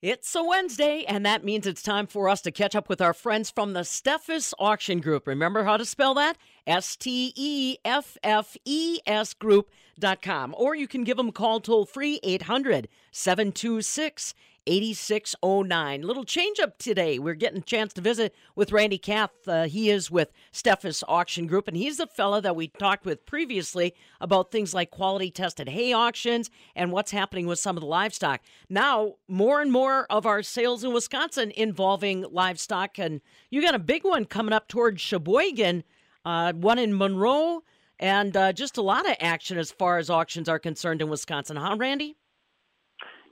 It's 0.00 0.34
a 0.34 0.42
Wednesday, 0.42 1.04
and 1.06 1.24
that 1.24 1.44
means 1.44 1.64
it's 1.64 1.80
time 1.80 2.08
for 2.08 2.28
us 2.28 2.40
to 2.42 2.50
catch 2.50 2.74
up 2.74 2.88
with 2.88 3.00
our 3.00 3.12
friends 3.12 3.52
from 3.52 3.72
the 3.72 3.84
Steffes 3.84 4.52
Auction 4.58 5.00
Group. 5.00 5.28
Remember 5.28 5.62
how 5.62 5.76
to 5.76 5.84
spell 5.84 6.14
that? 6.14 6.38
S 6.66 6.96
T 6.96 7.32
E 7.36 7.76
F 7.84 8.18
F 8.24 8.56
E 8.64 8.98
S 9.06 9.32
Group.com. 9.32 10.56
Or 10.58 10.74
you 10.74 10.88
can 10.88 11.04
give 11.04 11.18
them 11.18 11.28
a 11.28 11.32
call 11.32 11.60
toll 11.60 11.86
free 11.86 12.18
800 12.24 12.88
726 13.12 14.34
8609. 14.66 16.02
Little 16.02 16.24
change 16.24 16.60
up 16.60 16.78
today. 16.78 17.18
We're 17.18 17.34
getting 17.34 17.58
a 17.58 17.62
chance 17.62 17.92
to 17.94 18.00
visit 18.00 18.34
with 18.54 18.72
Randy 18.72 18.98
Kath. 18.98 19.30
Uh, 19.46 19.64
he 19.64 19.90
is 19.90 20.10
with 20.10 20.32
Steffes 20.52 21.02
Auction 21.08 21.46
Group, 21.46 21.68
and 21.68 21.76
he's 21.76 21.96
the 21.96 22.06
fella 22.06 22.40
that 22.42 22.56
we 22.56 22.68
talked 22.68 23.04
with 23.04 23.26
previously 23.26 23.94
about 24.20 24.50
things 24.50 24.74
like 24.74 24.90
quality 24.90 25.30
tested 25.30 25.68
hay 25.68 25.92
auctions 25.92 26.50
and 26.76 26.92
what's 26.92 27.10
happening 27.10 27.46
with 27.46 27.58
some 27.58 27.76
of 27.76 27.80
the 27.80 27.86
livestock. 27.86 28.40
Now, 28.68 29.14
more 29.28 29.60
and 29.60 29.72
more 29.72 30.06
of 30.10 30.26
our 30.26 30.42
sales 30.42 30.84
in 30.84 30.92
Wisconsin 30.92 31.52
involving 31.56 32.24
livestock, 32.30 32.98
and 32.98 33.20
you 33.50 33.62
got 33.62 33.74
a 33.74 33.80
big 33.80 34.04
one 34.04 34.24
coming 34.24 34.52
up 34.52 34.68
towards 34.68 35.00
Sheboygan, 35.00 35.84
uh, 36.24 36.52
one 36.52 36.78
in 36.78 36.96
Monroe, 36.96 37.62
and 37.98 38.36
uh, 38.36 38.52
just 38.52 38.76
a 38.76 38.82
lot 38.82 39.08
of 39.08 39.16
action 39.20 39.58
as 39.58 39.70
far 39.70 39.98
as 39.98 40.10
auctions 40.10 40.48
are 40.48 40.58
concerned 40.58 41.00
in 41.00 41.08
Wisconsin, 41.08 41.56
huh, 41.56 41.76
Randy? 41.78 42.16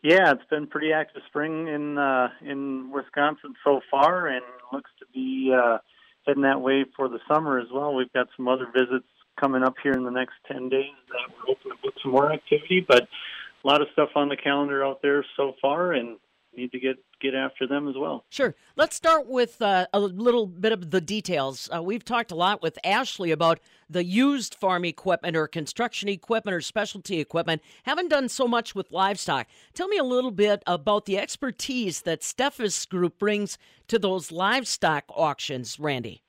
Yeah, 0.03 0.33
it's 0.33 0.49
been 0.49 0.67
pretty 0.67 0.93
active 0.93 1.23
spring 1.27 1.69
in 1.69 1.99
uh, 1.99 2.29
in 2.41 2.91
Wisconsin 2.91 3.55
so 3.63 3.81
far, 3.91 4.29
and 4.29 4.43
looks 4.73 4.91
to 4.99 5.07
be 5.13 5.53
uh, 5.55 5.79
heading 6.27 6.43
that 6.43 6.61
way 6.61 6.85
for 6.97 7.09
the 7.09 7.19
summer 7.29 7.59
as 7.59 7.67
well. 7.73 7.95
We've 7.95 8.13
got 8.13 8.29
some 8.37 8.49
other 8.49 8.67
visits 8.73 9.07
coming 9.39 9.63
up 9.63 9.75
here 9.83 9.93
in 9.93 10.05
the 10.05 10.11
next 10.11 10.35
ten 10.47 10.69
days 10.71 10.95
that 11.09 11.35
we're 11.35 11.55
hoping 11.55 11.73
to 11.73 11.79
book 11.83 11.95
some 12.03 12.13
more 12.13 12.33
activity, 12.33 12.85
but 12.87 13.03
a 13.03 13.67
lot 13.67 13.83
of 13.83 13.89
stuff 13.93 14.11
on 14.15 14.29
the 14.31 14.37
calendar 14.37 14.85
out 14.85 15.03
there 15.03 15.25
so 15.37 15.55
far, 15.61 15.93
and 15.93 16.17
need 16.61 16.73
to 16.73 16.81
get 16.81 16.97
get 17.21 17.35
after 17.35 17.67
them 17.67 17.89
as 17.89 17.95
well. 17.97 18.25
Sure. 18.31 18.55
Let's 18.77 18.97
start 18.97 19.27
with 19.27 19.61
uh, 19.61 19.87
a 19.93 20.01
little 20.01 20.47
bit 20.47 20.73
of 20.73 20.91
the 20.91 21.01
details. 21.01 21.69
Uh, 21.75 21.83
we've 21.83 22.05
talked 22.05 22.31
a 22.31 22.35
lot 22.35 22.63
with 22.63 22.79
Ashley 22.85 23.31
about 23.31 23.61
the 23.89 24.05
used 24.05 24.55
farm 24.55 24.85
equipment 24.85 25.37
or 25.37 25.47
construction 25.49 26.09
equipment 26.09 26.55
or 26.55 26.61
specialty 26.61 27.21
equipment. 27.21 27.63
Haven't 27.85 28.09
done 28.09 28.29
so 28.29 28.47
much 28.47 28.75
with 28.75 28.93
livestock. 28.93 29.47
Tell 29.75 29.89
me 29.89 29.99
a 29.99 30.05
little 30.05 30.31
bit 30.31 30.63
about 30.67 31.07
the 31.07 31.19
expertise 31.19 32.03
that 32.03 32.21
Steffes 32.21 32.89
Group 32.89 33.19
brings 33.19 33.59
to 33.89 33.99
those 33.99 34.31
livestock 34.31 35.05
auctions, 35.09 35.79
Randy. 35.81 36.23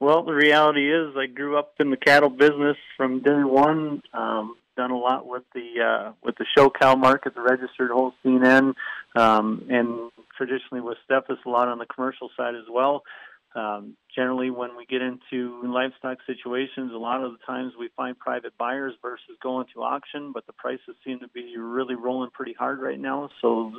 Well, 0.00 0.24
the 0.24 0.32
reality 0.32 0.92
is, 0.92 1.16
I 1.16 1.26
grew 1.26 1.56
up 1.56 1.74
in 1.78 1.90
the 1.90 1.96
cattle 1.96 2.28
business 2.28 2.76
from 2.96 3.20
day 3.20 3.44
one. 3.44 4.02
Um, 4.12 4.56
done 4.76 4.90
a 4.90 4.98
lot 4.98 5.26
with 5.26 5.44
the 5.54 5.80
uh, 5.82 6.12
with 6.22 6.36
the 6.36 6.46
show 6.56 6.70
cow 6.70 6.94
market, 6.94 7.34
the 7.34 7.40
registered 7.40 7.90
Holstein 7.90 8.44
N, 8.44 8.74
um, 9.16 9.66
and 9.68 10.10
traditionally 10.36 10.80
with 10.80 10.98
Steffes 11.08 11.44
a 11.44 11.48
lot 11.48 11.68
on 11.68 11.78
the 11.78 11.86
commercial 11.86 12.30
side 12.36 12.54
as 12.54 12.64
well. 12.70 13.02
Um, 13.54 13.96
generally, 14.14 14.50
when 14.50 14.76
we 14.76 14.86
get 14.86 15.02
into 15.02 15.60
livestock 15.62 16.18
situations, 16.26 16.92
a 16.94 16.96
lot 16.96 17.22
of 17.22 17.32
the 17.32 17.38
times 17.46 17.74
we 17.78 17.90
find 17.94 18.18
private 18.18 18.56
buyers 18.56 18.94
versus 19.02 19.36
going 19.42 19.66
to 19.74 19.82
auction, 19.82 20.32
but 20.32 20.46
the 20.46 20.54
prices 20.54 20.94
seem 21.04 21.20
to 21.20 21.28
be 21.28 21.56
really 21.58 21.94
rolling 21.94 22.30
pretty 22.30 22.54
hard 22.54 22.80
right 22.80 22.98
now. 22.98 23.28
So, 23.42 23.72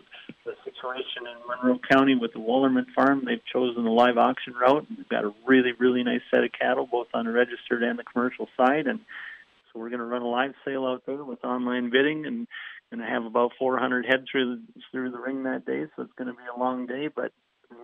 the 0.45 0.53
situation 0.63 1.23
in 1.25 1.47
Monroe 1.47 1.79
County 1.89 2.15
with 2.15 2.33
the 2.33 2.39
Wallerman 2.39 2.85
Farm, 2.93 3.23
they've 3.25 3.43
chosen 3.51 3.83
the 3.83 3.89
live 3.89 4.17
auction 4.17 4.53
route. 4.53 4.85
We've 4.95 5.09
got 5.09 5.23
a 5.23 5.33
really, 5.45 5.71
really 5.79 6.03
nice 6.03 6.21
set 6.29 6.43
of 6.43 6.51
cattle, 6.51 6.85
both 6.85 7.07
on 7.15 7.25
the 7.25 7.31
registered 7.31 7.81
and 7.81 7.97
the 7.97 8.03
commercial 8.03 8.47
side, 8.55 8.85
and 8.85 8.99
so 9.74 9.80
we're 9.80 9.89
going 9.89 9.99
to 9.99 10.05
run 10.05 10.21
a 10.21 10.28
live 10.28 10.53
sale 10.65 10.86
out 10.86 11.03
there 11.05 11.24
with 11.24 11.43
online 11.43 11.89
bidding, 11.89 12.26
and 12.26 12.47
going 12.91 13.05
to 13.05 13.11
have 13.11 13.26
about 13.26 13.51
400 13.57 14.05
head 14.05 14.26
through 14.32 14.55
the, 14.55 14.82
through 14.91 15.11
the 15.11 15.19
ring 15.19 15.43
that 15.43 15.65
day. 15.65 15.86
So 15.95 16.03
it's 16.03 16.13
going 16.17 16.28
to 16.28 16.34
be 16.34 16.43
a 16.55 16.59
long 16.59 16.86
day, 16.86 17.09
but 17.13 17.32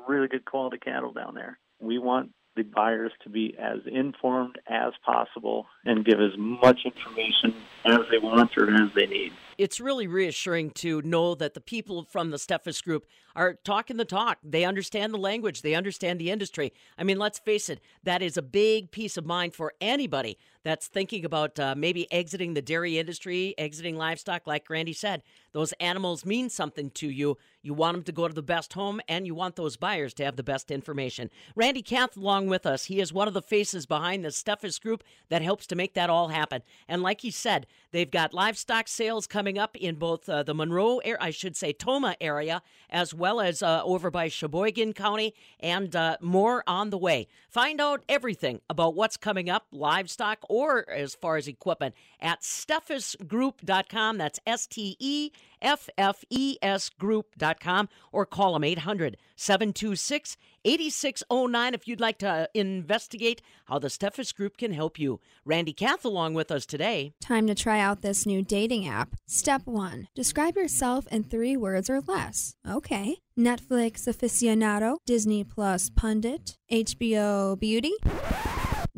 really 0.07 0.27
good 0.27 0.45
quality 0.45 0.77
cattle 0.77 1.13
down 1.13 1.33
there. 1.33 1.57
We 1.79 1.97
want 1.97 2.31
the 2.55 2.63
buyers 2.63 3.11
to 3.23 3.29
be 3.29 3.55
as 3.57 3.77
informed 3.85 4.59
as 4.67 4.93
possible 5.05 5.65
and 5.85 6.05
give 6.05 6.19
as 6.19 6.37
much 6.37 6.79
information 6.83 7.55
as 7.85 7.99
they 8.11 8.17
want 8.17 8.51
or 8.57 8.69
as 8.69 8.89
they 8.95 9.05
need. 9.05 9.31
It's 9.57 9.79
really 9.79 10.07
reassuring 10.07 10.71
to 10.71 11.01
know 11.01 11.35
that 11.35 11.53
the 11.53 11.61
people 11.61 12.05
from 12.09 12.31
the 12.31 12.37
Steffes 12.37 12.83
Group 12.83 13.05
are 13.39 13.57
talking 13.63 13.95
the 13.95 14.03
talk. 14.03 14.37
They 14.43 14.65
understand 14.65 15.13
the 15.13 15.17
language, 15.17 15.61
they 15.61 15.73
understand 15.73 16.19
the 16.19 16.29
industry. 16.29 16.73
I 16.97 17.03
mean, 17.03 17.17
let's 17.17 17.39
face 17.39 17.69
it, 17.69 17.79
that 18.03 18.21
is 18.21 18.35
a 18.35 18.41
big 18.41 18.91
piece 18.91 19.15
of 19.15 19.25
mind 19.25 19.55
for 19.55 19.73
anybody 19.79 20.37
that's 20.63 20.87
thinking 20.87 21.23
about 21.23 21.57
uh, 21.57 21.73
maybe 21.75 22.11
exiting 22.11 22.53
the 22.53 22.61
dairy 22.61 22.97
industry, 22.97 23.55
exiting 23.57 23.95
livestock. 23.95 24.45
Like 24.45 24.69
Randy 24.69 24.91
said, 24.91 25.23
those 25.53 25.71
animals 25.79 26.25
mean 26.25 26.49
something 26.49 26.89
to 26.91 27.09
you. 27.09 27.37
You 27.61 27.73
want 27.73 27.95
them 27.95 28.03
to 28.03 28.11
go 28.11 28.27
to 28.27 28.33
the 28.33 28.41
best 28.41 28.73
home, 28.73 29.01
and 29.07 29.25
you 29.25 29.35
want 29.35 29.55
those 29.55 29.77
buyers 29.77 30.13
to 30.15 30.25
have 30.25 30.35
the 30.35 30.43
best 30.43 30.71
information. 30.71 31.29
Randy 31.55 31.81
Kath, 31.81 32.15
along 32.15 32.47
with 32.47 32.65
us, 32.65 32.85
he 32.85 32.99
is 32.99 33.13
one 33.13 33.27
of 33.27 33.33
the 33.33 33.41
faces 33.41 33.85
behind 33.85 34.23
the 34.23 34.29
Steffes 34.29 34.81
Group 34.81 35.03
that 35.29 35.41
helps 35.41 35.65
to 35.67 35.75
make 35.75 35.93
that 35.93 36.09
all 36.09 36.29
happen. 36.29 36.61
And 36.87 37.01
like 37.01 37.21
he 37.21 37.31
said, 37.31 37.67
they've 37.91 38.09
got 38.09 38.33
livestock 38.33 38.87
sales 38.87 39.27
coming 39.27 39.57
up 39.57 39.75
in 39.75 39.95
both 39.95 40.27
uh, 40.27 40.43
the 40.43 40.53
Monroe, 40.53 41.01
I 41.19 41.31
should 41.31 41.55
say, 41.55 41.73
Tomah 41.73 42.15
area, 42.21 42.61
as 42.89 43.13
well 43.13 43.28
as 43.37 43.61
uh, 43.61 43.83
over 43.83 44.09
by 44.09 44.29
Sheboygan 44.29 44.93
County, 44.93 45.35
and 45.59 45.95
uh, 45.95 46.17
more 46.21 46.63
on 46.65 46.89
the 46.89 46.97
way. 46.97 47.27
Find 47.49 47.79
out 47.79 48.03
everything 48.09 48.61
about 48.69 48.95
what's 48.95 49.17
coming 49.17 49.49
up, 49.49 49.67
livestock 49.71 50.39
or 50.49 50.89
as 50.89 51.13
far 51.13 51.37
as 51.37 51.47
equipment, 51.47 51.93
at 52.19 52.41
steffesgroup.com. 52.41 54.17
That's 54.17 54.39
S 54.47 54.65
T 54.65 54.97
E 54.99 55.31
F 55.61 55.89
F 55.97 56.23
E 56.29 56.57
S 56.61 56.89
group.com 56.89 57.89
or 58.11 58.25
call 58.25 58.53
them 58.53 58.63
800 58.63 59.17
726 59.35 60.37
8609 60.65 61.73
if 61.73 61.87
you'd 61.87 62.01
like 62.01 62.17
to 62.19 62.29
uh, 62.29 62.45
investigate 62.53 63.41
how 63.65 63.79
the 63.79 63.87
Steffes 63.87 64.35
Group 64.35 64.57
can 64.57 64.73
help 64.73 64.99
you. 64.99 65.19
Randy 65.45 65.73
Kath 65.73 66.03
along 66.03 66.33
with 66.33 66.51
us 66.51 66.65
today. 66.65 67.13
Time 67.21 67.47
to 67.47 67.55
try 67.55 67.79
out 67.79 68.01
this 68.01 68.25
new 68.25 68.41
dating 68.41 68.87
app. 68.87 69.15
Step 69.25 69.65
1 69.65 70.07
Describe 70.15 70.55
yourself 70.55 71.07
in 71.11 71.23
three 71.23 71.55
words 71.55 71.89
or 71.89 72.01
less. 72.01 72.55
Okay. 72.69 73.17
Netflix 73.37 74.05
aficionado, 74.05 74.97
Disney 75.05 75.45
Plus 75.45 75.89
pundit, 75.89 76.57
HBO 76.69 77.57
beauty. 77.57 77.93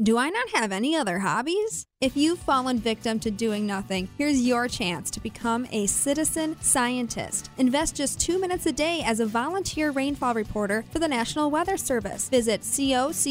Do 0.02 0.18
I 0.18 0.30
not 0.30 0.50
have 0.56 0.72
any 0.72 0.96
other 0.96 1.20
hobbies? 1.20 1.86
If 2.00 2.18
you've 2.18 2.40
fallen 2.40 2.80
victim 2.80 3.20
to 3.20 3.30
doing 3.30 3.68
nothing, 3.68 4.10
here's 4.18 4.42
your 4.42 4.68
chance 4.68 5.12
to 5.12 5.20
become 5.20 5.68
a 5.72 5.86
citizen 5.86 6.60
scientist. 6.60 7.52
Invest 7.60 7.98
just 7.98 8.20
two 8.20 8.40
minutes 8.40 8.66
a 8.66 8.72
day 8.72 9.04
as 9.06 9.20
a 9.20 9.28
volunteer 9.28 9.92
rainfall 9.92 10.34
reporter 10.34 10.84
for 10.90 10.98
the 10.98 11.08
National 11.08 11.52
Weather 11.52 11.78
Service. 11.78 12.30
Visit 12.30 12.62
cocorahs.org 12.62 13.22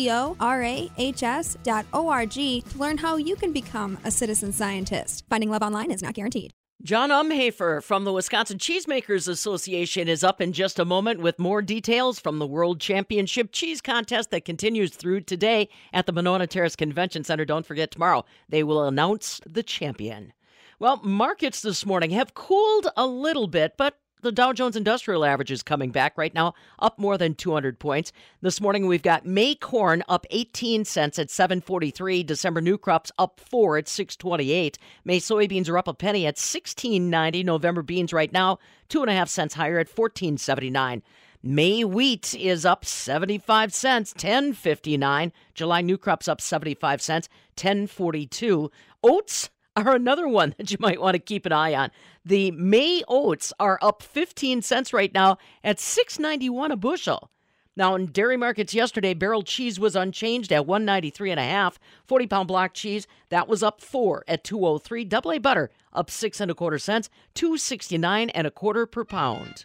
to 2.71 2.79
learn 2.79 2.99
how 2.99 3.17
you 3.17 3.35
can 3.35 3.53
become 3.53 3.99
a 4.05 4.11
citizen 4.13 4.53
scientist. 4.53 5.25
Finding 5.29 5.51
love 5.51 5.63
online 5.63 5.91
is 5.91 6.03
not 6.03 6.15
guaranteed. 6.15 6.53
John 6.83 7.11
Umhoefer 7.11 7.83
from 7.83 8.05
the 8.05 8.13
Wisconsin 8.13 8.57
Cheesemakers 8.57 9.29
Association 9.29 10.09
is 10.09 10.25
up 10.25 10.41
in 10.41 10.55
just 10.55 10.79
a 10.79 10.85
moment 10.87 11.21
with 11.21 11.39
more 11.39 11.61
details 11.61 12.19
from 12.19 12.39
the 12.39 12.47
World 12.47 12.81
Championship 12.81 13.51
Cheese 13.53 13.83
Contest 13.83 14.31
that 14.31 14.47
continues 14.47 14.93
through 14.97 15.21
today 15.21 15.69
at 15.93 16.07
the 16.07 16.13
Monona 16.13 16.47
Terrace 16.47 16.77
Convention 16.77 17.23
Center. 17.23 17.45
Don't 17.45 17.67
forget, 17.67 17.91
tomorrow 17.91 18.25
they 18.49 18.63
will 18.63 18.83
announce 18.85 19.43
the 19.45 19.63
champion. 19.63 20.33
Well, 20.79 20.97
markets 21.05 21.61
this 21.61 21.85
morning 21.85 22.13
have 22.13 22.33
cooled 22.33 22.87
a 22.97 23.07
little 23.07 23.47
bit, 23.47 23.75
but 23.77 23.99
the 24.23 24.33
Dow 24.33 24.53
Jones 24.53 24.77
Industrial 24.77 25.25
Average 25.25 25.51
is 25.51 25.63
coming 25.63 25.91
back 25.91 26.17
right 26.17 26.35
now, 26.35 26.55
up 26.79 26.99
more 26.99 27.17
than 27.17 27.35
200 27.35 27.79
points. 27.79 28.13
This 28.41 28.61
morning 28.61 28.87
we've 28.87 29.03
got 29.03 29.27
May 29.27 29.55
corn 29.55 30.03
up 30.09 30.27
18 30.31 30.85
cents 30.85 31.19
at 31.19 31.31
743. 31.31 32.23
December 32.23 32.61
new 32.61 32.79
crops 32.79 33.13
up 33.19 33.41
four 33.41 33.77
at 33.77 33.89
628. 33.89 34.79
May 35.05 35.19
soybeans 35.19 35.69
are 35.69 35.79
up 35.79 35.89
a 35.89 35.95
penny 35.95 36.27
at 36.27 36.37
1690. 36.37 37.43
November 37.45 37.83
beans 37.83 38.13
right 38.13 38.33
now 38.33 38.59
two 38.91 39.01
and 39.01 39.11
a 39.11 39.15
half 39.15 39.29
cents 39.29 39.55
higher 39.55 39.79
at 39.79 39.89
1479. 39.89 41.03
May 41.43 41.85
wheat 41.85 42.35
is 42.35 42.67
up 42.67 42.85
75 42.85 43.73
cents, 43.73 44.13
10.59. 44.13 45.33
July 45.55 45.81
new 45.81 45.97
crops 45.97 46.29
up 46.29 46.41
75 46.41 47.01
cents, 47.01 47.29
10.42. 47.57 48.71
Oats 49.03 49.49
are 49.87 49.95
another 49.95 50.29
one 50.29 50.55
that 50.59 50.71
you 50.71 50.77
might 50.81 51.01
want 51.01 51.15
to 51.15 51.19
keep 51.19 51.47
an 51.47 51.53
eye 51.53 51.75
on. 51.75 51.91
The 52.25 52.51
May 52.53 53.03
oats 53.09 53.53
are 53.59 53.79
up 53.83 54.03
15 54.03 54.63
cents 54.63 54.93
right 54.93 55.13
now 55.13 55.39
at 55.65 55.79
6.91 55.79 56.73
a 56.73 56.77
bushel. 56.77 57.31
Now 57.77 57.95
in 57.95 58.07
dairy 58.07 58.37
markets 58.37 58.75
yesterday, 58.75 59.15
barrel 59.15 59.43
cheese 59.43 59.81
was 59.81 59.97
unchanged 59.97 60.53
at 60.53 60.67
193 60.67 61.31
and 61.31 61.41
a 61.41 61.45
half. 61.45 61.79
40 62.07 62.27
pound 62.27 62.49
block 62.49 62.75
cheese 62.75 63.07
that 63.31 63.49
was 63.49 63.63
up 63.63 63.81
four 63.81 64.25
at 64.29 64.45
203. 64.45 65.05
Double 65.05 65.33
A 65.33 65.39
butter 65.39 65.71
up 65.93 66.11
six 66.11 66.41
and 66.41 66.51
a 66.51 66.55
quarter 66.55 66.79
cents, 66.79 67.09
269 67.35 68.31
and 68.31 68.47
a 68.47 68.51
quarter 68.51 68.87
per 68.87 69.05
pound. 69.05 69.65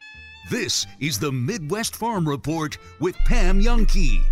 This 0.50 0.86
is 1.00 1.20
the 1.20 1.32
Midwest 1.32 1.96
Farm 1.96 2.28
Report 2.28 2.78
with 3.00 3.16
Pam 3.26 3.62
Jahnke. 3.62 4.24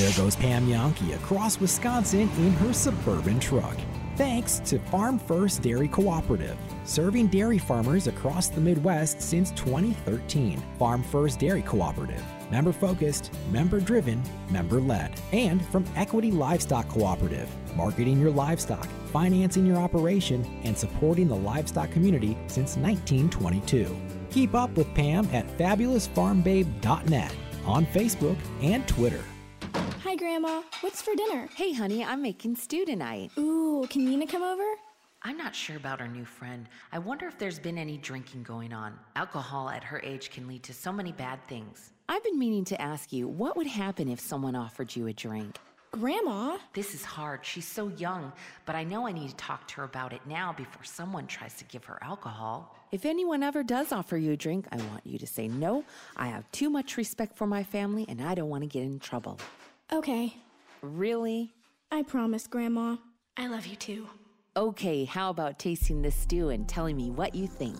There 0.00 0.12
goes 0.12 0.34
Pam 0.34 0.66
Jahnke 0.66 1.14
across 1.14 1.60
Wisconsin 1.60 2.22
in 2.38 2.52
her 2.52 2.72
suburban 2.72 3.38
truck. 3.38 3.76
Thanks 4.16 4.58
to 4.60 4.78
Farm 4.78 5.18
First 5.18 5.60
Dairy 5.60 5.88
Cooperative, 5.88 6.56
serving 6.86 7.26
dairy 7.26 7.58
farmers 7.58 8.06
across 8.06 8.48
the 8.48 8.62
Midwest 8.62 9.20
since 9.20 9.50
2013. 9.50 10.62
Farm 10.78 11.02
First 11.02 11.38
Dairy 11.38 11.60
Cooperative, 11.60 12.24
member 12.50 12.72
focused, 12.72 13.30
member 13.50 13.78
driven, 13.78 14.22
member 14.48 14.80
led. 14.80 15.20
And 15.32 15.62
from 15.66 15.84
Equity 15.96 16.30
Livestock 16.30 16.88
Cooperative, 16.88 17.50
marketing 17.76 18.18
your 18.18 18.30
livestock, 18.30 18.88
financing 19.12 19.66
your 19.66 19.76
operation, 19.76 20.46
and 20.64 20.76
supporting 20.76 21.28
the 21.28 21.36
livestock 21.36 21.90
community 21.90 22.38
since 22.46 22.78
1922. 22.78 23.94
Keep 24.30 24.54
up 24.54 24.74
with 24.78 24.94
Pam 24.94 25.28
at 25.34 25.46
fabulousfarmbabe.net 25.58 27.36
on 27.66 27.84
Facebook 27.84 28.38
and 28.62 28.88
Twitter. 28.88 29.22
Hi, 30.10 30.16
Grandma. 30.16 30.62
What's 30.80 31.00
for 31.00 31.14
dinner? 31.14 31.48
Hey, 31.54 31.72
honey, 31.72 32.04
I'm 32.04 32.20
making 32.20 32.56
stew 32.56 32.84
tonight. 32.84 33.30
Ooh, 33.38 33.86
can 33.88 34.04
Nina 34.04 34.26
come 34.26 34.42
over? 34.42 34.64
I'm 35.22 35.36
not 35.36 35.54
sure 35.54 35.76
about 35.76 36.00
our 36.00 36.08
new 36.08 36.24
friend. 36.24 36.68
I 36.90 36.98
wonder 36.98 37.28
if 37.28 37.38
there's 37.38 37.60
been 37.60 37.78
any 37.78 37.96
drinking 37.96 38.42
going 38.42 38.72
on. 38.72 38.98
Alcohol 39.14 39.70
at 39.70 39.84
her 39.84 40.00
age 40.02 40.32
can 40.32 40.48
lead 40.48 40.64
to 40.64 40.74
so 40.74 40.90
many 40.90 41.12
bad 41.12 41.38
things. 41.46 41.92
I've 42.08 42.24
been 42.24 42.40
meaning 42.40 42.64
to 42.64 42.82
ask 42.82 43.12
you 43.12 43.28
what 43.28 43.56
would 43.56 43.68
happen 43.68 44.08
if 44.08 44.18
someone 44.18 44.56
offered 44.56 44.96
you 44.96 45.06
a 45.06 45.12
drink? 45.12 45.58
Grandma? 45.92 46.58
This 46.74 46.92
is 46.92 47.04
hard. 47.04 47.46
She's 47.46 47.68
so 47.68 47.86
young, 47.96 48.32
but 48.66 48.74
I 48.74 48.82
know 48.82 49.06
I 49.06 49.12
need 49.12 49.28
to 49.28 49.36
talk 49.36 49.68
to 49.68 49.76
her 49.76 49.84
about 49.84 50.12
it 50.12 50.22
now 50.26 50.52
before 50.52 50.82
someone 50.82 51.28
tries 51.28 51.54
to 51.58 51.64
give 51.66 51.84
her 51.84 52.00
alcohol. 52.02 52.76
If 52.90 53.06
anyone 53.06 53.44
ever 53.44 53.62
does 53.62 53.92
offer 53.92 54.16
you 54.16 54.32
a 54.32 54.36
drink, 54.36 54.66
I 54.72 54.76
want 54.76 55.06
you 55.06 55.20
to 55.20 55.26
say 55.28 55.46
no. 55.46 55.84
I 56.16 56.26
have 56.26 56.50
too 56.50 56.68
much 56.68 56.96
respect 56.96 57.36
for 57.36 57.46
my 57.46 57.62
family 57.62 58.06
and 58.08 58.20
I 58.20 58.34
don't 58.34 58.48
want 58.48 58.64
to 58.64 58.68
get 58.68 58.82
in 58.82 58.98
trouble. 58.98 59.38
Okay. 59.92 60.36
Really? 60.82 61.52
I 61.90 62.02
promise, 62.02 62.46
Grandma. 62.46 62.96
I 63.36 63.48
love 63.48 63.66
you 63.66 63.76
too. 63.76 64.06
Okay, 64.56 65.04
how 65.04 65.30
about 65.30 65.58
tasting 65.58 66.00
this 66.02 66.14
stew 66.14 66.50
and 66.50 66.68
telling 66.68 66.96
me 66.96 67.10
what 67.10 67.34
you 67.34 67.46
think? 67.46 67.76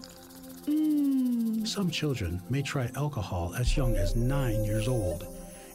Mmm. 0.66 1.66
Some 1.66 1.90
children 1.90 2.40
may 2.48 2.62
try 2.62 2.90
alcohol 2.96 3.54
as 3.58 3.76
young 3.76 3.96
as 3.96 4.16
nine 4.16 4.64
years 4.64 4.88
old. 4.88 5.26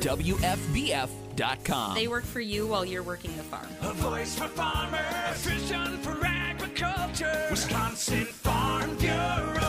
WFBF.com. 0.00 1.94
They 1.94 2.08
work 2.08 2.24
for 2.24 2.40
you 2.40 2.66
while 2.66 2.86
you're 2.86 3.02
working 3.02 3.36
the 3.36 3.42
farm. 3.42 3.68
A 3.82 3.92
voice 3.92 4.34
for 4.34 4.48
farmers, 4.48 4.98
a 5.02 5.34
vision 5.34 5.98
for 5.98 6.18
agriculture. 6.24 7.48
Wisconsin 7.50 8.24
Farm 8.24 8.96
Bureau. 8.96 9.67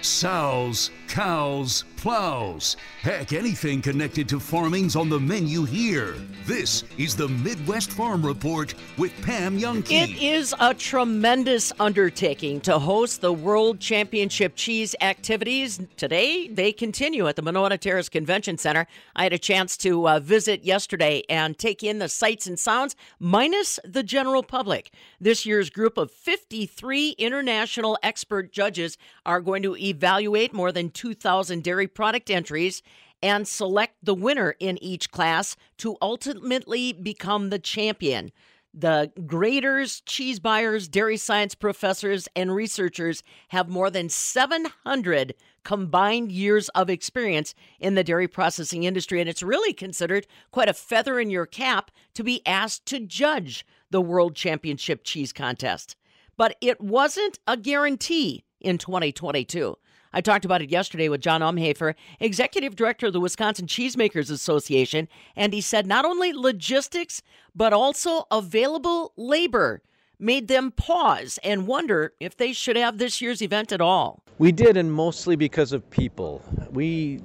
Sows, 0.00 0.90
cows, 1.08 1.84
plows. 1.98 2.76
Heck, 3.02 3.32
anything 3.32 3.82
connected 3.82 4.28
to 4.28 4.38
farming's 4.38 4.94
on 4.94 5.08
the 5.08 5.18
menu 5.18 5.64
here. 5.64 6.14
This 6.46 6.84
is 6.96 7.16
the 7.16 7.28
Midwest 7.28 7.90
Farm 7.90 8.24
Report 8.24 8.72
with 8.96 9.12
Pam 9.22 9.58
Jahnke. 9.58 9.90
It 9.90 10.22
is 10.22 10.54
a 10.60 10.74
tremendous 10.74 11.72
undertaking 11.80 12.60
to 12.62 12.78
host 12.78 13.20
the 13.20 13.32
World 13.32 13.80
Championship 13.80 14.54
Cheese 14.54 14.94
activities. 15.00 15.80
Today, 15.96 16.46
they 16.46 16.72
continue 16.72 17.26
at 17.26 17.34
the 17.34 17.42
Monona 17.42 17.76
Terrace 17.76 18.08
Convention 18.08 18.58
Center. 18.58 18.86
I 19.16 19.24
had 19.24 19.32
a 19.32 19.38
chance 19.38 19.76
to 19.78 20.08
uh, 20.08 20.20
visit 20.20 20.64
yesterday 20.64 21.24
and 21.28 21.58
take 21.58 21.82
in 21.82 21.98
the 21.98 22.08
sights 22.08 22.46
and 22.46 22.58
sounds, 22.58 22.94
minus 23.18 23.80
the 23.84 24.04
general 24.04 24.44
public. 24.44 24.92
This 25.20 25.44
year's 25.44 25.68
group 25.68 25.98
of 25.98 26.12
53 26.12 27.16
international 27.18 27.98
expert 28.04 28.52
judges 28.52 28.96
are 29.26 29.40
going 29.40 29.64
to 29.64 29.76
evaluate 29.76 30.52
more 30.52 30.70
than 30.70 30.90
2,000 30.90 31.64
dairy 31.64 31.87
product 31.94 32.30
entries 32.30 32.82
and 33.22 33.48
select 33.48 33.96
the 34.02 34.14
winner 34.14 34.54
in 34.60 34.82
each 34.82 35.10
class 35.10 35.56
to 35.78 35.96
ultimately 36.00 36.92
become 36.92 37.50
the 37.50 37.58
champion. 37.58 38.30
The 38.74 39.10
graders, 39.26 40.02
cheese 40.02 40.38
buyers, 40.38 40.88
dairy 40.88 41.16
science 41.16 41.54
professors, 41.54 42.28
and 42.36 42.54
researchers 42.54 43.22
have 43.48 43.68
more 43.68 43.90
than 43.90 44.08
700 44.08 45.34
combined 45.64 46.30
years 46.30 46.68
of 46.70 46.88
experience 46.88 47.54
in 47.80 47.94
the 47.94 48.04
dairy 48.04 48.28
processing 48.28 48.84
industry, 48.84 49.20
and 49.20 49.28
it's 49.28 49.42
really 49.42 49.72
considered 49.72 50.26
quite 50.50 50.68
a 50.68 50.74
feather 50.74 51.18
in 51.18 51.30
your 51.30 51.46
cap 51.46 51.90
to 52.14 52.22
be 52.22 52.46
asked 52.46 52.86
to 52.86 53.00
judge 53.00 53.66
the 53.90 54.00
World 54.00 54.36
Championship 54.36 55.02
Cheese 55.02 55.32
Contest. 55.32 55.96
But 56.36 56.56
it 56.60 56.80
wasn't 56.80 57.38
a 57.46 57.56
guarantee 57.56 58.44
in 58.60 58.78
2022. 58.78 59.76
I 60.12 60.20
talked 60.20 60.44
about 60.44 60.62
it 60.62 60.70
yesterday 60.70 61.08
with 61.08 61.20
John 61.20 61.40
Umhoefer, 61.40 61.94
executive 62.20 62.76
director 62.76 63.08
of 63.08 63.12
the 63.12 63.20
Wisconsin 63.20 63.66
Cheesemakers 63.66 64.30
Association, 64.30 65.08
and 65.36 65.52
he 65.52 65.60
said 65.60 65.86
not 65.86 66.04
only 66.04 66.32
logistics, 66.32 67.22
but 67.54 67.72
also 67.72 68.26
available 68.30 69.12
labor 69.16 69.82
made 70.18 70.48
them 70.48 70.72
pause 70.72 71.38
and 71.44 71.66
wonder 71.66 72.12
if 72.20 72.36
they 72.36 72.52
should 72.52 72.76
have 72.76 72.98
this 72.98 73.20
year's 73.20 73.40
event 73.42 73.72
at 73.72 73.80
all. 73.80 74.22
We 74.38 74.52
did, 74.52 74.76
and 74.76 74.92
mostly 74.92 75.36
because 75.36 75.72
of 75.72 75.88
people. 75.90 76.42
We 76.70 77.20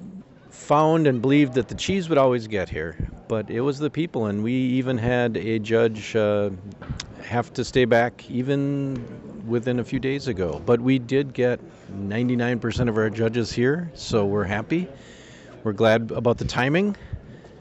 found 0.54 1.06
and 1.06 1.20
believed 1.20 1.54
that 1.54 1.68
the 1.68 1.74
cheese 1.74 2.08
would 2.08 2.16
always 2.16 2.46
get 2.46 2.68
here, 2.68 2.96
but 3.28 3.50
it 3.50 3.60
was 3.60 3.78
the 3.78 3.90
people, 3.90 4.26
and 4.26 4.42
we 4.42 4.52
even 4.52 4.96
had 4.96 5.36
a 5.36 5.58
judge 5.58 6.16
uh, 6.16 6.50
have 7.22 7.52
to 7.52 7.64
stay 7.64 7.84
back 7.84 8.28
even 8.30 9.44
within 9.46 9.80
a 9.80 9.84
few 9.84 9.98
days 9.98 10.28
ago. 10.28 10.62
But 10.64 10.80
we 10.80 10.98
did 10.98 11.34
get 11.34 11.60
99% 11.92 12.88
of 12.88 12.96
our 12.96 13.10
judges 13.10 13.52
here, 13.52 13.90
so 13.94 14.24
we're 14.24 14.44
happy. 14.44 14.88
We're 15.64 15.72
glad 15.72 16.10
about 16.12 16.38
the 16.38 16.44
timing, 16.44 16.96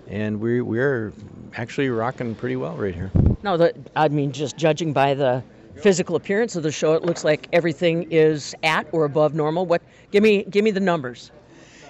and 0.07 0.39
we 0.39 0.61
we're 0.61 1.13
actually 1.55 1.89
rocking 1.89 2.35
pretty 2.35 2.55
well 2.55 2.75
right 2.77 2.95
here. 2.95 3.11
No, 3.41 3.57
the, 3.57 3.73
I 3.95 4.07
mean, 4.07 4.31
just 4.31 4.55
judging 4.55 4.93
by 4.93 5.13
the 5.13 5.43
physical 5.75 6.15
appearance 6.15 6.55
of 6.55 6.63
the 6.63 6.71
show, 6.71 6.93
it 6.93 7.03
looks 7.03 7.23
like 7.23 7.49
everything 7.51 8.11
is 8.11 8.55
at 8.63 8.87
or 8.91 9.03
above 9.03 9.33
normal. 9.33 9.65
What? 9.65 9.81
Give 10.11 10.23
me, 10.23 10.43
give 10.43 10.63
me 10.63 10.71
the 10.71 10.79
numbers. 10.79 11.31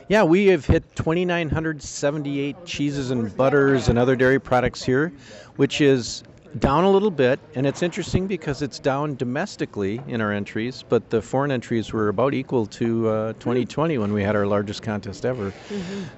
Yeah, 0.10 0.24
we 0.24 0.48
have 0.48 0.66
hit 0.66 0.96
2,978 0.98 2.66
cheeses 2.66 3.10
and 3.10 3.36
butters 3.38 3.88
and 3.88 3.98
other 3.98 4.16
dairy 4.16 4.40
products 4.40 4.84
here, 4.84 5.14
which 5.56 5.80
is 5.80 6.24
down 6.60 6.84
a 6.84 6.90
little 6.90 7.10
bit. 7.10 7.40
And 7.56 7.66
it's 7.66 7.82
interesting 7.82 8.28
because 8.28 8.62
it's 8.62 8.80
down 8.80 9.16
domestically 9.16 10.02
in 10.08 10.20
our 10.20 10.32
entries, 10.32 10.84
but 10.88 11.10
the 11.10 11.22
foreign 11.22 11.52
entries 11.52 11.94
were 11.94 12.10
about 12.10 12.34
equal 12.34 12.66
to 12.68 13.08
uh, 13.08 13.34
2020 13.34 13.98
when 13.98 14.12
we 14.12 14.22
had 14.22 14.36
our 14.36 14.46
largest 14.46 14.84
contest 14.84 15.26
ever. 15.26 15.54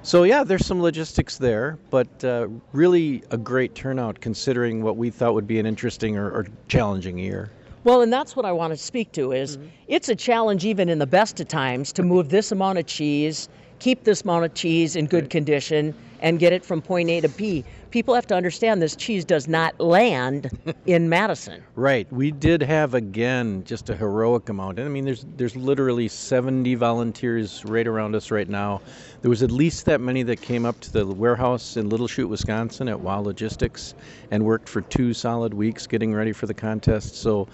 So, 0.02 0.24
yeah, 0.24 0.42
there's 0.42 0.66
some 0.66 0.82
logistics 0.82 1.38
there, 1.38 1.78
but 1.90 2.24
uh, 2.24 2.48
really 2.72 3.22
a 3.30 3.38
great 3.38 3.76
turnout 3.76 4.20
considering 4.20 4.82
what 4.82 4.96
we 4.96 5.10
thought 5.10 5.34
would 5.34 5.46
be 5.46 5.60
an 5.60 5.66
interesting 5.66 6.16
or, 6.16 6.28
or 6.30 6.46
challenging 6.68 7.18
year. 7.18 7.50
Well, 7.84 8.02
and 8.02 8.12
that's 8.12 8.34
what 8.34 8.44
I 8.44 8.50
want 8.50 8.72
to 8.72 8.76
speak 8.76 9.12
to 9.12 9.30
is 9.30 9.58
it's 9.86 10.08
a 10.08 10.16
challenge 10.16 10.64
even 10.64 10.88
in 10.88 10.98
the 10.98 11.06
best 11.06 11.38
of 11.38 11.46
times 11.46 11.92
to 11.92 12.02
move 12.02 12.30
this 12.30 12.50
amount 12.50 12.78
of 12.78 12.86
cheese, 12.86 13.48
keep 13.78 14.04
this 14.04 14.22
amount 14.22 14.44
of 14.44 14.54
cheese 14.54 14.96
in 14.96 15.06
good 15.06 15.30
condition 15.30 15.94
and 16.20 16.38
get 16.38 16.52
it 16.52 16.64
from 16.64 16.80
point 16.80 17.10
A 17.10 17.20
to 17.20 17.28
B. 17.28 17.64
People 17.90 18.14
have 18.14 18.26
to 18.26 18.34
understand 18.34 18.82
this 18.82 18.96
cheese 18.96 19.24
does 19.24 19.48
not 19.48 19.78
land 19.80 20.50
in 20.86 21.08
Madison. 21.08 21.62
Right. 21.74 22.10
We 22.12 22.30
did 22.30 22.62
have 22.62 22.94
again 22.94 23.64
just 23.64 23.88
a 23.90 23.96
heroic 23.96 24.48
amount. 24.48 24.78
And 24.78 24.88
I 24.88 24.90
mean 24.90 25.04
there's 25.04 25.24
there's 25.36 25.56
literally 25.56 26.08
70 26.08 26.74
volunteers 26.74 27.64
right 27.64 27.86
around 27.86 28.14
us 28.14 28.30
right 28.30 28.48
now. 28.48 28.80
There 29.22 29.30
was 29.30 29.42
at 29.42 29.50
least 29.50 29.86
that 29.86 30.00
many 30.00 30.22
that 30.24 30.40
came 30.40 30.66
up 30.66 30.80
to 30.80 30.92
the 30.92 31.06
warehouse 31.06 31.76
in 31.76 31.88
Little 31.88 32.08
Chute, 32.08 32.28
Wisconsin 32.28 32.88
at 32.88 33.00
Wow 33.00 33.20
Logistics 33.20 33.94
and 34.30 34.44
worked 34.44 34.68
for 34.68 34.80
two 34.82 35.14
solid 35.14 35.54
weeks 35.54 35.86
getting 35.86 36.14
ready 36.14 36.32
for 36.32 36.46
the 36.46 36.54
contest. 36.54 37.16
So 37.16 37.48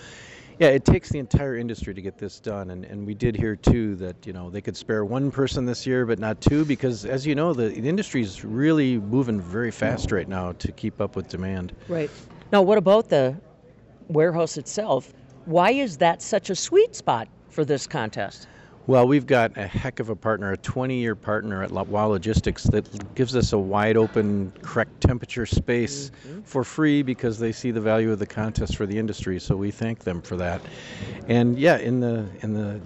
yeah, 0.59 0.69
it 0.69 0.85
takes 0.85 1.09
the 1.09 1.19
entire 1.19 1.57
industry 1.57 1.95
to 1.95 2.03
get 2.03 2.19
this 2.19 2.41
done, 2.41 2.71
and, 2.71 2.85
and 2.85 3.07
we 3.07 3.15
did 3.15 3.37
hear 3.37 3.57
too 3.57 3.97
that 3.97 4.27
you 4.27 4.33
know 4.33 4.51
they 4.51 4.61
could 4.61 4.77
spare 4.77 5.05
one 5.05 5.31
person 5.31 5.65
this 5.65 5.87
year, 5.87 6.07
but 6.07 6.19
not 6.19 6.41
two, 6.41 6.65
because 6.65 7.05
as 7.05 7.27
you 7.27 7.35
know, 7.35 7.53
the, 7.53 7.69
the 7.69 7.89
industry 7.89 8.23
is 8.23 8.45
really 8.45 8.99
moving 8.99 9.41
very 9.41 9.71
fast 9.71 10.13
right 10.13 10.29
now 10.29 10.53
to 10.53 10.73
keep 10.73 11.01
up 11.01 11.17
with 11.17 11.29
demand. 11.29 11.75
Right. 11.89 12.11
Now, 12.53 12.63
what 12.63 12.79
about 12.79 13.09
the 13.09 13.37
warehouse 14.09 14.57
itself? 14.57 15.13
Why 15.45 15.71
is 15.71 15.97
that 15.99 16.23
such 16.23 16.51
a 16.51 16.55
sweet 16.55 16.95
spot 16.95 17.29
for 17.49 17.65
this 17.65 17.87
contest? 17.87 18.47
Well, 18.89 19.07
we've 19.07 19.27
got 19.27 19.57
a 19.57 19.67
heck 19.67 20.01
of 20.01 20.09
a 20.09 20.17
partner, 20.17 20.53
a 20.53 20.57
20 20.57 20.97
year 20.97 21.15
partner 21.15 21.63
at 21.63 21.71
Wow 21.71 22.09
Logistics 22.09 22.65
that 22.65 23.15
gives 23.15 23.37
us 23.37 23.53
a 23.53 23.59
wide 23.59 23.97
open, 23.97 24.53
correct 24.63 25.01
temperature 25.01 25.47
space 25.47 26.11
mm-hmm. 26.27 26.41
for 26.43 26.65
free 26.65 27.03
because 27.03 27.39
they 27.39 27.53
see 27.53 27.71
the 27.71 27.81
value 27.81 28.11
of 28.11 28.19
the 28.19 28.27
contest 28.27 28.77
for 28.77 28.87
the 28.87 28.99
industry. 28.99 29.39
So 29.39 29.57
we 29.57 29.71
thank 29.71 30.01
them 30.01 30.21
for 30.21 30.37
that. 30.37 30.61
And 31.29 31.59
yeah, 31.59 31.79
in 31.79 32.01
the 32.01 32.27
in 32.43 32.55
the 32.55 32.81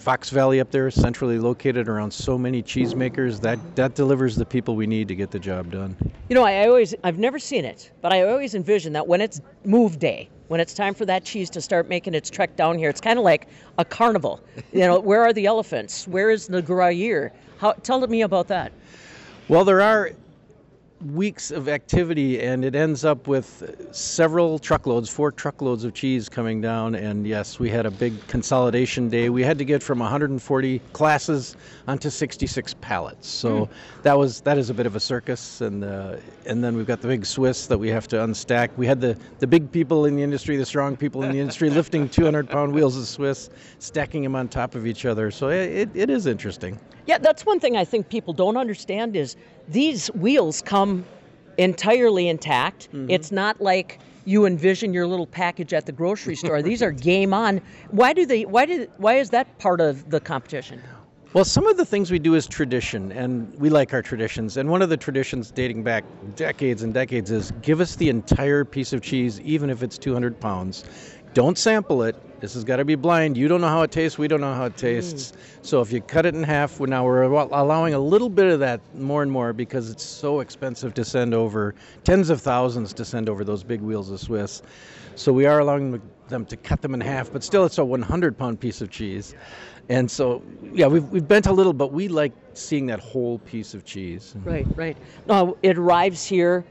Fox 0.00 0.30
Valley 0.30 0.60
up 0.60 0.70
there, 0.70 0.90
centrally 0.90 1.38
located 1.38 1.86
around 1.86 2.10
so 2.10 2.38
many 2.38 2.62
cheesemakers, 2.62 3.38
that 3.42 3.58
that 3.76 3.94
delivers 3.94 4.34
the 4.34 4.46
people 4.46 4.74
we 4.74 4.86
need 4.86 5.06
to 5.08 5.14
get 5.14 5.30
the 5.30 5.38
job 5.38 5.70
done. 5.70 5.94
You 6.30 6.34
know, 6.34 6.42
I 6.42 6.66
always, 6.66 6.94
I've 7.04 7.18
never 7.18 7.38
seen 7.38 7.66
it, 7.66 7.90
but 8.00 8.10
I 8.10 8.22
always 8.22 8.54
envision 8.54 8.94
that 8.94 9.06
when 9.06 9.20
it's 9.20 9.42
move 9.66 9.98
day, 9.98 10.30
when 10.48 10.58
it's 10.58 10.72
time 10.72 10.94
for 10.94 11.04
that 11.04 11.22
cheese 11.22 11.50
to 11.50 11.60
start 11.60 11.86
making 11.86 12.14
its 12.14 12.30
trek 12.30 12.56
down 12.56 12.78
here, 12.78 12.88
it's 12.88 13.00
kind 13.00 13.18
of 13.18 13.26
like 13.26 13.46
a 13.76 13.84
carnival. 13.84 14.40
You 14.72 14.80
know, 14.80 14.98
where 14.98 15.22
are 15.22 15.34
the 15.34 15.44
elephants? 15.44 16.08
Where 16.08 16.30
is 16.30 16.46
the 16.46 16.62
gruyere? 16.62 17.30
How, 17.58 17.72
tell 17.72 18.04
me 18.06 18.22
about 18.22 18.48
that. 18.48 18.72
Well, 19.48 19.66
there 19.66 19.82
are 19.82 20.12
weeks 21.00 21.50
of 21.50 21.68
activity, 21.68 22.40
and 22.40 22.64
it 22.64 22.74
ends 22.74 23.04
up 23.04 23.26
with 23.26 23.74
several 23.90 24.58
truckloads, 24.58 25.08
four 25.08 25.32
truckloads 25.32 25.84
of 25.84 25.94
cheese 25.94 26.28
coming 26.28 26.60
down. 26.60 26.94
And 26.94 27.26
yes, 27.26 27.58
we 27.58 27.70
had 27.70 27.86
a 27.86 27.90
big 27.90 28.26
consolidation 28.26 29.08
day. 29.08 29.30
We 29.30 29.42
had 29.42 29.58
to 29.58 29.64
get 29.64 29.82
from 29.82 29.98
140 30.00 30.78
classes 30.92 31.56
onto 31.88 32.10
66 32.10 32.74
pallets. 32.80 33.28
So 33.28 33.66
Hmm. 33.66 33.72
that 34.02 34.18
was 34.18 34.40
that 34.42 34.58
is 34.58 34.70
a 34.70 34.74
bit 34.74 34.86
of 34.86 34.94
a 34.94 35.00
circus. 35.00 35.60
And 35.60 35.84
uh, 35.84 36.16
and 36.46 36.62
then 36.62 36.76
we've 36.76 36.86
got 36.86 37.00
the 37.00 37.08
big 37.08 37.24
Swiss 37.24 37.66
that 37.68 37.78
we 37.78 37.88
have 37.88 38.06
to 38.08 38.16
unstack. 38.16 38.70
We 38.76 38.86
had 38.86 39.00
the 39.00 39.16
the 39.38 39.46
big 39.46 39.72
people 39.72 40.04
in 40.04 40.16
the 40.16 40.22
industry, 40.22 40.56
the 40.56 40.66
strong 40.66 40.96
people 40.96 41.22
in 41.22 41.32
the 41.32 41.40
industry, 41.40 41.70
lifting 41.80 42.08
200 42.08 42.48
pound 42.48 42.74
wheels 42.74 42.96
of 42.96 43.06
Swiss, 43.06 43.48
stacking 43.78 44.22
them 44.22 44.36
on 44.36 44.48
top 44.48 44.74
of 44.74 44.86
each 44.86 45.06
other. 45.06 45.30
So 45.30 45.48
it, 45.48 45.70
it, 45.70 45.90
it 45.94 46.10
is 46.10 46.26
interesting. 46.26 46.78
Yeah, 47.06 47.18
that's 47.18 47.44
one 47.46 47.58
thing 47.58 47.76
I 47.76 47.84
think 47.84 48.08
people 48.08 48.32
don't 48.34 48.56
understand 48.58 49.16
is 49.16 49.34
these 49.70 50.08
wheels 50.08 50.62
come 50.62 51.04
entirely 51.58 52.28
intact. 52.28 52.88
Mm-hmm. 52.88 53.10
It's 53.10 53.30
not 53.30 53.60
like 53.60 54.00
you 54.24 54.44
envision 54.46 54.92
your 54.92 55.06
little 55.06 55.26
package 55.26 55.72
at 55.72 55.86
the 55.86 55.92
grocery 55.92 56.36
store. 56.36 56.62
These 56.70 56.82
are 56.82 56.90
game 56.90 57.32
on. 57.32 57.60
Why 57.90 58.12
do 58.12 58.26
they 58.26 58.44
why 58.44 58.66
did 58.66 58.90
why 58.98 59.14
is 59.14 59.30
that 59.30 59.58
part 59.58 59.80
of 59.80 60.10
the 60.10 60.20
competition? 60.20 60.82
Well, 61.32 61.44
some 61.44 61.68
of 61.68 61.76
the 61.76 61.84
things 61.84 62.10
we 62.10 62.18
do 62.18 62.34
is 62.34 62.48
tradition, 62.48 63.12
and 63.12 63.54
we 63.56 63.70
like 63.70 63.94
our 63.94 64.02
traditions. 64.02 64.56
And 64.56 64.68
one 64.68 64.82
of 64.82 64.88
the 64.88 64.96
traditions 64.96 65.52
dating 65.52 65.84
back 65.84 66.04
decades 66.34 66.82
and 66.82 66.92
decades 66.92 67.30
is 67.30 67.52
give 67.62 67.80
us 67.80 67.94
the 67.94 68.08
entire 68.08 68.64
piece 68.64 68.92
of 68.92 69.00
cheese, 69.00 69.40
even 69.42 69.70
if 69.70 69.84
it's 69.84 69.96
200 69.96 70.40
pounds. 70.40 70.82
Don't 71.34 71.56
sample 71.56 72.02
it. 72.02 72.16
This 72.40 72.54
has 72.54 72.64
got 72.64 72.76
to 72.76 72.84
be 72.84 72.94
blind. 72.94 73.36
You 73.36 73.48
don't 73.48 73.60
know 73.60 73.68
how 73.68 73.82
it 73.82 73.90
tastes. 73.90 74.18
We 74.18 74.26
don't 74.26 74.40
know 74.40 74.54
how 74.54 74.64
it 74.64 74.74
mm. 74.74 74.78
tastes. 74.78 75.32
So 75.62 75.80
if 75.82 75.92
you 75.92 76.00
cut 76.00 76.24
it 76.24 76.34
in 76.34 76.42
half, 76.42 76.80
now 76.80 77.04
we're 77.04 77.22
allowing 77.22 77.94
a 77.94 77.98
little 77.98 78.30
bit 78.30 78.46
of 78.46 78.60
that 78.60 78.80
more 78.94 79.22
and 79.22 79.30
more 79.30 79.52
because 79.52 79.90
it's 79.90 80.02
so 80.02 80.40
expensive 80.40 80.94
to 80.94 81.04
send 81.04 81.34
over 81.34 81.74
tens 82.02 82.30
of 82.30 82.40
thousands 82.40 82.94
to 82.94 83.04
send 83.04 83.28
over 83.28 83.44
those 83.44 83.62
big 83.62 83.80
wheels 83.82 84.10
of 84.10 84.20
Swiss. 84.20 84.62
So 85.16 85.32
we 85.32 85.44
are 85.44 85.58
allowing 85.58 86.00
them 86.28 86.46
to 86.46 86.56
cut 86.56 86.80
them 86.80 86.94
in 86.94 87.00
half, 87.00 87.30
but 87.30 87.44
still 87.44 87.64
it's 87.66 87.78
a 87.78 87.84
100 87.84 88.38
pound 88.38 88.58
piece 88.58 88.80
of 88.80 88.90
cheese. 88.90 89.34
And 89.90 90.10
so, 90.10 90.42
yeah, 90.72 90.86
we've, 90.86 91.04
we've 91.10 91.26
bent 91.26 91.46
a 91.46 91.52
little, 91.52 91.72
but 91.72 91.92
we 91.92 92.08
like 92.08 92.32
seeing 92.54 92.86
that 92.86 93.00
whole 93.00 93.38
piece 93.40 93.74
of 93.74 93.84
cheese. 93.84 94.34
Right, 94.44 94.66
right. 94.76 94.96
Now 95.26 95.56
it 95.62 95.76
arrives 95.76 96.24
here. 96.24 96.64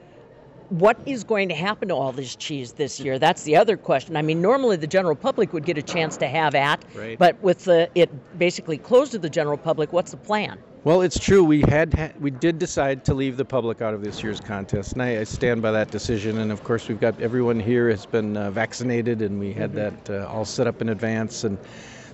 What 0.69 0.99
is 1.07 1.23
going 1.23 1.49
to 1.49 1.55
happen 1.55 1.87
to 1.87 1.95
all 1.95 2.11
this 2.11 2.35
cheese 2.35 2.73
this 2.73 2.99
year? 2.99 3.17
That's 3.17 3.41
the 3.41 3.55
other 3.55 3.75
question. 3.75 4.15
I 4.15 4.21
mean, 4.21 4.39
normally 4.39 4.75
the 4.75 4.85
general 4.85 5.15
public 5.15 5.51
would 5.51 5.65
get 5.65 5.79
a 5.79 5.81
chance 5.81 6.15
to 6.17 6.27
have 6.27 6.53
at, 6.53 6.85
Right. 6.93 7.17
but 7.17 7.41
with 7.41 7.65
the, 7.65 7.89
it 7.95 8.09
basically 8.37 8.77
closed 8.77 9.11
to 9.13 9.17
the 9.17 9.31
general 9.31 9.57
public, 9.57 9.91
what's 9.91 10.11
the 10.11 10.17
plan? 10.17 10.59
Well, 10.83 11.01
it's 11.01 11.17
true. 11.19 11.43
We 11.43 11.61
had 11.61 11.93
ha- 11.95 12.11
we 12.19 12.29
did 12.29 12.59
decide 12.59 13.03
to 13.05 13.13
leave 13.15 13.35
the 13.35 13.43
public 13.45 13.81
out 13.81 13.93
of 13.95 14.01
this 14.03 14.23
year's 14.23 14.39
contest, 14.39 14.93
and 14.93 15.01
I, 15.01 15.19
I 15.19 15.23
stand 15.23 15.61
by 15.61 15.71
that 15.71 15.91
decision. 15.91 16.37
And 16.37 16.51
of 16.51 16.63
course, 16.63 16.87
we've 16.87 16.99
got 17.01 17.19
everyone 17.19 17.59
here 17.59 17.89
has 17.89 18.05
been 18.05 18.37
uh, 18.37 18.51
vaccinated, 18.51 19.21
and 19.21 19.39
we 19.39 19.51
had 19.51 19.73
that 19.73 20.09
uh, 20.09 20.27
all 20.27 20.45
set 20.45 20.67
up 20.67 20.81
in 20.81 20.89
advance. 20.89 21.43
And 21.43 21.57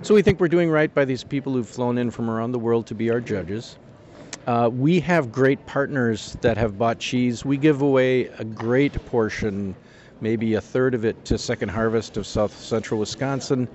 so 0.02 0.16
we 0.16 0.24
think 0.24 0.40
we're 0.40 0.48
doing 0.48 0.72
right 0.72 0.92
by 0.92 1.06
these 1.06 1.24
people 1.24 1.54
who've 1.54 1.68
flown 1.68 1.98
in 2.00 2.10
from 2.10 2.28
around 2.30 2.54
the 2.54 2.60
world 2.60 2.88
to 2.88 2.96
be 2.96 3.12
our 3.12 3.22
judges. 3.22 3.78
Uh, 4.46 4.70
we 4.72 5.00
have 5.00 5.32
great 5.32 5.66
partners 5.66 6.38
that 6.42 6.56
have 6.58 6.78
bought 6.78 7.00
cheese. 7.00 7.44
We 7.44 7.58
give 7.58 7.82
away 7.82 8.26
a 8.28 8.44
great 8.44 8.94
portion, 9.08 9.76
maybe 10.22 10.54
a 10.54 10.62
third 10.62 10.94
of 10.94 11.04
it, 11.04 11.26
to 11.26 11.38
Second 11.38 11.70
Harvest 11.70 12.16
of 12.18 12.28
South 12.28 12.56
Central 12.56 13.00
Wisconsin. 13.00 13.68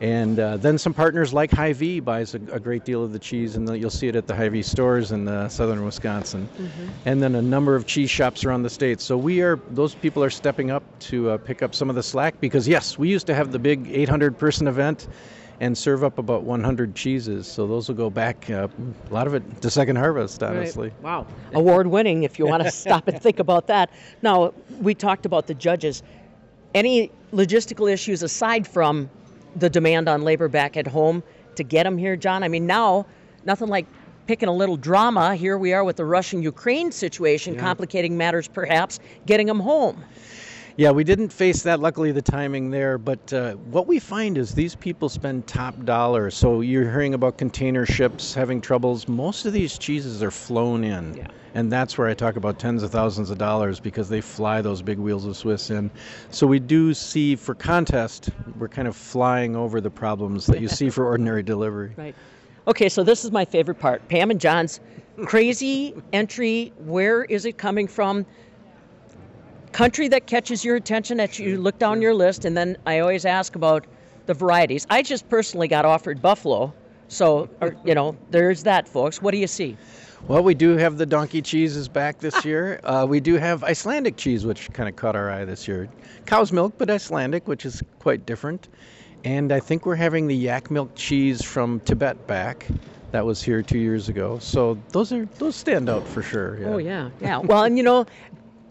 And 0.00 0.38
uh, 0.38 0.56
then 0.58 0.78
some 0.78 0.94
partners 0.94 1.34
like 1.34 1.50
Hy-Vee 1.50 2.00
buys 2.00 2.34
a, 2.34 2.38
a 2.52 2.60
great 2.60 2.84
deal 2.84 3.02
of 3.04 3.12
the 3.12 3.18
cheese, 3.18 3.56
and 3.56 3.68
you'll 3.78 3.90
see 3.90 4.06
it 4.06 4.14
at 4.16 4.28
the 4.28 4.34
Hy-Vee 4.34 4.62
stores 4.62 5.10
in 5.12 5.26
uh, 5.28 5.48
southern 5.48 5.84
Wisconsin. 5.84 6.48
And 7.04 7.20
then 7.20 7.34
a 7.34 7.42
number 7.42 7.74
of 7.74 7.84
cheese 7.84 8.08
shops 8.08 8.44
around 8.44 8.62
the 8.62 8.70
state. 8.70 9.00
So 9.00 9.18
we 9.18 9.42
are; 9.42 9.58
those 9.70 9.94
people 9.96 10.22
are 10.22 10.30
stepping 10.30 10.70
up 10.70 10.84
to 11.00 11.30
uh, 11.30 11.38
pick 11.38 11.62
up 11.62 11.74
some 11.74 11.90
of 11.90 11.96
the 11.96 12.02
slack 12.02 12.40
because 12.40 12.68
yes, 12.68 12.96
we 12.96 13.08
used 13.08 13.26
to 13.26 13.34
have 13.34 13.50
the 13.50 13.58
big 13.58 13.86
800-person 13.88 14.68
event 14.68 15.08
and 15.60 15.76
serve 15.76 16.04
up 16.04 16.18
about 16.18 16.44
100 16.44 16.94
cheeses. 16.94 17.46
So 17.46 17.66
those 17.66 17.88
will 17.88 17.96
go 17.96 18.10
back 18.10 18.48
uh, 18.50 18.68
a 19.10 19.14
lot 19.14 19.26
of 19.26 19.34
it 19.34 19.60
to 19.62 19.70
Second 19.70 19.96
Harvest, 19.96 20.42
honestly. 20.42 20.88
Right. 20.88 21.02
Wow. 21.02 21.26
Award 21.54 21.88
winning, 21.88 22.22
if 22.22 22.38
you 22.38 22.46
want 22.46 22.62
to 22.62 22.70
stop 22.84 23.08
and 23.08 23.20
think 23.20 23.38
about 23.38 23.66
that. 23.66 23.90
Now, 24.22 24.52
we 24.80 24.94
talked 24.94 25.26
about 25.26 25.46
the 25.46 25.54
judges. 25.54 26.02
Any 26.74 27.10
logistical 27.32 27.90
issues 27.90 28.22
aside 28.22 28.66
from 28.66 29.10
the 29.56 29.68
demand 29.68 30.08
on 30.08 30.22
labor 30.22 30.48
back 30.48 30.76
at 30.76 30.86
home 30.86 31.22
to 31.56 31.64
get 31.64 31.84
them 31.84 31.98
here, 31.98 32.16
John? 32.16 32.42
I 32.42 32.48
mean, 32.48 32.66
now, 32.66 33.06
nothing 33.44 33.68
like 33.68 33.86
picking 34.26 34.48
a 34.48 34.54
little 34.54 34.76
drama. 34.76 35.34
Here 35.34 35.58
we 35.58 35.72
are 35.72 35.82
with 35.82 35.96
the 35.96 36.04
Russian 36.04 36.42
Ukraine 36.42 36.92
situation, 36.92 37.54
Yeah. 37.54 37.60
complicating 37.60 38.16
matters 38.16 38.46
perhaps, 38.46 39.00
getting 39.26 39.46
them 39.46 39.58
home. 39.60 40.04
Yeah, 40.78 40.92
we 40.92 41.02
didn't 41.02 41.30
face 41.30 41.64
that. 41.64 41.80
Luckily, 41.80 42.12
the 42.12 42.22
timing 42.22 42.70
there. 42.70 42.98
But 42.98 43.32
uh, 43.32 43.54
what 43.54 43.88
we 43.88 43.98
find 43.98 44.38
is 44.38 44.54
these 44.54 44.76
people 44.76 45.08
spend 45.08 45.48
top 45.48 45.84
dollar. 45.84 46.30
So 46.30 46.60
you're 46.60 46.88
hearing 46.88 47.14
about 47.14 47.36
container 47.36 47.84
ships 47.84 48.32
having 48.32 48.60
troubles. 48.60 49.08
Most 49.08 49.44
of 49.44 49.52
these 49.52 49.76
cheeses 49.76 50.22
are 50.22 50.30
flown 50.30 50.84
in. 50.84 51.14
Yeah. 51.14 51.26
And 51.54 51.72
that's 51.72 51.98
where 51.98 52.06
I 52.06 52.14
talk 52.14 52.36
about 52.36 52.60
tens 52.60 52.84
of 52.84 52.92
thousands 52.92 53.30
of 53.30 53.38
dollars 53.38 53.80
because 53.80 54.08
they 54.08 54.20
fly 54.20 54.62
those 54.62 54.80
big 54.80 54.98
wheels 54.98 55.24
of 55.24 55.36
Swiss 55.36 55.70
in. 55.70 55.90
So 56.30 56.46
we 56.46 56.60
do 56.60 56.94
see 56.94 57.34
for 57.34 57.56
contest, 57.56 58.30
we're 58.56 58.68
kind 58.68 58.86
of 58.86 58.94
flying 58.94 59.56
over 59.56 59.80
the 59.80 59.90
problems 59.90 60.46
that 60.46 60.60
you 60.60 60.68
see 60.68 60.90
for 60.90 61.04
ordinary 61.10 61.42
delivery. 61.42 61.92
Right. 61.96 62.14
Okay, 62.68 62.88
so 62.88 63.02
this 63.02 63.24
is 63.24 63.32
my 63.32 63.44
favorite 63.44 63.80
part. 63.80 64.06
Pam 64.08 64.30
and 64.30 64.40
John's 64.40 64.78
crazy 65.26 65.92
entry. 66.12 66.72
Where 66.78 67.24
is 67.24 67.46
it 67.46 67.58
coming 67.58 67.88
from? 67.88 68.24
Country 69.78 70.08
that 70.08 70.26
catches 70.26 70.64
your 70.64 70.74
attention 70.74 71.18
that 71.18 71.38
you 71.38 71.56
look 71.56 71.78
down 71.78 72.02
your 72.02 72.12
list, 72.12 72.44
and 72.44 72.56
then 72.56 72.76
I 72.84 72.98
always 72.98 73.24
ask 73.24 73.54
about 73.54 73.86
the 74.26 74.34
varieties. 74.34 74.84
I 74.90 75.02
just 75.02 75.28
personally 75.28 75.68
got 75.68 75.84
offered 75.84 76.20
buffalo, 76.20 76.74
so 77.06 77.48
or, 77.60 77.76
you 77.84 77.94
know 77.94 78.16
there's 78.32 78.64
that, 78.64 78.88
folks. 78.88 79.22
What 79.22 79.30
do 79.30 79.38
you 79.38 79.46
see? 79.46 79.76
Well, 80.26 80.42
we 80.42 80.54
do 80.54 80.76
have 80.76 80.98
the 80.98 81.06
donkey 81.06 81.40
cheeses 81.40 81.86
back 81.86 82.18
this 82.18 82.44
year. 82.44 82.80
Uh, 82.82 83.06
we 83.08 83.20
do 83.20 83.34
have 83.34 83.62
Icelandic 83.62 84.16
cheese, 84.16 84.44
which 84.44 84.68
kind 84.72 84.88
of 84.88 84.96
caught 84.96 85.14
our 85.14 85.30
eye 85.30 85.44
this 85.44 85.68
year. 85.68 85.88
Cow's 86.26 86.50
milk, 86.50 86.74
but 86.76 86.90
Icelandic, 86.90 87.46
which 87.46 87.64
is 87.64 87.80
quite 88.00 88.26
different. 88.26 88.66
And 89.22 89.52
I 89.52 89.60
think 89.60 89.86
we're 89.86 89.94
having 89.94 90.26
the 90.26 90.34
yak 90.34 90.72
milk 90.72 90.90
cheese 90.96 91.40
from 91.44 91.78
Tibet 91.84 92.26
back. 92.26 92.66
That 93.12 93.24
was 93.24 93.40
here 93.40 93.62
two 93.62 93.78
years 93.78 94.08
ago. 94.08 94.38
So 94.40 94.76
those 94.90 95.12
are 95.12 95.24
those 95.38 95.54
stand 95.54 95.88
out 95.88 96.06
for 96.06 96.20
sure. 96.20 96.58
Oh 96.66 96.78
yeah, 96.78 97.08
yeah. 97.22 97.38
Well, 97.38 97.62
and 97.62 97.78
you 97.78 97.82
know, 97.84 98.04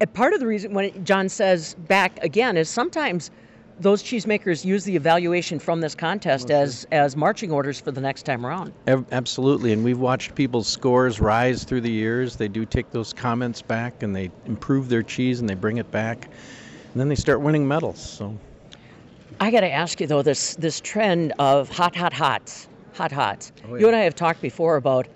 a 0.01 0.07
part 0.07 0.33
of 0.33 0.39
the 0.39 0.47
reason 0.47 0.73
when 0.73 1.03
John 1.05 1.29
says 1.29 1.75
back 1.87 2.23
again 2.23 2.57
is 2.57 2.69
sometimes 2.69 3.31
those 3.79 4.01
cheesemakers 4.01 4.65
use 4.65 4.83
the 4.83 4.95
evaluation 4.95 5.59
from 5.59 5.81
this 5.81 5.93
contest 5.93 6.49
as 6.49 6.87
as 6.91 7.15
marching 7.15 7.51
orders 7.51 7.79
for 7.79 7.91
the 7.91 8.01
next 8.01 8.23
time 8.23 8.45
around. 8.45 8.73
Absolutely, 9.11 9.71
and 9.71 9.83
we've 9.83 9.99
watched 9.99 10.33
people's 10.33 10.67
scores 10.67 11.19
rise 11.19 11.63
through 11.63 11.81
the 11.81 11.91
years. 11.91 12.35
They 12.35 12.47
do 12.47 12.65
take 12.65 12.89
those 12.91 13.13
comments 13.13 13.61
back 13.61 14.01
and 14.01 14.15
they 14.15 14.31
improve 14.45 14.89
their 14.89 15.03
cheese 15.03 15.39
and 15.39 15.49
they 15.49 15.53
bring 15.53 15.77
it 15.77 15.91
back, 15.91 16.25
and 16.25 16.99
then 16.99 17.07
they 17.07 17.15
start 17.15 17.41
winning 17.41 17.67
medals. 17.67 17.99
So 17.99 18.35
I 19.39 19.51
got 19.51 19.61
to 19.61 19.71
ask 19.71 20.01
you 20.01 20.07
though 20.07 20.23
this 20.23 20.55
this 20.55 20.81
trend 20.81 21.33
of 21.37 21.69
hot, 21.69 21.95
hot, 21.95 22.13
hot, 22.13 22.67
hot, 22.93 23.11
hot. 23.11 23.51
Oh, 23.69 23.75
You 23.75 23.87
and 23.87 23.95
I 23.95 24.01
have 24.01 24.15
talked 24.15 24.41
before 24.41 24.77
about 24.77 25.07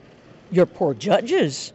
your 0.52 0.68
poor 0.68 0.94
judges. 0.94 1.74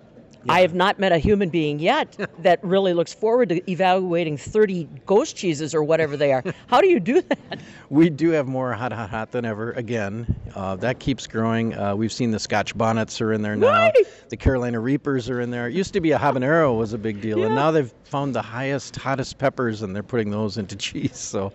I 0.49 0.61
have 0.61 0.75
not 0.75 0.99
met 0.99 1.13
a 1.13 1.19
human 1.19 1.49
being 1.49 1.79
yet 1.79 2.17
that 2.41 2.63
really 2.63 2.93
looks 2.93 3.13
forward 3.15 3.49
to 3.51 3.71
evaluating 3.71 4.37
30 4.37 4.89
ghost 5.07 5.37
cheeses 5.37 5.75
or 5.75 5.83
whatever 5.83 6.17
they 6.17 6.33
are. 6.33 6.43
How 6.67 6.81
do 6.81 6.89
you 6.89 7.01
do 7.01 7.21
that? 7.23 7.61
we 7.91 8.11
do 8.11 8.31
have 8.31 8.47
more 8.47 8.73
hot, 8.73 8.93
hot, 8.93 9.11
hot 9.11 9.33
than 9.33 9.45
ever. 9.45 9.73
Again, 9.73 10.35
uh, 10.55 10.77
that 10.77 10.99
keeps 10.99 11.27
growing. 11.27 11.75
Uh, 11.75 11.95
we've 11.95 12.13
seen 12.13 12.31
the 12.31 12.39
Scotch 12.39 12.77
bonnets 12.77 13.21
are 13.21 13.33
in 13.33 13.43
there 13.43 13.57
now. 13.57 13.91
The 14.29 14.37
Carolina 14.37 14.81
Reapers 14.81 15.31
are 15.31 15.41
in 15.41 15.51
there. 15.51 15.69
It 15.69 15.75
used 15.75 15.93
to 15.95 16.01
be 16.01 16.13
a 16.13 16.19
habanero 16.19 16.77
was 16.77 16.93
a 16.93 16.99
big 16.99 17.21
deal, 17.21 17.45
and 17.45 17.55
now 17.55 17.71
they've 17.71 17.93
found 18.05 18.35
the 18.35 18.43
highest, 18.43 18.97
hottest 18.97 19.39
peppers, 19.39 19.83
and 19.83 19.95
they're 19.95 20.03
putting 20.03 20.31
those 20.31 20.59
into 20.59 20.77
cheese. 20.87 21.17
So 21.17 21.53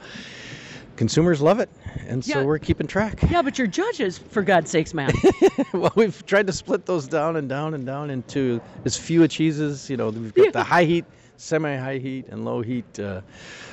consumers 1.01 1.41
love 1.41 1.59
it, 1.59 1.67
and 2.07 2.23
so 2.23 2.41
Yeah. 2.41 2.45
we're 2.45 2.59
keeping 2.59 2.85
track. 2.85 3.19
Yeah, 3.31 3.41
but 3.41 3.57
your 3.57 3.65
judges, 3.65 4.19
for 4.19 4.43
God's 4.43 4.69
sakes, 4.69 4.93
man. 4.93 5.11
well, 5.73 5.91
we've 5.95 6.23
tried 6.27 6.45
to 6.45 6.53
split 6.53 6.85
those 6.85 7.07
down 7.07 7.37
and 7.37 7.49
down 7.49 7.73
and 7.73 7.87
down 7.87 8.11
into 8.11 8.61
as 8.85 8.97
few 8.97 9.27
cheeses. 9.27 9.89
You 9.89 9.97
know, 9.97 10.09
we've 10.11 10.31
got 10.31 10.53
the 10.59 10.63
high 10.63 10.83
heat, 10.83 11.05
semi-high 11.41 11.97
heat, 11.97 12.27
and 12.29 12.45
low 12.45 12.61
heat. 12.61 12.99
Uh, 12.99 13.21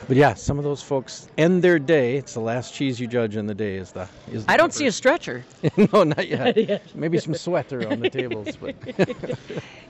but 0.07 0.17
yeah, 0.17 0.35
some 0.35 0.59
of 0.59 0.65
those 0.65 0.83
folks 0.83 1.29
end 1.37 1.63
their 1.63 1.79
day. 1.79 2.17
It's 2.17 2.35
the 2.35 2.41
last 2.41 2.75
cheese 2.75 2.99
you 2.99 3.07
judge 3.07 3.37
in 3.37 3.47
the 3.47 3.55
day. 3.55 3.77
Is 3.77 3.93
the 3.93 4.09
is 4.33 4.47
the 4.47 4.53
I 4.53 4.57
don't 4.57 4.73
see 4.73 4.87
a 4.87 4.93
stretcher. 4.93 5.45
no, 5.93 6.05
not 6.05 6.27
yet. 6.27 6.83
Maybe 6.95 7.19
some 7.19 7.35
sweater 7.35 7.89
on 7.89 8.01
the 8.01 8.11
tables, 8.11 8.57
but 8.57 8.75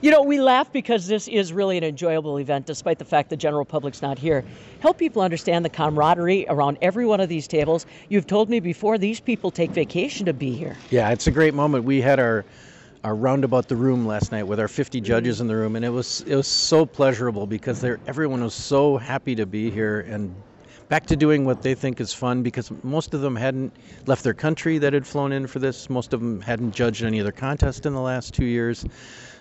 You 0.01 0.11
know, 0.11 0.21
we 0.21 0.39
laugh 0.39 0.71
because 0.71 1.07
this 1.07 1.27
is 1.27 1.51
really 1.51 1.77
an 1.77 1.83
enjoyable 1.83 2.39
event, 2.39 2.65
despite 2.65 2.99
the 2.99 3.05
fact 3.05 3.29
the 3.29 3.35
general 3.35 3.65
public's 3.65 4.01
not 4.01 4.17
here. 4.17 4.45
Help 4.79 4.97
people 4.97 5.21
understand 5.21 5.65
the 5.65 5.69
camaraderie 5.69 6.45
around 6.47 6.77
every 6.81 7.05
one 7.05 7.19
of 7.19 7.27
these 7.27 7.49
tables. 7.49 7.85
You've 8.07 8.25
told 8.27 8.49
me 8.49 8.61
before 8.61 8.97
these 8.97 9.19
people 9.19 9.51
take 9.51 9.71
vacation 9.71 10.25
to 10.25 10.33
be 10.33 10.53
here. 10.53 10.77
yeah, 10.89 11.09
it's 11.09 11.27
a 11.27 11.31
great 11.31 11.53
moment. 11.53 11.83
We 11.83 11.99
had 11.99 12.17
our 12.17 12.45
our 13.03 13.15
roundabout 13.15 13.67
the 13.67 13.75
room 13.75 14.05
last 14.05 14.31
night 14.31 14.43
with 14.43 14.59
our 14.59 14.67
50 14.67 14.99
mm-hmm. 14.99 15.05
judges 15.05 15.41
in 15.41 15.47
the 15.47 15.55
room, 15.55 15.75
and 15.75 15.85
it 15.85 15.89
was 15.89 16.21
it 16.27 16.35
was 16.35 16.47
so 16.47 16.85
pleasurable 16.85 17.47
because 17.47 17.81
they 17.81 17.95
everyone 18.07 18.43
was 18.43 18.53
so 18.53 18.97
happy 18.97 19.35
to 19.35 19.45
be 19.45 19.69
here 19.69 20.01
and 20.01 20.35
back 20.89 21.05
to 21.05 21.15
doing 21.15 21.45
what 21.45 21.61
they 21.61 21.75
think 21.75 22.01
is 22.01 22.13
fun 22.13 22.41
because 22.43 22.71
most 22.83 23.13
of 23.13 23.21
them 23.21 23.35
hadn't 23.35 23.71
left 24.07 24.23
their 24.23 24.33
country 24.33 24.79
that 24.79 24.91
had 24.91 25.05
flown 25.05 25.31
in 25.31 25.47
for 25.47 25.59
this. 25.59 25.89
Most 25.89 26.13
of 26.13 26.19
them 26.19 26.41
hadn't 26.41 26.73
judged 26.73 27.03
any 27.03 27.21
other 27.21 27.31
contest 27.31 27.85
in 27.85 27.93
the 27.93 28.01
last 28.01 28.33
two 28.33 28.45
years. 28.45 28.83